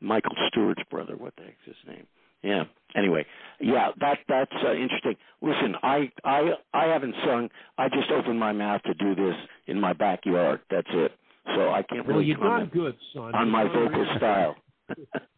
Michael 0.02 0.36
Stewart's 0.50 0.84
brother. 0.90 1.16
What 1.16 1.36
the 1.38 1.44
heck's 1.44 1.64
his 1.66 1.76
name? 1.88 2.06
Yeah. 2.44 2.64
Anyway, 2.96 3.26
yeah, 3.60 3.90
that 4.00 4.20
that's 4.28 4.52
uh, 4.64 4.74
interesting. 4.74 5.16
Listen, 5.42 5.76
I 5.84 6.10
I 6.24 6.52
I 6.74 6.86
haven't 6.86 7.16
sung. 7.26 7.50
I 7.78 7.90
just 7.90 8.10
opened 8.12 8.40
my 8.40 8.54
mouth 8.54 8.82
to 8.84 8.94
do 8.94 9.14
this 9.14 9.36
in 9.68 9.80
my 9.80 9.94
backyard. 9.94 10.62
That's 10.72 10.88
it. 10.92 11.12
So 11.56 11.70
I 11.70 11.84
can't 11.84 12.06
well, 12.08 12.18
really 12.18 12.28
you've 12.28 12.40
done 12.40 12.48
comment 12.48 12.74
good, 12.74 12.96
son. 13.14 13.36
on 13.36 13.46
You've 13.46 13.52
my 13.52 13.64
vocal 13.66 14.06
style. 14.18 14.56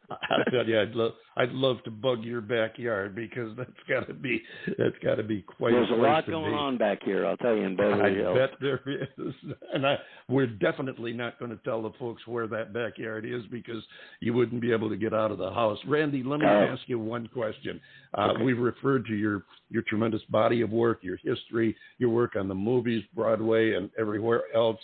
I 0.29 0.49
tell 0.49 0.67
you, 0.67 0.79
I'd 0.81 0.95
love, 0.95 1.11
I'd 1.37 1.51
love 1.51 1.83
to 1.85 1.91
bug 1.91 2.23
your 2.23 2.41
backyard 2.41 3.15
because 3.15 3.55
that's 3.57 3.69
got 3.87 4.07
to 4.07 4.13
be, 4.13 4.41
that's 4.77 4.95
got 5.03 5.15
to 5.15 5.23
be 5.23 5.41
quite. 5.41 5.71
There's 5.71 5.89
a 5.89 5.93
lot 5.93 6.25
going 6.27 6.51
be. 6.51 6.57
on 6.57 6.77
back 6.77 7.03
here. 7.03 7.25
I'll 7.25 7.37
tell 7.37 7.55
you 7.55 7.63
in 7.63 7.75
Beverly 7.75 8.01
I 8.01 8.15
Hills. 8.15 8.37
bet 8.37 8.49
there 8.61 8.81
is, 8.87 9.33
and 9.73 9.85
I, 9.85 9.97
we're 10.27 10.47
definitely 10.47 11.13
not 11.13 11.37
going 11.39 11.51
to 11.51 11.57
tell 11.63 11.81
the 11.81 11.91
folks 11.99 12.25
where 12.27 12.47
that 12.47 12.73
backyard 12.73 13.25
is 13.25 13.43
because 13.51 13.83
you 14.19 14.33
wouldn't 14.33 14.61
be 14.61 14.71
able 14.71 14.89
to 14.89 14.97
get 14.97 15.13
out 15.13 15.31
of 15.31 15.37
the 15.37 15.51
house. 15.51 15.77
Randy, 15.87 16.23
let 16.23 16.39
me 16.39 16.45
Oh. 16.47 16.49
ask 16.73 16.81
you 16.87 16.99
one 16.99 17.27
question. 17.27 17.79
Uh, 18.17 18.29
Okay. 18.33 18.43
We've 18.43 18.59
referred 18.59 19.05
to 19.07 19.13
your 19.15 19.43
your 19.69 19.83
tremendous 19.83 20.21
body 20.29 20.61
of 20.61 20.71
work, 20.71 20.99
your 21.03 21.17
history, 21.17 21.75
your 21.99 22.09
work 22.09 22.35
on 22.35 22.47
the 22.47 22.55
movies, 22.55 23.03
Broadway, 23.15 23.73
and 23.75 23.89
everywhere 23.99 24.43
else. 24.55 24.79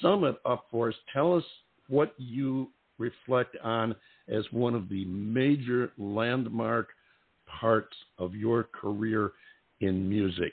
Sum 0.00 0.24
it 0.24 0.36
up 0.44 0.66
for 0.70 0.88
us. 0.88 0.94
Tell 1.12 1.34
us 1.36 1.44
what 1.88 2.14
you 2.16 2.70
reflect 2.98 3.56
on 3.62 3.94
as 4.28 4.44
one 4.50 4.74
of 4.74 4.88
the 4.88 5.04
major 5.06 5.92
landmark 5.98 6.88
parts 7.60 7.94
of 8.18 8.34
your 8.34 8.64
career 8.64 9.32
in 9.80 10.08
music. 10.08 10.52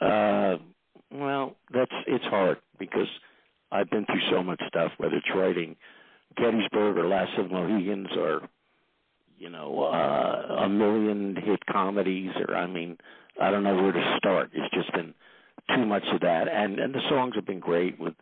Uh, 0.00 0.56
well, 1.12 1.56
that's 1.72 1.92
it's 2.06 2.24
hard 2.26 2.58
because 2.78 3.08
I've 3.72 3.90
been 3.90 4.06
through 4.06 4.30
so 4.30 4.42
much 4.42 4.60
stuff. 4.68 4.92
Whether 4.98 5.16
it's 5.16 5.26
writing 5.34 5.76
Gettysburg 6.36 6.96
or 6.96 7.08
Last 7.08 7.36
of 7.38 7.48
the 7.48 7.54
Mohicans 7.54 8.08
or 8.16 8.48
you 9.38 9.50
know 9.50 9.84
uh, 9.84 10.64
a 10.64 10.68
million 10.68 11.36
hit 11.36 11.64
comedies 11.66 12.30
or 12.46 12.54
I 12.54 12.66
mean 12.66 12.96
I 13.40 13.50
don't 13.50 13.64
know 13.64 13.74
where 13.74 13.92
to 13.92 14.16
start. 14.18 14.50
It's 14.52 14.72
just 14.74 14.92
been 14.92 15.14
too 15.74 15.86
much 15.86 16.04
of 16.12 16.20
that, 16.20 16.48
and 16.48 16.78
and 16.78 16.94
the 16.94 17.02
songs 17.08 17.34
have 17.34 17.46
been 17.46 17.60
great 17.60 17.98
with 17.98 18.14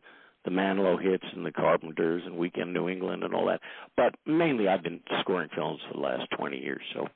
the 0.47 0.53
Manilow 0.53 1.03
hits 1.03 1.25
and 1.35 1.45
the 1.45 1.51
Carpenters 1.51 2.23
and 2.25 2.39
Weekend 2.39 2.73
New 2.73 2.89
England 2.89 3.25
and 3.25 3.35
all 3.35 3.47
that. 3.47 3.61
But 3.97 4.15
mainly, 4.25 4.69
I've 4.69 4.83
been 4.83 5.01
scoring 5.21 5.51
films 5.55 5.81
for 5.89 5.95
the 5.95 6.01
last 6.01 6.23
20 6.39 6.57
years. 6.57 6.81
So 6.95 7.09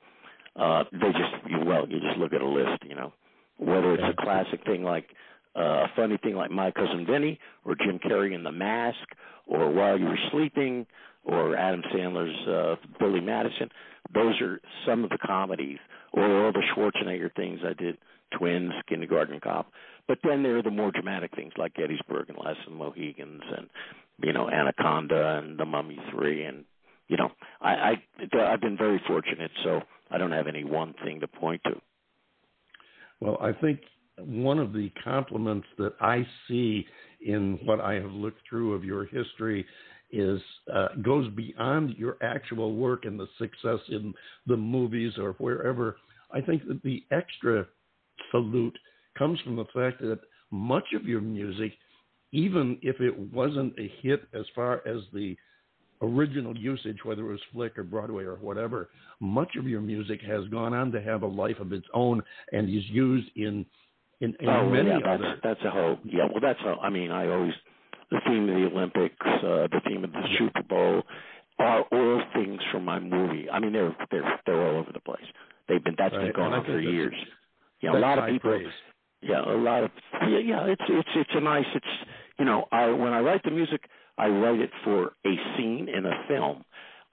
uh, 0.61 0.83
they 0.91 1.11
just 1.11 1.49
you, 1.49 1.59
well, 1.65 1.87
you 1.87 1.99
just 1.99 2.17
look 2.17 2.33
at 2.33 2.41
a 2.41 2.47
list, 2.47 2.83
you 2.87 2.95
know, 2.95 3.13
whether 3.57 3.93
it's 3.93 4.03
a 4.03 4.21
classic 4.21 4.63
thing 4.65 4.83
like 4.83 5.05
uh, 5.57 5.85
a 5.85 5.87
funny 5.95 6.17
thing 6.21 6.35
like 6.35 6.51
My 6.51 6.71
Cousin 6.71 7.05
Vinny 7.09 7.39
or 7.65 7.75
Jim 7.75 7.99
Carrey 7.99 8.35
in 8.35 8.43
The 8.43 8.51
Mask 8.51 8.99
or 9.47 9.71
While 9.71 9.97
You 9.97 10.05
Were 10.05 10.19
Sleeping 10.31 10.85
or 11.23 11.55
Adam 11.55 11.81
Sandler's 11.93 12.47
uh, 12.47 12.75
Billy 12.99 13.21
Madison. 13.21 13.69
Those 14.13 14.39
are 14.41 14.59
some 14.85 15.03
of 15.03 15.09
the 15.09 15.17
comedies 15.25 15.79
or 16.13 16.45
all 16.45 16.51
the 16.51 16.63
Schwarzenegger 16.75 17.33
things 17.35 17.59
I 17.65 17.73
did, 17.81 17.97
Twins, 18.37 18.73
Kindergarten 18.89 19.39
Cop. 19.39 19.71
But 20.11 20.19
then 20.25 20.43
there 20.43 20.57
are 20.57 20.61
the 20.61 20.69
more 20.69 20.91
dramatic 20.91 21.33
things 21.37 21.53
like 21.57 21.73
Gettysburg 21.75 22.27
and 22.27 22.37
Last 22.37 22.59
of 22.67 22.73
the 22.73 22.77
Mohicans 22.77 23.43
and 23.57 23.69
you 24.21 24.33
know 24.33 24.49
Anaconda 24.49 25.37
and 25.41 25.57
The 25.57 25.63
Mummy 25.63 25.97
Three 26.11 26.43
and 26.43 26.65
you 27.07 27.15
know 27.15 27.29
I, 27.61 27.71
I 27.71 28.51
I've 28.51 28.59
been 28.59 28.75
very 28.75 29.01
fortunate, 29.07 29.51
so 29.63 29.79
I 30.11 30.17
don't 30.17 30.33
have 30.33 30.47
any 30.47 30.65
one 30.65 30.93
thing 31.05 31.21
to 31.21 31.29
point 31.29 31.61
to. 31.63 31.79
Well, 33.21 33.37
I 33.39 33.53
think 33.53 33.79
one 34.17 34.59
of 34.59 34.73
the 34.73 34.91
compliments 35.01 35.67
that 35.77 35.93
I 36.01 36.27
see 36.45 36.85
in 37.25 37.57
what 37.63 37.79
I 37.79 37.93
have 37.93 38.11
looked 38.11 38.41
through 38.49 38.73
of 38.73 38.83
your 38.83 39.05
history 39.05 39.65
is 40.11 40.41
uh, 40.75 40.89
goes 41.01 41.29
beyond 41.35 41.95
your 41.97 42.17
actual 42.21 42.75
work 42.75 43.05
and 43.05 43.17
the 43.17 43.27
success 43.37 43.79
in 43.87 44.13
the 44.45 44.57
movies 44.57 45.13
or 45.17 45.35
wherever. 45.37 45.95
I 46.33 46.41
think 46.41 46.67
that 46.67 46.83
the 46.83 47.01
extra 47.11 47.65
salute 48.31 48.77
comes 49.21 49.39
from 49.41 49.55
the 49.55 49.65
fact 49.65 50.01
that 50.01 50.19
much 50.49 50.85
of 50.95 51.05
your 51.05 51.21
music, 51.21 51.73
even 52.31 52.79
if 52.81 52.99
it 52.99 53.15
wasn't 53.31 53.71
a 53.77 53.91
hit 54.01 54.23
as 54.33 54.45
far 54.55 54.81
as 54.87 54.97
the 55.13 55.35
original 56.01 56.57
usage, 56.57 56.97
whether 57.03 57.21
it 57.21 57.31
was 57.31 57.39
Flick 57.53 57.77
or 57.77 57.83
Broadway 57.83 58.23
or 58.23 58.37
whatever, 58.37 58.89
much 59.19 59.49
of 59.59 59.67
your 59.67 59.79
music 59.81 60.19
has 60.27 60.47
gone 60.47 60.73
on 60.73 60.91
to 60.91 60.99
have 60.99 61.21
a 61.21 61.27
life 61.27 61.59
of 61.59 61.71
its 61.71 61.85
own 61.93 62.23
and 62.51 62.67
is 62.67 62.83
used 62.89 63.29
in 63.35 63.63
in, 64.21 64.35
in 64.39 64.49
oh, 64.49 64.69
many 64.69 64.89
yeah, 64.89 64.97
that's 65.03 65.21
other. 65.21 65.39
that's 65.43 65.59
a 65.65 65.69
whole 65.69 65.97
yeah. 66.03 66.25
Well, 66.31 66.41
that's 66.41 66.59
a, 66.65 66.81
I 66.81 66.89
mean, 66.89 67.11
I 67.11 67.27
always 67.27 67.53
the 68.09 68.21
theme 68.25 68.49
of 68.49 68.55
the 68.55 68.75
Olympics, 68.75 69.15
uh, 69.21 69.67
the 69.71 69.81
theme 69.87 70.03
of 70.03 70.11
the 70.11 70.23
Super 70.39 70.63
Bowl, 70.63 71.03
are 71.59 71.83
all 71.91 72.21
things 72.33 72.59
from 72.71 72.85
my 72.85 72.99
movie. 72.99 73.47
I 73.51 73.59
mean, 73.59 73.73
they're 73.73 73.95
they're 74.09 74.39
they're 74.47 74.67
all 74.67 74.79
over 74.79 74.91
the 74.91 74.99
place. 74.99 75.25
They've 75.67 75.83
been 75.83 75.95
that's 75.95 76.15
Right, 76.15 76.25
been 76.25 76.33
going 76.35 76.53
on 76.53 76.65
for 76.65 76.79
years. 76.79 77.13
Yeah, 77.81 77.95
a 77.95 77.99
lot 77.99 78.17
of 78.17 78.25
people. 78.27 78.51
praise. 78.51 78.67
Yeah, 79.21 79.41
a 79.45 79.53
lot 79.55 79.83
of 79.83 79.91
yeah, 80.27 80.39
yeah. 80.39 80.65
It's 80.65 80.81
it's 80.89 81.09
it's 81.15 81.29
a 81.33 81.41
nice. 81.41 81.65
It's 81.75 81.85
you 82.39 82.45
know, 82.45 82.65
I 82.71 82.87
when 82.87 83.13
I 83.13 83.19
write 83.19 83.43
the 83.43 83.51
music, 83.51 83.81
I 84.17 84.27
write 84.27 84.59
it 84.59 84.71
for 84.83 85.13
a 85.25 85.35
scene 85.55 85.87
in 85.89 86.05
a 86.05 86.23
film. 86.27 86.63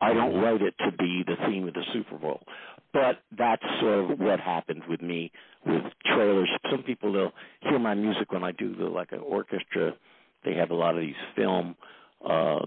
I 0.01 0.15
don't 0.15 0.41
write 0.41 0.63
it 0.63 0.75
to 0.79 0.93
be 0.93 1.25
the 1.27 1.37
theme 1.47 1.67
of 1.67 1.75
the 1.75 1.83
Super 1.93 2.17
Bowl. 2.17 2.41
But 2.93 3.19
that's 3.37 3.63
sort 3.81 4.11
of 4.13 4.19
what 4.19 4.41
happened 4.41 4.83
with 4.89 5.03
me 5.03 5.31
with 5.67 5.83
trailers. 6.07 6.49
Some 6.71 6.83
people 6.83 7.13
they'll 7.13 7.33
hear 7.61 7.79
my 7.79 7.95
music 7.95 8.33
when 8.33 8.45
I 8.45 8.53
do 8.53 8.75
the 8.75 8.85
like 8.85 9.13
an 9.13 9.21
orchestra. 9.21 9.93
They 10.45 10.55
have 10.55 10.71
a 10.71 10.75
lot 10.75 10.95
of 10.95 11.01
these 11.01 11.15
film 11.37 11.77
uh, 12.27 12.65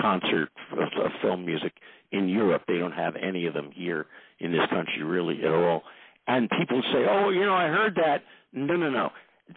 concert 0.00 0.48
uh, 0.72 1.08
film 1.22 1.44
music 1.46 1.72
in 2.10 2.28
Europe. 2.28 2.62
They 2.66 2.78
don't 2.78 2.92
have 2.92 3.14
any 3.16 3.46
of 3.46 3.54
them 3.54 3.70
here 3.72 4.06
in 4.40 4.50
this 4.50 4.66
country 4.70 5.04
really 5.04 5.40
at 5.44 5.52
all. 5.52 5.82
And 6.30 6.48
people 6.50 6.80
say, 6.92 7.06
"Oh, 7.10 7.30
you 7.30 7.44
know, 7.44 7.54
I 7.54 7.66
heard 7.66 7.94
that." 7.96 8.22
No, 8.52 8.76
no, 8.76 8.88
no. 8.88 9.10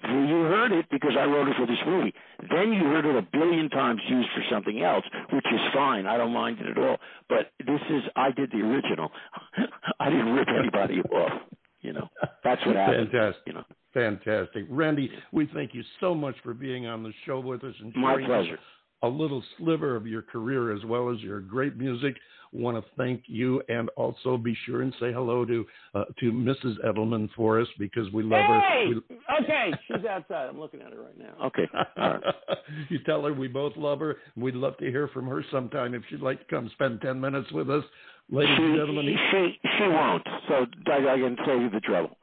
You 0.07 0.41
heard 0.49 0.71
it 0.71 0.87
because 0.89 1.11
I 1.19 1.25
wrote 1.25 1.47
it 1.47 1.55
for 1.55 1.67
this 1.67 1.77
movie. 1.85 2.13
Then 2.49 2.73
you 2.73 2.81
heard 2.85 3.05
it 3.05 3.15
a 3.15 3.21
billion 3.21 3.69
times 3.69 4.01
used 4.09 4.29
for 4.33 4.41
something 4.49 4.81
else, 4.81 5.05
which 5.31 5.45
is 5.53 5.59
fine. 5.71 6.07
I 6.07 6.17
don't 6.17 6.33
mind 6.33 6.57
it 6.61 6.67
at 6.75 6.77
all. 6.79 6.97
But 7.29 7.51
this 7.59 7.81
is 7.91 8.01
I 8.15 8.31
did 8.31 8.49
the 8.51 8.57
original. 8.57 9.11
I 9.99 10.09
didn't 10.09 10.33
rip 10.33 10.47
anybody 10.47 11.01
off. 11.13 11.41
You 11.81 11.93
know, 11.93 12.09
that's 12.43 12.65
what 12.65 12.75
happened. 12.75 13.11
Fantastic. 13.11 13.43
You 13.45 13.53
know, 13.53 13.65
Fantastic. 13.93 14.65
Randy, 14.69 15.11
we 15.31 15.47
thank 15.53 15.73
you 15.75 15.83
so 15.99 16.15
much 16.15 16.35
for 16.43 16.53
being 16.53 16.87
on 16.87 17.03
the 17.03 17.11
show 17.25 17.39
with 17.39 17.63
us 17.63 17.75
and 17.79 17.93
my 17.95 18.15
pleasure. 18.15 18.57
A 19.03 19.07
little 19.07 19.43
sliver 19.57 19.95
of 19.95 20.07
your 20.07 20.21
career 20.21 20.75
as 20.75 20.83
well 20.85 21.11
as 21.11 21.19
your 21.19 21.39
great 21.41 21.77
music. 21.77 22.15
Want 22.55 22.77
to 22.77 22.83
thank 22.97 23.23
you 23.25 23.63
and 23.67 23.89
also 23.95 24.37
be 24.37 24.55
sure 24.67 24.83
and 24.83 24.93
say 24.99 25.11
hello 25.11 25.43
to 25.43 25.65
uh, 25.95 26.05
to 26.19 26.31
Mrs. 26.31 26.75
Edelman 26.85 27.27
for 27.35 27.59
us 27.59 27.67
because 27.79 28.11
we 28.13 28.21
love 28.21 28.41
Hey! 28.41 28.85
her. 28.93 28.93
We- 29.09 29.17
Okay, 29.43 29.71
she's 29.87 30.05
outside. 30.05 30.49
I'm 30.49 30.59
looking 30.59 30.81
at 30.81 30.93
her 30.93 31.01
right 31.01 31.17
now. 31.17 31.33
Okay. 31.47 31.67
All 31.97 32.09
right. 32.11 32.23
you 32.89 32.99
tell 32.99 33.23
her 33.23 33.33
we 33.33 33.47
both 33.47 33.75
love 33.75 33.99
her. 34.01 34.17
We'd 34.37 34.53
love 34.53 34.77
to 34.77 34.85
hear 34.85 35.07
from 35.07 35.25
her 35.27 35.43
sometime 35.51 35.95
if 35.95 36.03
she'd 36.09 36.19
like 36.21 36.39
to 36.39 36.45
come 36.45 36.69
spend 36.73 37.01
10 37.01 37.19
minutes 37.19 37.51
with 37.51 37.71
us. 37.71 37.83
Ladies 38.29 38.55
and 38.59 38.73
She, 38.73 38.77
gentlemen, 38.77 39.17
she 39.31 39.59
she 39.77 39.83
won't. 39.87 40.23
So 40.47 40.65
I, 40.91 40.97
I 41.13 41.17
can 41.17 41.35
save 41.47 41.61
you 41.61 41.69
the 41.71 41.79
trouble. 41.79 42.15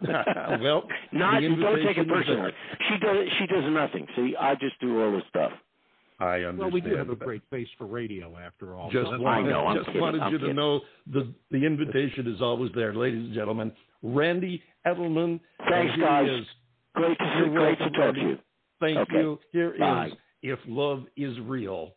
well, 0.60 0.84
Not 1.12 1.40
the 1.40 1.48
don't 1.60 1.84
take 1.84 1.98
it 1.98 2.08
personally. 2.08 2.52
She 2.88 2.98
does 2.98 3.16
she 3.38 3.46
does 3.46 3.64
nothing. 3.68 4.06
See, 4.14 4.36
I 4.38 4.54
just 4.54 4.78
do 4.80 5.02
all 5.02 5.10
the 5.10 5.22
stuff. 5.28 5.50
I 6.22 6.36
understand. 6.44 6.58
Well, 6.58 6.70
we 6.70 6.80
do 6.80 6.94
have 6.96 7.10
a 7.10 7.16
great 7.16 7.42
face 7.50 7.68
for 7.76 7.86
radio, 7.86 8.36
after 8.38 8.76
all. 8.76 8.90
Just 8.90 9.10
So 9.10 9.18
wanted, 9.20 9.48
I 9.48 9.50
know, 9.50 9.66
I'm 9.66 9.76
just 9.76 9.86
kidding, 9.88 10.00
wanted 10.00 10.20
I'm 10.22 10.32
you 10.32 10.38
to 10.38 10.52
know 10.54 10.80
the 11.12 11.32
the 11.50 11.64
invitation 11.66 12.32
is 12.32 12.40
always 12.40 12.70
there, 12.74 12.94
ladies 12.94 13.24
and 13.26 13.34
gentlemen. 13.34 13.72
Randy 14.02 14.62
Edelman. 14.86 15.40
Thanks, 15.68 15.94
guys. 16.00 16.28
Great 16.94 17.18
to 17.18 17.24
You're 17.38 17.50
great 17.50 17.78
to 17.78 17.90
talk 17.90 18.14
to 18.14 18.20
you. 18.20 18.38
Thank 18.80 18.98
Okay. 18.98 19.14
you. 19.16 19.38
Here 19.52 19.74
is 19.74 19.80
Bye. 19.80 20.10
If 20.42 20.58
Love 20.66 21.04
Is 21.16 21.38
Real. 21.40 21.94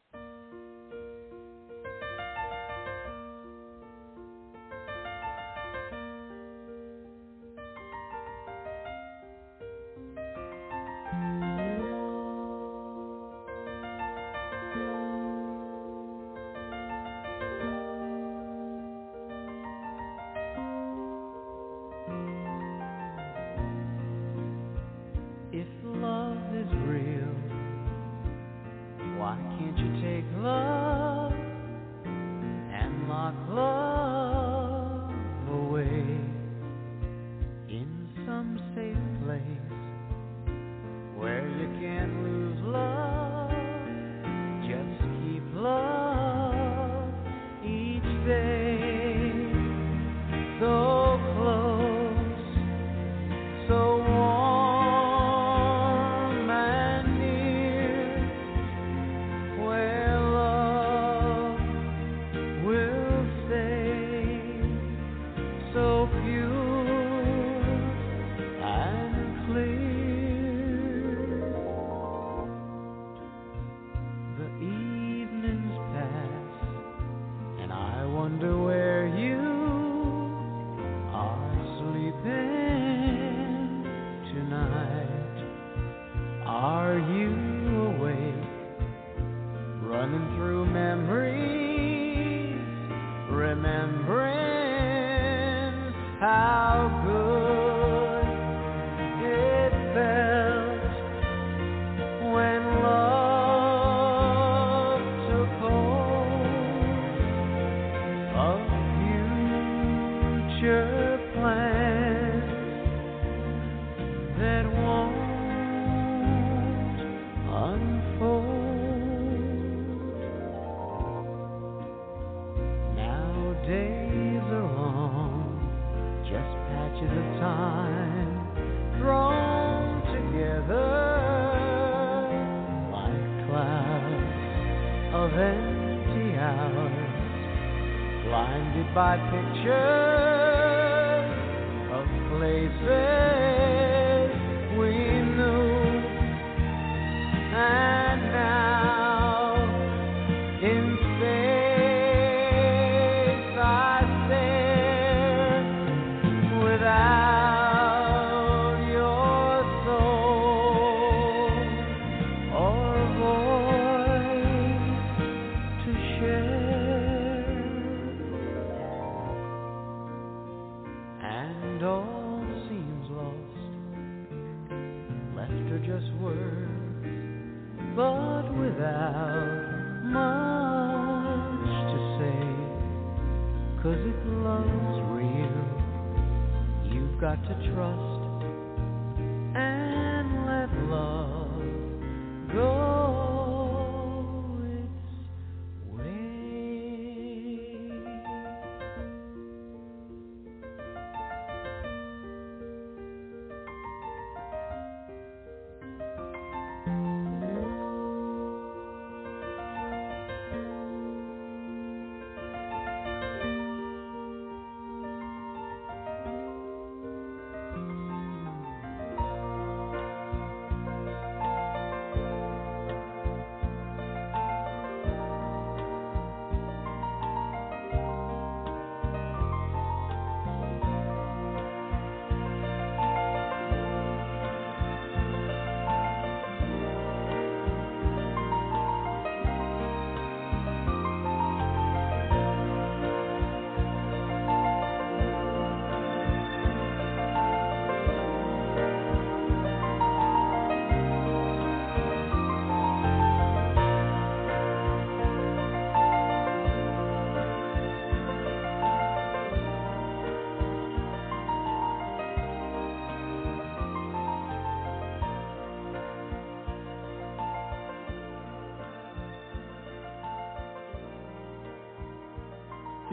By 138.95 139.17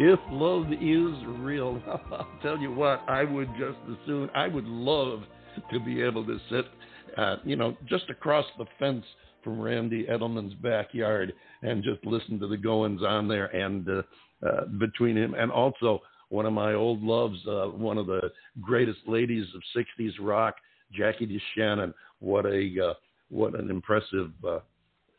If 0.05 0.19
love 0.33 0.67
is 0.73 1.15
real, 1.29 1.81
I'll 1.87 2.27
tell 2.43 2.59
you 2.59 2.73
what, 2.73 3.05
I 3.07 3.23
would 3.23 3.47
just 3.57 3.79
as 3.89 3.97
soon, 4.05 4.29
I 4.35 4.49
would 4.49 4.65
love 4.65 5.23
to 5.71 5.79
be 5.79 6.03
able 6.03 6.27
to 6.27 6.41
sit, 6.51 6.65
uh, 7.17 7.37
you 7.45 7.55
know, 7.55 7.77
just 7.89 8.11
across 8.11 8.45
the 8.59 8.65
fence 8.81 9.05
from 9.45 9.61
Randy 9.61 10.07
Edelman's 10.11 10.55
backyard 10.55 11.33
and 11.63 11.85
just 11.85 12.05
listen 12.05 12.41
to 12.41 12.49
the 12.49 12.57
goings 12.57 13.03
on 13.07 13.29
there 13.29 13.47
and 13.47 13.89
uh, 13.89 14.03
uh, 14.45 14.65
between 14.81 15.17
him 15.17 15.35
and 15.35 15.53
also 15.53 16.01
one 16.31 16.47
of 16.47 16.53
my 16.53 16.75
old 16.75 17.01
loves, 17.01 17.39
uh, 17.47 17.67
one 17.67 17.97
of 17.97 18.09
the 18.09 18.23
greatest 18.61 18.99
ladies 19.07 19.47
of 19.55 19.63
60s 20.01 20.15
rock, 20.19 20.57
Jackie 20.93 21.41
DeShannon. 21.57 21.95
What 22.19 22.45
a 22.45 22.89
uh, 22.91 22.95
what 23.29 23.55
an 23.55 23.71
impressive 23.71 24.33
uh, 24.43 24.59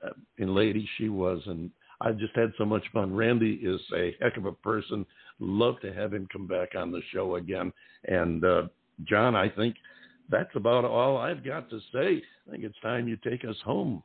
uh, 0.05 0.09
lady 0.39 0.89
she 0.97 1.07
was, 1.07 1.41
and 1.45 1.71
I 2.01 2.11
just 2.11 2.35
had 2.35 2.51
so 2.57 2.65
much 2.65 2.83
fun. 2.93 3.15
Randy 3.15 3.59
is 3.63 3.79
a 3.95 4.15
heck 4.21 4.37
of 4.37 4.45
a 4.45 4.51
person. 4.51 5.05
Love 5.39 5.79
to 5.81 5.93
have 5.93 6.13
him 6.13 6.27
come 6.31 6.47
back 6.47 6.69
on 6.75 6.91
the 6.91 7.01
show 7.13 7.35
again. 7.35 7.71
And 8.05 8.43
uh, 8.43 8.63
John, 9.05 9.35
I 9.35 9.49
think 9.49 9.75
that's 10.29 10.55
about 10.55 10.85
all 10.85 11.17
I've 11.17 11.45
got 11.45 11.69
to 11.69 11.79
say. 11.93 12.21
I 12.47 12.51
think 12.51 12.63
it's 12.63 12.79
time 12.81 13.07
you 13.07 13.17
take 13.17 13.45
us 13.45 13.57
home. 13.63 14.03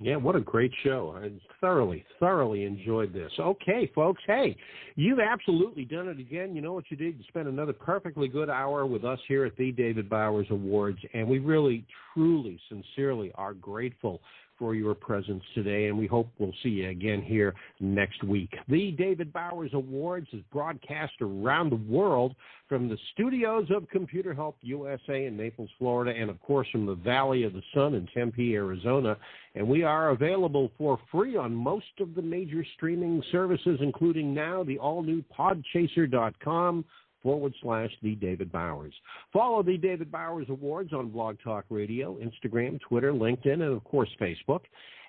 Yeah, 0.00 0.14
what 0.14 0.36
a 0.36 0.40
great 0.40 0.72
show. 0.84 1.18
I 1.20 1.30
thoroughly, 1.60 2.04
thoroughly 2.20 2.64
enjoyed 2.64 3.12
this. 3.12 3.32
Okay, 3.36 3.90
folks, 3.96 4.22
hey, 4.28 4.56
you've 4.94 5.18
absolutely 5.18 5.84
done 5.84 6.06
it 6.06 6.20
again. 6.20 6.54
You 6.54 6.62
know 6.62 6.72
what 6.72 6.84
you 6.88 6.96
did? 6.96 7.18
You 7.18 7.24
spent 7.26 7.48
another 7.48 7.72
perfectly 7.72 8.28
good 8.28 8.48
hour 8.48 8.86
with 8.86 9.04
us 9.04 9.18
here 9.26 9.44
at 9.44 9.56
the 9.56 9.72
David 9.72 10.08
Bowers 10.08 10.46
Awards, 10.50 11.00
and 11.14 11.26
we 11.26 11.40
really, 11.40 11.84
truly, 12.14 12.60
sincerely 12.68 13.32
are 13.34 13.54
grateful 13.54 14.20
for 14.58 14.74
your 14.74 14.94
presence 14.94 15.42
today, 15.54 15.86
and 15.86 15.96
we 15.96 16.06
hope 16.06 16.28
we'll 16.38 16.52
see 16.62 16.70
you 16.70 16.88
again 16.88 17.22
here 17.22 17.54
next 17.80 18.24
week. 18.24 18.50
The 18.68 18.92
David 18.92 19.32
Bowers 19.32 19.70
Awards 19.72 20.28
is 20.32 20.42
broadcast 20.52 21.14
around 21.20 21.70
the 21.70 21.76
world 21.76 22.34
from 22.68 22.88
the 22.88 22.98
studios 23.12 23.66
of 23.70 23.88
Computer 23.88 24.34
Help 24.34 24.56
USA 24.62 25.26
in 25.26 25.36
Naples, 25.36 25.70
Florida, 25.78 26.18
and 26.18 26.28
of 26.28 26.40
course 26.42 26.68
from 26.70 26.86
the 26.86 26.96
Valley 26.96 27.44
of 27.44 27.52
the 27.52 27.62
Sun 27.74 27.94
in 27.94 28.08
Tempe, 28.14 28.54
Arizona. 28.54 29.16
And 29.54 29.66
we 29.66 29.82
are 29.82 30.10
available 30.10 30.70
for 30.76 30.98
free 31.10 31.36
on 31.36 31.54
most 31.54 31.86
of 32.00 32.14
the 32.14 32.22
major 32.22 32.64
streaming 32.76 33.22
services, 33.32 33.78
including 33.80 34.34
now 34.34 34.64
the 34.64 34.78
all 34.78 35.02
new 35.02 35.24
podchaser.com 35.36 36.84
forward 37.28 37.52
slash 37.60 37.90
the 38.02 38.14
David 38.14 38.50
Bowers. 38.50 38.94
Follow 39.34 39.62
the 39.62 39.76
David 39.76 40.10
Bowers 40.10 40.46
Awards 40.48 40.94
on 40.94 41.10
Blog 41.10 41.36
Talk 41.44 41.66
Radio, 41.68 42.16
Instagram, 42.16 42.80
Twitter, 42.80 43.12
LinkedIn, 43.12 43.52
and 43.52 43.64
of 43.64 43.84
course 43.84 44.08
Facebook. 44.18 44.60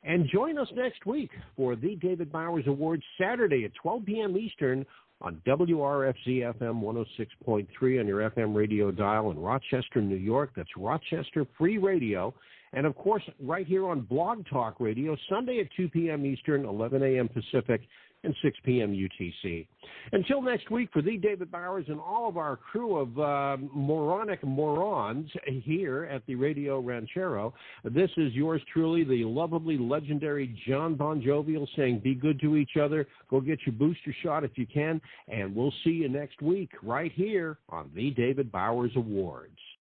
And 0.03 0.27
join 0.27 0.57
us 0.57 0.67
next 0.75 1.05
week 1.05 1.31
for 1.55 1.77
the 1.77 1.95
David 1.95 2.29
Bowers 2.29 2.65
Awards 2.67 3.03
Saturday 3.17 3.63
at 3.63 3.71
12 3.75 4.05
p.m. 4.05 4.37
Eastern 4.37 4.85
on 5.21 5.41
WRFZ 5.47 6.53
FM 6.59 6.81
106.3 6.81 7.99
on 8.01 8.07
your 8.07 8.29
FM 8.29 8.53
radio 8.53 8.91
dial 8.91 9.31
in 9.31 9.39
Rochester, 9.39 10.01
New 10.01 10.17
York. 10.17 10.51
That's 10.57 10.75
Rochester 10.75 11.47
Free 11.57 11.77
Radio. 11.77 12.33
And 12.73 12.85
of 12.85 12.97
course, 12.97 13.23
right 13.41 13.65
here 13.65 13.87
on 13.87 14.01
Blog 14.01 14.45
Talk 14.49 14.81
Radio, 14.81 15.15
Sunday 15.29 15.61
at 15.61 15.67
2 15.77 15.87
p.m. 15.87 16.25
Eastern, 16.25 16.65
11 16.65 17.01
a.m. 17.01 17.29
Pacific, 17.29 17.81
and 18.23 18.35
6 18.41 18.57
p.m. 18.63 18.93
UTC. 18.93 19.67
Until 20.11 20.41
next 20.41 20.69
week, 20.69 20.89
for 20.91 21.01
the 21.01 21.17
David 21.17 21.51
Bowers 21.51 21.85
and 21.87 21.99
all 21.99 22.27
of 22.27 22.37
our 22.37 22.57
crew 22.57 22.97
of 22.97 23.19
uh, 23.19 23.57
moronic 23.73 24.43
morons 24.43 25.29
here 25.45 26.05
at 26.11 26.25
the 26.25 26.35
Radio 26.35 26.79
Ranchero, 26.79 27.53
this 27.83 28.09
is 28.17 28.33
yours 28.33 28.61
truly, 28.71 29.03
the 29.03 29.23
lovably 29.23 29.77
legendary 29.77 30.55
John 30.67 30.95
Bon 30.95 31.21
Jovial 31.21 31.67
saying, 31.75 31.99
Be 31.99 32.15
good 32.15 32.39
to 32.41 32.57
each 32.57 32.77
other. 32.81 33.07
Go 33.29 33.39
get 33.39 33.59
your 33.65 33.73
booster 33.73 34.15
shot 34.21 34.43
if 34.43 34.51
you 34.57 34.65
can. 34.65 34.99
And 35.27 35.55
we'll 35.55 35.73
see 35.83 35.91
you 35.91 36.09
next 36.09 36.41
week 36.41 36.71
right 36.83 37.11
here 37.13 37.57
on 37.69 37.89
the 37.95 38.11
David 38.11 38.51
Bowers 38.51 38.91
Awards. 38.95 39.57